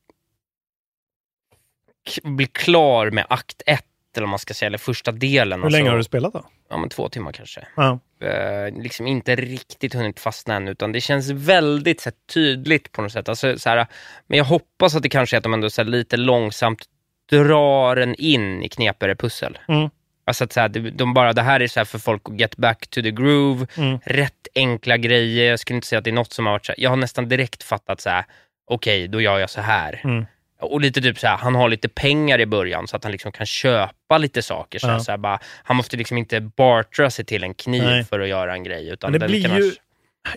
bli 2.23 2.45
klar 2.45 3.11
med 3.11 3.25
akt 3.29 3.61
ett, 3.65 3.85
eller 4.17 4.27
man 4.27 4.39
ska 4.39 4.53
säga, 4.53 4.67
eller 4.67 4.77
första 4.77 5.11
delen. 5.11 5.63
Hur 5.63 5.69
länge 5.69 5.81
alltså. 5.81 5.91
har 5.91 5.97
du 5.97 6.03
spelat 6.03 6.33
då? 6.33 6.45
Ja, 6.69 6.77
men 6.77 6.89
två 6.89 7.09
timmar 7.09 7.31
kanske. 7.31 7.67
Ja. 7.75 7.99
Eh, 8.21 8.81
liksom 8.81 9.07
inte 9.07 9.35
riktigt 9.35 9.93
hunnit 9.93 10.19
fastna 10.19 10.55
än, 10.55 10.67
utan 10.67 10.91
det 10.91 11.01
känns 11.01 11.29
väldigt 11.29 12.01
så 12.01 12.09
här, 12.09 12.15
tydligt 12.33 12.91
på 12.91 13.01
något 13.01 13.11
sätt. 13.11 13.29
Alltså, 13.29 13.59
så 13.59 13.69
här, 13.69 13.87
men 14.27 14.37
jag 14.37 14.45
hoppas 14.45 14.95
att 14.95 15.03
det 15.03 15.09
kanske 15.09 15.35
är 15.35 15.37
att 15.37 15.43
de 15.43 15.53
ändå 15.53 15.69
så 15.69 15.81
här, 15.81 15.89
lite 15.89 16.17
långsamt 16.17 16.85
drar 17.29 17.97
en 17.97 18.15
in 18.15 18.63
i 18.63 18.69
knepigare 18.69 19.15
pussel. 19.15 19.57
Mm. 19.67 19.89
Alltså 20.29 20.43
att 20.43 20.53
så 20.53 20.59
här, 20.59 20.69
de, 20.69 21.13
bara, 21.13 21.33
det 21.33 21.41
här 21.41 21.59
är 21.59 21.67
så 21.67 21.79
här 21.79 21.85
för 21.85 21.99
folk 21.99 22.21
att 22.25 22.39
get 22.39 22.57
back 22.57 22.87
to 22.87 23.01
the 23.01 23.11
groove, 23.11 23.67
Mm. 23.77 23.99
rätt 24.05 24.47
enkla 24.55 24.97
grejer. 24.97 25.49
Jag 25.49 25.59
skulle 25.59 25.75
inte 25.75 25.87
säga 25.87 25.97
att 25.99 26.03
det 26.05 26.09
är 26.09 26.13
något 26.13 26.33
som 26.33 26.45
har 26.45 26.53
varit 26.53 26.65
så 26.65 26.71
här, 26.71 26.79
jag 26.83 26.89
har 26.89 26.97
nästan 26.97 27.29
direkt 27.29 27.63
fattat 27.63 28.01
så 28.01 28.09
här, 28.09 28.25
okej, 28.67 29.07
då 29.07 29.21
gör 29.21 29.39
jag 29.39 29.49
så 29.49 29.61
här. 29.61 30.01
Mm. 30.03 30.25
Och 30.61 30.81
lite 30.81 31.01
typ 31.01 31.19
så 31.19 31.27
här, 31.27 31.37
han 31.37 31.55
har 31.55 31.69
lite 31.69 31.89
pengar 31.89 32.39
i 32.39 32.45
början 32.45 32.87
så 32.87 32.95
att 32.95 33.03
han 33.03 33.11
liksom 33.11 33.31
kan 33.31 33.45
köpa 33.45 34.17
lite 34.17 34.41
saker. 34.41 34.79
Så 34.79 34.87
här, 34.87 34.93
Ja. 34.93 34.99
så 34.99 35.11
här, 35.11 35.17
bara, 35.17 35.39
han 35.63 35.77
måste 35.77 35.97
liksom 35.97 36.17
inte 36.17 36.39
bartra 36.41 37.09
sig 37.09 37.25
till 37.25 37.43
en 37.43 37.53
kniv 37.53 37.83
Nej. 37.83 38.03
för 38.03 38.19
att 38.19 38.27
göra 38.27 38.53
en 38.53 38.63
grej. 38.63 38.89
Utan 38.89 39.11
Men 39.11 39.19
det 39.19 39.27
blir 39.27 39.57
ju, 39.57 39.71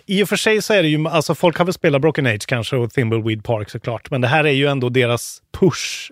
i 0.06 0.22
och 0.24 0.28
för 0.28 0.36
sig 0.36 0.62
så 0.62 0.74
är 0.74 0.82
det 0.82 0.88
ju, 0.88 1.08
alltså 1.08 1.34
folk 1.34 1.56
har 1.58 1.64
väl 1.64 1.74
spelat 1.74 2.00
Broken 2.00 2.26
Age 2.26 2.46
kanske 2.46 2.76
och 2.76 2.92
Thimbleweed 2.92 3.44
Park 3.44 3.70
såklart, 3.70 4.10
men 4.10 4.20
det 4.20 4.28
här 4.28 4.44
är 4.44 4.50
ju 4.52 4.66
ändå 4.66 4.88
deras 4.88 5.42
push. 5.60 6.10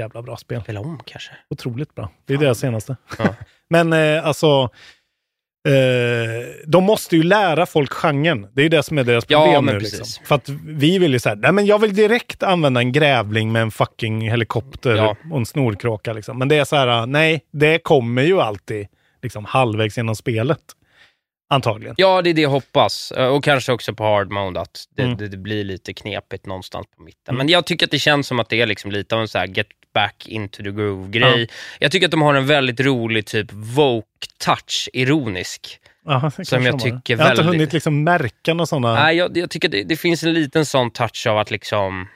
Jävla 0.00 0.22
bra 0.22 0.36
spel. 0.36 0.62
Spela 0.62 0.80
om 0.80 1.00
kanske. 1.06 1.30
Otroligt 1.50 1.94
bra. 1.94 2.10
Det 2.26 2.34
är 2.34 2.38
deras 2.38 2.58
senaste. 2.58 2.96
Ja. 3.18 3.34
men 3.70 3.92
eh, 3.92 4.26
alltså, 4.26 4.68
eh, 5.68 6.62
de 6.66 6.84
måste 6.84 7.16
ju 7.16 7.22
lära 7.22 7.66
folk 7.66 7.92
genren. 7.92 8.46
Det 8.52 8.60
är 8.60 8.62
ju 8.62 8.68
det 8.68 8.82
som 8.82 8.98
är 8.98 9.04
deras 9.04 9.24
Ja, 9.28 9.44
problem 9.44 9.64
men 9.64 9.74
nu. 9.74 9.80
Liksom. 9.80 10.24
För 10.26 10.34
att 10.34 10.48
vi 10.66 10.98
vill 10.98 11.12
ju 11.12 11.18
säga, 11.18 11.34
nej 11.34 11.52
men 11.52 11.66
jag 11.66 11.78
vill 11.78 11.94
direkt 11.94 12.42
använda 12.42 12.80
en 12.80 12.92
grävling 12.92 13.52
med 13.52 13.62
en 13.62 13.70
fucking 13.70 14.30
helikopter 14.30 14.96
Ja. 14.96 15.16
och 15.30 15.38
en 15.38 15.46
snorkråka. 15.46 16.12
Liksom. 16.12 16.38
Men 16.38 16.48
det 16.48 16.56
är 16.58 16.64
så 16.64 16.76
här, 16.76 17.06
nej, 17.06 17.40
det 17.52 17.78
kommer 17.78 18.22
ju 18.22 18.40
alltid 18.40 18.86
liksom, 19.22 19.44
halvvägs 19.44 19.96
genom 19.96 20.16
spelet. 20.16 20.60
Antagligen. 21.52 21.94
Ja, 21.98 22.22
det 22.22 22.30
är 22.30 22.34
det 22.34 22.42
jag 22.42 22.50
hoppas. 22.50 23.12
Eh, 23.12 23.26
Och 23.26 23.44
kanske 23.44 23.72
också 23.72 23.94
på 23.94 24.04
hard 24.04 24.30
mode, 24.30 24.60
att 24.60 24.84
det, 24.96 25.02
Mm. 25.02 25.16
det, 25.16 25.28
det 25.28 25.36
blir 25.36 25.64
lite 25.64 25.92
knepigt 25.94 26.46
någonstans 26.46 26.86
på 26.96 27.02
mitten. 27.02 27.34
Mm. 27.34 27.38
Men 27.38 27.48
jag 27.48 27.66
tycker 27.66 27.86
att 27.86 27.90
det 27.90 27.98
känns 27.98 28.26
som 28.26 28.40
att 28.40 28.48
det 28.48 28.60
är 28.60 28.66
liksom 28.66 28.90
lite 28.90 29.14
av 29.14 29.20
en 29.20 29.28
så 29.28 29.38
här 29.38 29.46
get 29.46 29.66
back 29.94 30.26
into 30.28 30.62
the 30.62 30.70
groove-grej. 30.70 31.48
Jag 31.78 31.92
tycker 31.92 32.06
att 32.06 32.10
de 32.10 32.22
har 32.22 32.34
en 32.34 32.46
väldigt 32.46 32.80
rolig 32.80 33.26
typ 33.26 33.52
woke-touch, 33.52 34.88
ironisk. 34.92 35.78
Aha, 36.08 36.30
Som 36.30 36.66
jag 36.66 36.78
tycker 36.80 37.16
Jag 37.16 37.24
har 37.24 37.30
inte 37.30 37.42
hunnit 37.42 37.72
liksom 37.72 38.04
märka 38.04 38.54
några 38.54 38.66
sådana. 38.66 38.94
Nej, 38.94 39.16
jag, 39.16 39.36
jag 39.36 39.50
tycker 39.50 39.68
det, 39.68 39.82
det 39.84 39.96
finns 39.96 40.22
en 40.22 40.32
liten 40.34 40.66
sån 40.66 40.90
touch 40.90 41.26
av 41.26 41.38
att 41.38 41.50
liksom 41.50 42.08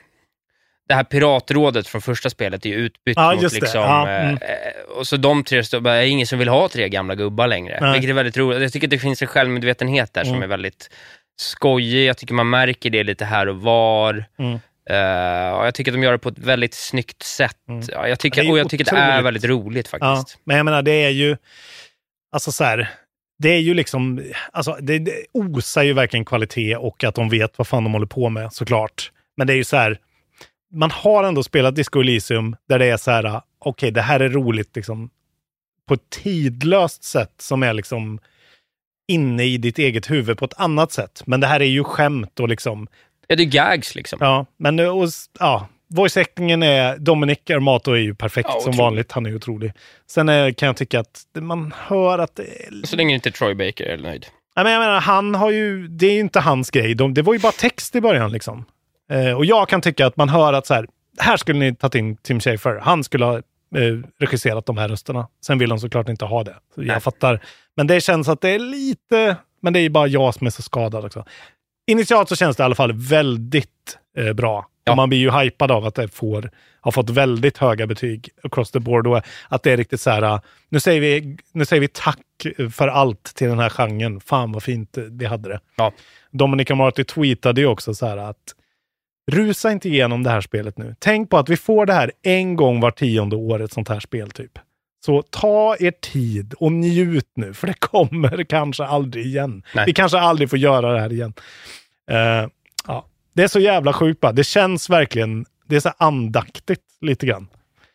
det 0.87 0.93
här 0.93 1.03
piratrådet 1.03 1.87
från 1.87 2.01
första 2.01 2.29
spelet 2.29 2.65
är 2.65 2.69
ju 2.69 2.75
utbytt 2.75 3.17
Ja, 3.17 3.33
mot 3.35 3.53
liksom... 3.53 3.81
Ja, 3.81 4.09
eh, 4.09 4.21
mm. 4.29 4.33
eh, 4.33 4.97
och 4.97 5.07
så 5.07 5.17
de 5.17 5.43
tre 5.43 5.63
står 5.63 5.79
bara, 5.79 5.93
det 5.93 5.99
är 5.99 6.05
ingen 6.05 6.27
som 6.27 6.39
vill 6.39 6.47
ha 6.47 6.69
tre 6.69 6.89
gamla 6.89 7.15
gubbar 7.15 7.47
längre. 7.47 7.77
Nej. 7.81 7.91
Vilket 7.91 8.09
är 8.09 8.13
väldigt 8.13 8.37
roligt. 8.37 8.61
Jag 8.61 8.73
tycker 8.73 8.87
att 8.87 8.91
det 8.91 8.99
finns 8.99 9.21
en 9.21 9.27
självmedvetenhet 9.27 10.13
där 10.13 10.23
som 10.23 10.33
Mm. 10.33 10.43
är 10.43 10.47
väldigt 10.47 10.89
skojig. 11.41 12.05
Jag 12.05 12.17
tycker 12.17 12.33
man 12.33 12.49
märker 12.49 12.89
det 12.89 13.03
lite 13.03 13.25
här 13.25 13.47
och 13.47 13.61
var. 13.61 14.25
Mm. 14.39 14.53
Eh, 14.89 15.57
och 15.57 15.65
jag 15.67 15.75
tycker 15.75 15.91
att 15.91 15.95
de 15.97 16.03
gör 16.03 16.11
det 16.11 16.17
på 16.17 16.29
ett 16.29 16.39
väldigt 16.39 16.73
snyggt 16.73 17.23
sätt. 17.23 17.57
Mm. 17.69 17.83
Ja, 17.91 18.07
jag 18.07 18.19
tycker, 18.19 18.43
Ja, 18.43 18.51
och 18.51 18.57
jag 18.59 18.69
tycker 18.69 18.85
att 18.85 18.91
det 18.91 18.97
är 18.97 19.21
väldigt 19.21 19.45
roligt 19.45 19.89
Ja, 19.91 20.15
faktiskt. 20.15 20.39
men 20.43 20.57
jag 20.57 20.63
menar, 20.65 20.81
det 20.81 21.03
är 21.03 21.09
ju... 21.09 21.37
Alltså 22.31 22.51
så 22.51 22.63
här, 22.63 22.89
det 23.43 23.49
är 23.49 23.59
ju 23.59 23.73
liksom... 23.73 24.23
Alltså, 24.51 24.77
det, 24.81 24.99
det 24.99 25.11
osar 25.33 25.83
ju 25.83 25.93
verkligen 25.93 26.25
kvalitet 26.25 26.75
och 26.75 27.03
att 27.03 27.15
de 27.15 27.29
vet 27.29 27.57
vad 27.57 27.67
fan 27.67 27.83
de 27.83 27.93
håller 27.93 28.05
på 28.07 28.29
med, 28.29 28.53
såklart. 28.53 29.11
Men 29.37 29.47
det 29.47 29.53
är 29.53 29.57
ju 29.57 29.63
så 29.63 29.77
här... 29.77 29.97
Man 30.73 30.91
har 30.91 31.23
ändå 31.23 31.43
spelat 31.43 31.75
Disco 31.75 31.99
Elysium 32.01 32.55
där 32.69 32.79
det 32.79 32.85
är 32.85 32.97
så 32.97 33.11
här, 33.11 33.41
okej, 33.59 33.91
det 33.91 34.01
här 34.01 34.19
är 34.19 34.29
roligt 34.29 34.75
liksom 34.75 35.09
på 35.87 35.93
ett 35.93 36.09
tidlöst 36.09 37.03
sätt 37.03 37.33
som 37.37 37.63
är 37.63 37.73
liksom 37.73 38.19
inne 39.07 39.43
i 39.43 39.57
ditt 39.57 39.79
eget 39.79 40.11
huvud 40.11 40.37
på 40.37 40.45
ett 40.45 40.59
annat 40.59 40.91
sätt. 40.91 41.23
Men 41.25 41.39
det 41.39 41.47
här 41.47 41.59
är 41.59 41.65
ju 41.65 41.83
skämt 41.83 42.39
och 42.39 42.49
liksom... 42.49 42.87
Ja, 43.27 43.35
det 43.35 43.43
är 43.43 43.45
gags 43.45 43.95
liksom. 43.95 44.19
Ja, 44.21 44.45
men 44.57 44.79
och, 44.79 45.09
ja, 45.39 45.67
voice-actingen 45.93 46.63
är... 46.65 46.97
Dominic 46.97 47.39
Armato 47.49 47.91
är 47.91 47.99
ju 47.99 48.15
perfekt 48.15 48.49
Ja, 48.53 48.59
som 48.59 48.73
vanligt. 48.73 49.11
Han 49.11 49.25
är 49.25 49.35
otrolig. 49.35 49.73
Sen 50.07 50.29
är, 50.29 50.51
kan 50.51 50.67
jag 50.67 50.77
tycka 50.77 50.99
att 50.99 51.25
man 51.33 51.73
hör 51.77 52.19
att 52.19 52.35
det 52.35 52.43
är 52.43 52.87
Så 52.87 52.95
länge 52.95 53.15
inte 53.15 53.31
Troy 53.31 53.55
Baker 53.55 53.85
är 53.85 53.97
nöjd. 53.97 54.25
Nej, 54.55 54.63
men 54.63 54.73
jag 54.73 54.79
menar, 54.79 54.99
han 55.01 55.35
har 55.35 55.51
ju, 55.51 55.87
det 55.87 56.05
är 56.07 56.13
ju 56.13 56.19
inte 56.19 56.39
hans 56.39 56.71
grej. 56.71 56.95
De, 56.95 57.13
det 57.13 57.21
var 57.21 57.33
ju 57.33 57.39
bara 57.39 57.51
text 57.51 57.95
i 57.95 58.01
början. 58.01 58.31
liksom. 58.31 58.65
Eh, 59.11 59.31
och 59.31 59.45
jag 59.45 59.69
kan 59.69 59.81
tycka 59.81 60.07
att 60.07 60.17
man 60.17 60.29
hör 60.29 60.53
att 60.53 60.67
så 60.67 60.73
här, 60.73 60.87
här 61.17 61.37
skulle 61.37 61.59
ni 61.59 61.75
tagit 61.75 61.95
in 61.95 62.17
Tim 62.17 62.39
Schafer. 62.39 62.79
Han 62.81 63.03
skulle 63.03 63.25
ha 63.25 63.35
eh, 63.35 63.41
regisserat 64.19 64.65
de 64.65 64.77
här 64.77 64.89
rösterna. 64.89 65.27
Sen 65.45 65.57
vill 65.57 65.69
de 65.69 65.79
såklart 65.79 66.09
inte 66.09 66.25
ha 66.25 66.43
det. 66.43 66.55
Så 66.75 66.83
jag 66.83 67.03
fattar. 67.03 67.39
Men 67.75 67.87
det 67.87 68.01
känns 68.01 68.29
att 68.29 68.41
det 68.41 68.49
är 68.49 68.59
lite, 68.59 69.37
men 69.61 69.73
det 69.73 69.79
är 69.79 69.81
ju 69.81 69.89
bara 69.89 70.07
jag 70.07 70.35
som 70.35 70.47
är 70.47 70.51
så 70.51 70.61
skadad 70.61 71.05
också. 71.05 71.25
Initialt 71.87 72.29
så 72.29 72.35
känns 72.35 72.57
det 72.57 72.61
i 72.61 72.65
alla 72.65 72.75
fall 72.75 72.93
väldigt 72.93 73.97
eh, 74.17 74.33
bra. 74.33 74.67
Och 74.89 74.95
man 74.95 75.09
blir 75.09 75.19
ju 75.19 75.31
hypad 75.31 75.71
av 75.71 75.85
att 75.85 75.95
det 75.95 76.07
får, 76.07 76.51
har 76.81 76.91
fått 76.91 77.09
väldigt 77.09 77.57
höga 77.57 77.87
betyg 77.87 78.29
across 78.43 78.71
the 78.71 78.79
board. 78.79 79.07
Och 79.07 79.21
att 79.49 79.63
det 79.63 79.71
är 79.71 79.77
riktigt 79.77 80.01
så 80.01 80.09
här, 80.09 80.23
uh, 80.23 80.39
nu 80.69 80.79
säger 80.79 81.01
vi, 81.01 81.37
nu 81.51 81.65
säger 81.65 81.81
vi 81.81 81.87
tack 81.87 82.19
för 82.71 82.87
allt 82.87 83.23
till 83.23 83.47
den 83.47 83.59
här 83.59 83.69
genren. 83.69 84.19
Fan 84.19 84.51
vad 84.51 84.63
fint 84.63 84.97
vi 85.11 85.25
hade 85.25 85.49
det. 85.49 85.59
Ja. 85.75 85.93
Dominic 86.31 86.71
Amarty 86.71 87.03
tweetade 87.03 87.61
ju 87.61 87.67
också 87.67 87.93
så 87.93 88.05
här 88.05 88.17
att 88.17 88.55
rusa 89.31 89.71
inte 89.71 89.89
igenom 89.89 90.23
det 90.23 90.29
här 90.29 90.41
spelet 90.41 90.77
nu. 90.77 90.95
Tänk 90.99 91.29
på 91.29 91.37
att 91.37 91.49
vi 91.49 91.57
får 91.57 91.85
det 91.85 91.93
här 91.93 92.11
en 92.23 92.55
gång 92.55 92.79
var 92.79 92.91
tionde 92.91 93.35
år, 93.35 93.61
ett 93.61 93.73
sånt 93.73 93.89
här 93.89 93.99
spel 93.99 94.31
typ. 94.31 94.51
Så 95.05 95.21
ta 95.21 95.75
er 95.79 95.91
tid 95.91 96.53
och 96.57 96.71
njut 96.71 97.31
nu, 97.35 97.53
för 97.53 97.67
det 97.67 97.73
kommer 97.79 98.43
kanske 98.49 98.83
aldrig 98.85 99.25
igen. 99.25 99.63
Nej. 99.75 99.85
Vi 99.87 99.93
kanske 99.93 100.19
aldrig 100.19 100.49
får 100.49 100.59
göra 100.59 100.93
det 100.93 100.99
här 100.99 101.13
igen. 101.13 101.33
Eh, 102.11 102.49
ja. 102.87 103.05
Det 103.33 103.43
är 103.43 103.47
så 103.47 103.59
jävla 103.59 103.93
sjukt 103.93 104.21
bara. 104.21 104.31
Det 104.31 104.43
känns 104.43 104.89
verkligen, 104.89 105.45
det 105.65 105.75
är 105.75 105.79
så 105.79 105.91
andaktigt 105.97 106.81
lite 107.01 107.25
grann. 107.25 107.47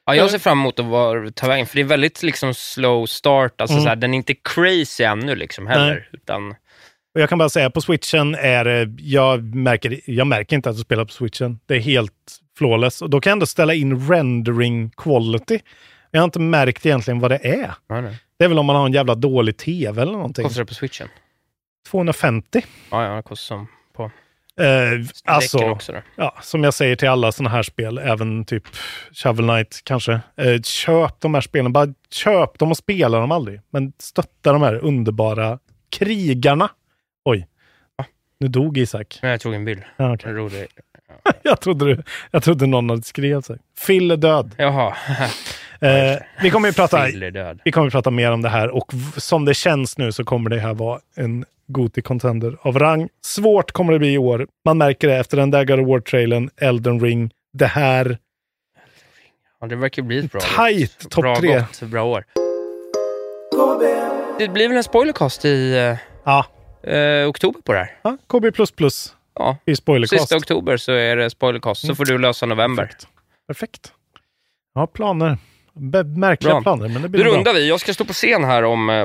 Ja, 0.04 0.14
jag 0.14 0.30
ser 0.30 0.38
fram 0.38 0.58
emot 0.60 0.78
att 0.78 1.34
ta 1.36 1.48
vägen, 1.48 1.66
för 1.66 1.76
det 1.76 1.82
är 1.82 1.84
väldigt 1.84 2.22
liksom 2.22 2.54
slow 2.54 3.06
start. 3.06 3.60
Alltså, 3.60 3.74
Mm. 3.74 3.82
så 3.82 3.88
här, 3.88 3.96
den 3.96 4.14
är 4.14 4.18
inte 4.18 4.34
crazy 4.34 5.04
ännu 5.04 5.34
liksom 5.36 5.66
heller. 5.66 5.94
Nej. 5.94 6.08
Utan, 6.12 6.54
Och 7.14 7.20
jag 7.20 7.28
kan 7.28 7.38
bara 7.38 7.48
säga, 7.48 7.70
på 7.70 7.80
switchen 7.80 8.34
är 8.34 8.64
det- 8.64 9.02
jag 9.02 9.54
märker, 9.54 10.00
jag 10.06 10.26
märker 10.26 10.56
inte 10.56 10.70
att 10.70 10.76
jag 10.76 10.84
spelar 10.84 11.04
på 11.04 11.12
switchen. 11.12 11.58
Det 11.66 11.74
är 11.74 11.80
helt 11.80 12.12
flawless. 12.58 13.02
Och 13.02 13.10
då 13.10 13.20
kan 13.20 13.30
jag 13.30 13.34
ändå 13.34 13.46
ställa 13.46 13.74
in 13.74 14.08
rendering 14.08 14.90
quality. 14.96 15.58
Jag 16.10 16.20
har 16.20 16.24
inte 16.24 16.40
märkt 16.40 16.86
egentligen 16.86 17.20
vad 17.20 17.30
det 17.30 17.46
är. 17.46 17.74
nej, 17.88 18.02
nej. 18.02 18.16
Det 18.38 18.44
är 18.44 18.48
väl 18.48 18.58
om 18.58 18.66
man 18.66 18.76
har 18.76 18.86
en 18.86 18.92
jävla 18.92 19.14
dålig 19.14 19.56
tv 19.56 20.02
eller 20.02 20.12
någonting. 20.12 20.44
Kostar 20.44 20.60
det 20.62 20.66
på 20.66 20.74
switchen? 20.74 21.08
250. 21.90 22.62
Ja, 22.90 23.04
ja, 23.04 23.16
det 23.16 23.22
kostar 23.22 23.54
som 23.56 23.66
på 23.96 24.10
Eh, 24.60 24.66
alltså, 25.24 25.58
ja, 26.16 26.36
som 26.42 26.64
jag 26.64 26.74
säger 26.74 26.96
till 26.96 27.08
alla 27.08 27.32
sådana 27.32 27.50
här 27.50 27.62
spel, 27.62 27.98
även 27.98 28.44
typ 28.44 28.62
Shovel 29.12 29.44
Knight 29.48 29.80
kanske. 29.84 30.12
Eh, 30.36 30.60
köp 30.62 31.20
de 31.20 31.34
här 31.34 31.40
spelen, 31.40 31.72
bara 31.72 31.94
köp 32.10 32.58
dem 32.58 32.70
och 32.70 32.76
spela 32.76 33.18
dem 33.18 33.32
aldrig. 33.32 33.60
Men 33.70 33.92
stötta 33.98 34.52
de 34.52 34.62
här 34.62 34.74
underbara 34.84 35.58
krigarna. 35.90 36.68
Nu 38.40 38.48
dog 38.48 38.78
Isak. 38.78 39.18
Men 39.22 39.30
jag 39.30 39.40
tog 39.40 39.54
en 39.54 39.64
bild. 39.64 39.82
Ja. 39.96 40.16
En 40.24 40.36
rolig. 40.36 40.66
jag, 41.42 41.60
trodde 41.60 41.84
du, 41.84 42.02
jag 42.30 42.42
trodde 42.42 42.66
någon 42.66 42.90
hade 42.90 43.02
skrivit 43.02 43.48
här. 43.48 43.58
Phil 43.86 44.10
är 44.10 44.16
död. 44.16 44.54
Jaha. 44.58 44.96
Eh, 45.82 46.18
vi 46.42 46.50
kommer 46.50 46.68
ju 46.68 46.74
prata, 46.74 47.06
vi 47.64 47.72
kommer 47.72 47.90
prata 47.90 48.10
mer 48.10 48.32
om 48.32 48.42
det 48.42 48.48
här 48.48 48.68
och 48.68 48.92
som 49.16 49.44
det 49.44 49.54
känns 49.54 49.98
nu 49.98 50.12
så 50.12 50.24
kommer 50.24 50.50
det 50.50 50.58
här 50.58 50.74
vara 50.74 51.00
en 51.16 51.44
Goti 51.66 52.02
contender 52.02 52.56
av 52.62 52.78
rang. 52.78 53.08
Svårt 53.24 53.72
kommer 53.72 53.92
det 53.92 53.98
bli 53.98 54.12
i 54.12 54.18
år. 54.18 54.46
Man 54.64 54.78
märker 54.78 55.08
det 55.08 55.16
efter 55.16 55.36
den 55.36 55.50
där 55.50 55.64
God 55.64 55.80
of 55.80 55.86
War-trailern, 55.86 56.50
Elden 56.56 57.00
Ring. 57.00 57.30
Det 57.52 57.66
här, 57.66 58.18
Ja, 59.60 59.66
det 59.66 59.76
verkar 59.76 60.02
bli 60.02 60.18
ett 60.18 60.32
bra 60.32 60.40
Tight 60.40 61.10
topp 61.10 61.22
bra 61.22 61.36
tre. 61.36 61.58
Gott, 61.58 61.82
bra 61.82 62.04
år. 62.04 62.24
Det 64.38 64.48
blir 64.48 64.68
väl 64.68 64.76
en 64.76 64.84
spoilercast 64.84 65.44
i 65.44 65.76
eh, 65.76 65.96
ja, 66.24 66.46
eh, 66.82 67.28
oktober 67.28 67.60
på 67.60 67.72
det 67.72 67.78
här. 67.78 67.96
ja 68.02 68.16
KB++ 68.28 68.50
Ja. 69.34 69.56
i 69.64 69.76
spoilercast. 69.76 70.20
Sista 70.22 70.36
oktober 70.36 70.76
så 70.76 70.92
är 70.92 71.16
det 71.16 71.30
spoilercast, 71.30 71.86
så 71.86 71.94
får 71.94 72.04
du 72.04 72.18
lösa 72.18 72.46
november. 72.46 72.82
Perfekt. 72.84 73.08
Perfekt. 73.46 73.92
Ja, 74.74 74.86
planer. 74.86 75.38
Be- 75.72 76.04
märkliga 76.04 76.52
Bra. 76.54 76.62
planer, 76.62 76.88
men 76.88 77.02
det 77.02 77.08
blir 77.08 77.24
bra. 77.24 77.32
rundar 77.34 77.54
vi. 77.54 77.68
Jag 77.68 77.80
ska 77.80 77.94
stå 77.94 78.04
på 78.04 78.12
scen 78.12 78.44
här 78.44 78.62
om 78.64 78.90
eh, 78.90 79.04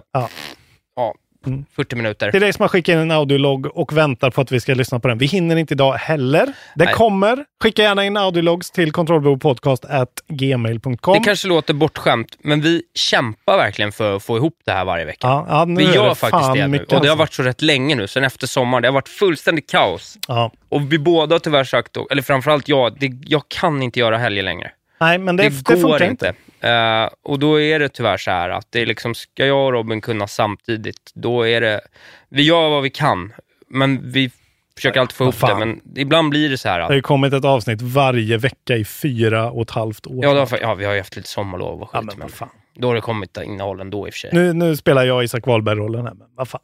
Ja. 0.95 1.13
Ja, 1.45 1.51
40 1.75 1.95
minuter. 1.95 2.31
Till 2.31 2.41
dig 2.41 2.53
som 2.53 2.63
har 2.63 2.69
skickat 2.69 2.93
in 2.93 2.99
en 2.99 3.11
audiologg 3.11 3.65
och 3.65 3.97
väntar 3.97 4.29
på 4.29 4.41
att 4.41 4.51
vi 4.51 4.59
ska 4.59 4.73
lyssna 4.73 4.99
på 4.99 5.07
den. 5.07 5.17
Vi 5.17 5.25
hinner 5.25 5.55
inte 5.55 5.73
idag 5.73 5.93
heller. 5.93 6.45
Det 6.75 6.85
Nej. 6.85 6.93
kommer. 6.93 7.45
Skicka 7.63 7.81
gärna 7.81 8.05
in 8.05 8.17
audiologs 8.17 8.71
till 8.71 8.91
kontrollbehovpodcast.gmail.com. 8.91 11.13
Det 11.13 11.19
kanske 11.23 11.47
låter 11.47 11.73
bortskämt, 11.73 12.37
men 12.43 12.61
vi 12.61 12.81
kämpar 12.93 13.57
verkligen 13.57 13.91
för 13.91 14.15
att 14.15 14.23
få 14.23 14.37
ihop 14.37 14.57
det 14.65 14.71
här 14.71 14.85
varje 14.85 15.05
vecka. 15.05 15.27
Ja, 15.27 15.45
ja, 15.49 15.65
nu 15.65 15.75
vi 15.75 15.93
gör 15.93 16.09
det 16.09 16.15
faktiskt 16.15 16.53
det 16.53 16.67
nu. 16.67 16.79
Och 16.79 16.85
det 16.87 16.95
har 16.95 16.99
alltså. 16.99 17.15
varit 17.15 17.33
så 17.33 17.43
rätt 17.43 17.61
länge 17.61 17.95
nu, 17.95 18.07
sen 18.07 18.23
efter 18.23 18.47
sommaren. 18.47 18.81
Det 18.81 18.87
har 18.87 18.93
varit 18.93 19.09
fullständigt 19.09 19.71
kaos. 19.71 20.17
Ja. 20.27 20.51
Och 20.69 20.93
vi 20.93 20.99
båda 20.99 21.35
har 21.35 21.39
tyvärr 21.39 21.63
sagt, 21.63 21.97
eller 22.11 22.21
framförallt 22.21 22.67
jag, 22.67 22.99
det, 22.99 23.11
jag 23.25 23.41
kan 23.47 23.83
inte 23.83 23.99
göra 23.99 24.17
helger 24.17 24.43
längre. 24.43 24.71
Nej, 24.99 25.17
men 25.17 25.35
det, 25.35 25.43
Det, 25.43 25.49
det, 25.49 25.81
funkar 25.81 26.03
inte. 26.03 26.33
Eh, 26.65 27.09
och 27.23 27.39
då 27.39 27.61
är 27.61 27.79
det 27.79 27.89
tyvärr 27.89 28.17
så 28.17 28.31
här 28.31 28.49
att 28.49 28.67
det 28.69 28.81
är 28.81 28.85
liksom, 28.85 29.15
ska 29.15 29.45
jag 29.45 29.65
och 29.65 29.71
Robin 29.73 30.01
kunna 30.01 30.27
samtidigt, 30.27 31.11
då 31.13 31.47
är 31.47 31.61
det, 31.61 31.81
vi 32.29 32.41
gör 32.41 32.69
vad 32.69 32.83
vi 32.83 32.89
kan, 32.89 33.33
men 33.69 34.11
vi 34.11 34.31
försöker 34.75 34.99
alltid 34.99 35.15
få 35.15 35.23
ihop 35.23 35.39
det, 35.41 35.55
men 35.55 35.81
ibland 35.95 36.29
blir 36.29 36.49
det 36.49 36.57
så 36.57 36.69
här 36.69 36.77
Det 36.79 36.83
att, 36.83 36.89
har 36.89 36.95
ju 36.95 37.01
kommit 37.01 37.33
ett 37.33 37.45
avsnitt 37.45 37.81
varje 37.81 38.37
vecka 38.37 38.75
i 38.75 38.85
fyra 38.85 39.51
och 39.51 39.61
ett 39.61 39.71
halvt 39.71 40.07
år. 40.07 40.25
ja, 40.25 40.33
då, 40.33 40.57
ja 40.61 40.73
vi 40.73 40.85
har 40.85 40.93
ju 40.93 40.99
haft 40.99 41.15
lite 41.15 41.29
sommarlov 41.29 41.81
och 41.81 41.89
Ja, 41.93 41.99
skit, 41.99 42.05
men 42.07 42.17
men 42.17 42.27
vad 42.27 42.31
fan. 42.31 42.49
då 42.75 42.87
har 42.87 42.95
det 42.95 43.01
kommit 43.01 43.37
innehåll 43.37 43.79
ändå 43.79 44.07
i 44.07 44.09
och 44.09 44.13
för 44.13 44.19
sig. 44.19 44.29
Nu, 44.33 44.53
nu 44.53 44.75
spelar 44.75 45.03
jag 45.05 45.23
Isak 45.23 45.47
Wahlberg-rollen 45.47 46.05
här, 46.05 46.13
men 46.13 46.27
vad 46.35 46.47
fan. 46.47 46.61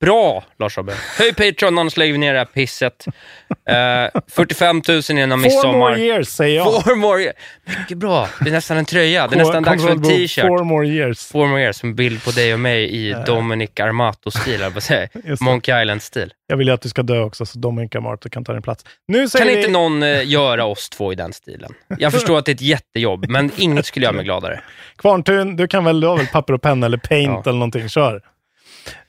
Bra, 0.00 0.44
Lars 0.58 0.76
Robbe. 0.76 0.92
Höj 1.18 1.34
Patreon, 1.34 1.78
annars 1.78 1.96
lägger 1.96 2.12
vi 2.12 2.18
ner 2.18 2.32
det 2.32 2.38
här 2.38 2.44
pisset. 2.46 3.06
Eh, 3.68 4.20
45 4.28 4.82
000 4.88 5.02
innan 5.10 5.30
Four 5.30 5.36
midsommar. 5.36 5.78
more 5.78 6.00
years, 6.00 6.28
säger 6.28 6.56
jag. 6.56 6.84
Four 6.84 6.94
more 6.94 7.22
years. 7.22 7.34
Mycket 7.78 7.98
bra. 7.98 8.28
Det 8.40 8.48
är 8.50 8.52
nästan 8.52 8.76
en 8.76 8.84
tröja. 8.84 9.26
Det 9.28 9.34
är 9.34 9.38
nästan 9.38 9.62
dags 9.62 9.82
för 9.84 9.90
en 9.90 10.02
t-shirt. 10.02 10.44
Four 10.46 10.64
more 10.64 10.88
years. 10.88 11.26
Four 11.26 11.46
more 11.46 11.62
years, 11.62 11.84
en 11.84 11.94
bild 11.94 12.24
på 12.24 12.30
dig 12.30 12.54
och 12.54 12.60
mig 12.60 12.90
i 12.90 13.16
Dominic 13.26 13.70
Armato-stil. 13.80 14.60
Monkey 15.40 15.82
Island-stil. 15.82 16.32
Jag 16.46 16.56
vill 16.56 16.66
ju 16.68 16.74
att 16.74 16.82
du 16.82 16.88
ska 16.88 17.02
dö 17.02 17.20
också, 17.20 17.46
så 17.46 17.58
Dominic 17.58 17.94
Marto 17.94 18.28
kan 18.28 18.44
ta 18.44 18.52
din 18.52 18.62
plats. 18.62 18.84
Nu 19.08 19.28
Kan 19.28 19.46
vi... 19.46 19.56
inte 19.58 19.70
någon 19.70 20.02
eh, 20.02 20.28
göra 20.28 20.64
oss 20.64 20.88
två 20.90 21.12
i 21.12 21.14
den 21.16 21.32
stilen? 21.32 21.70
Jag 21.98 22.12
förstår 22.12 22.38
att 22.38 22.44
det 22.44 22.50
är 22.50 22.54
ett 22.54 22.60
jättejobb, 22.60 23.26
men 23.28 23.50
inget 23.56 23.86
skulle 23.86 24.04
göra 24.04 24.16
mig 24.16 24.24
gladare. 24.24 24.60
Kvarntun, 24.96 25.56
du 25.56 25.68
kan 25.68 25.84
väl, 25.84 26.00
du 26.00 26.06
har 26.06 26.16
väl 26.16 26.26
papper 26.26 26.52
och 26.54 26.62
penna 26.62 26.86
eller 26.86 26.98
paint 26.98 27.30
Ja. 27.44 27.50
eller 27.50 27.58
någonting, 27.58 27.88
kör. 27.88 28.22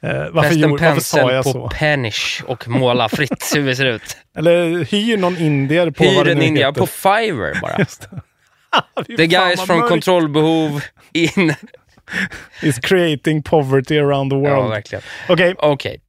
Eh, 0.01 0.25
varför, 0.31 0.53
gjorde, 0.55 0.85
varför 0.87 1.01
sa 1.01 1.31
jag 1.31 1.43
på 1.43 1.51
så? 1.51 1.69
Penish 1.69 2.43
och 2.47 2.67
måla 2.67 3.09
fritt 3.09 3.51
hur 3.55 3.65
det 3.67 3.75
ser 3.75 3.85
ut. 3.85 4.17
Eller 4.37 4.85
hyr 4.91 5.17
någon 5.17 5.37
indier 5.37 5.91
på 5.91 6.03
vad 6.03 6.13
Hyr 6.13 6.23
det 6.25 6.31
en 6.31 6.37
nu 6.37 6.45
India 6.45 6.67
heter. 6.67 6.79
på 6.81 6.87
Fiverr 6.87 7.61
bara. 7.61 7.85
The 9.17 9.27
guys 9.27 9.59
vad 9.67 9.77
mörkt. 9.77 9.89
kontrollbehov 9.89 10.81
in... 11.13 11.53
Is 12.61 12.79
creating 12.79 13.43
poverty 13.43 13.99
around 13.99 14.31
the 14.31 14.37
Ja, 14.37 14.55
world. 14.55 14.69
verkligen. 14.69 15.01
Okej, 15.29 15.55
Okej. 15.57 16.01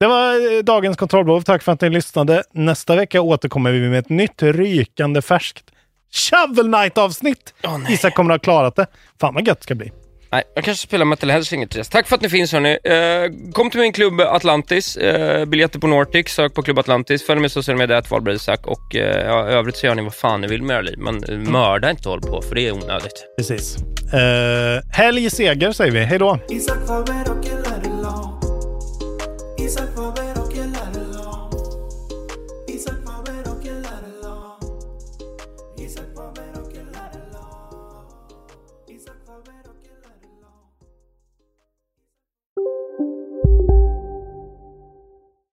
det 0.00 0.06
var 0.06 0.56
eh, 0.56 0.62
dagens 0.62 0.96
kontrollbehov. 0.96 1.40
Tack 1.42 1.62
för 1.62 1.72
att 1.72 1.80
ni 1.80 1.90
lyssnade. 1.90 2.42
Nästa 2.52 2.96
vecka 2.96 3.20
återkommer 3.20 3.72
vi 3.72 3.80
med 3.88 3.98
ett 3.98 4.08
nytt 4.08 4.42
rykande 4.42 5.22
färskt 5.22 5.64
Shovel 6.12 6.66
Knight-avsnitt. 6.66 7.54
Nej. 7.78 7.92
Isak 7.94 8.14
kommer 8.14 8.34
att 8.34 8.40
ha 8.40 8.44
klarat 8.44 8.76
det. 8.76 8.86
Fan 9.20 9.34
vad 9.34 9.46
gött 9.46 9.58
det 9.58 9.64
ska 9.64 9.74
bli. 9.74 9.92
Nej, 10.32 10.42
jag 10.54 10.64
kanske 10.64 10.86
spelar 10.86 11.04
Metal 11.04 11.30
Hellsinger 11.30 11.66
till 11.66 11.78
dess. 11.78 11.88
Tack 11.88 12.08
för 12.08 12.16
att 12.16 12.22
ni 12.22 12.28
finns 12.28 12.52
hörni. 12.52 12.78
Eh, 12.84 13.52
kom 13.52 13.70
till 13.70 13.80
min 13.80 13.92
klubb 13.92 14.20
Atlantis. 14.20 14.96
Eh, 14.96 15.44
biljetter 15.44 15.78
på 15.78 15.86
Nordic. 15.86 16.28
Sök 16.28 16.54
på 16.54 16.62
Klubb 16.62 16.78
Atlantis. 16.78 17.26
Följ 17.26 17.40
med 17.40 17.52
sociala 17.52 17.78
medier, 17.78 17.96
att. 17.98 18.66
Och 18.66 18.96
eh, 18.96 19.26
ja, 19.26 19.46
övrigt 19.46 19.76
så 19.76 19.86
gör 19.86 19.94
ni 19.94 20.02
vad 20.02 20.14
fan 20.14 20.40
ni 20.40 20.46
vill 20.46 20.62
med 20.62 20.74
era 20.74 20.80
liv. 20.80 20.98
Men 20.98 21.24
eh, 21.24 21.38
mörda 21.38 21.90
inte 21.90 22.08
håll 22.08 22.20
på, 22.20 22.42
för 22.42 22.54
det 22.54 22.68
är 22.68 22.72
onödigt. 22.72 23.24
Precis. 23.36 23.76
Uh, 24.14 24.92
helg 24.92 25.30
seger 25.30 25.72
säger 25.72 25.92
vi. 25.92 26.00
Hej 26.00 26.18
då. 26.18 26.38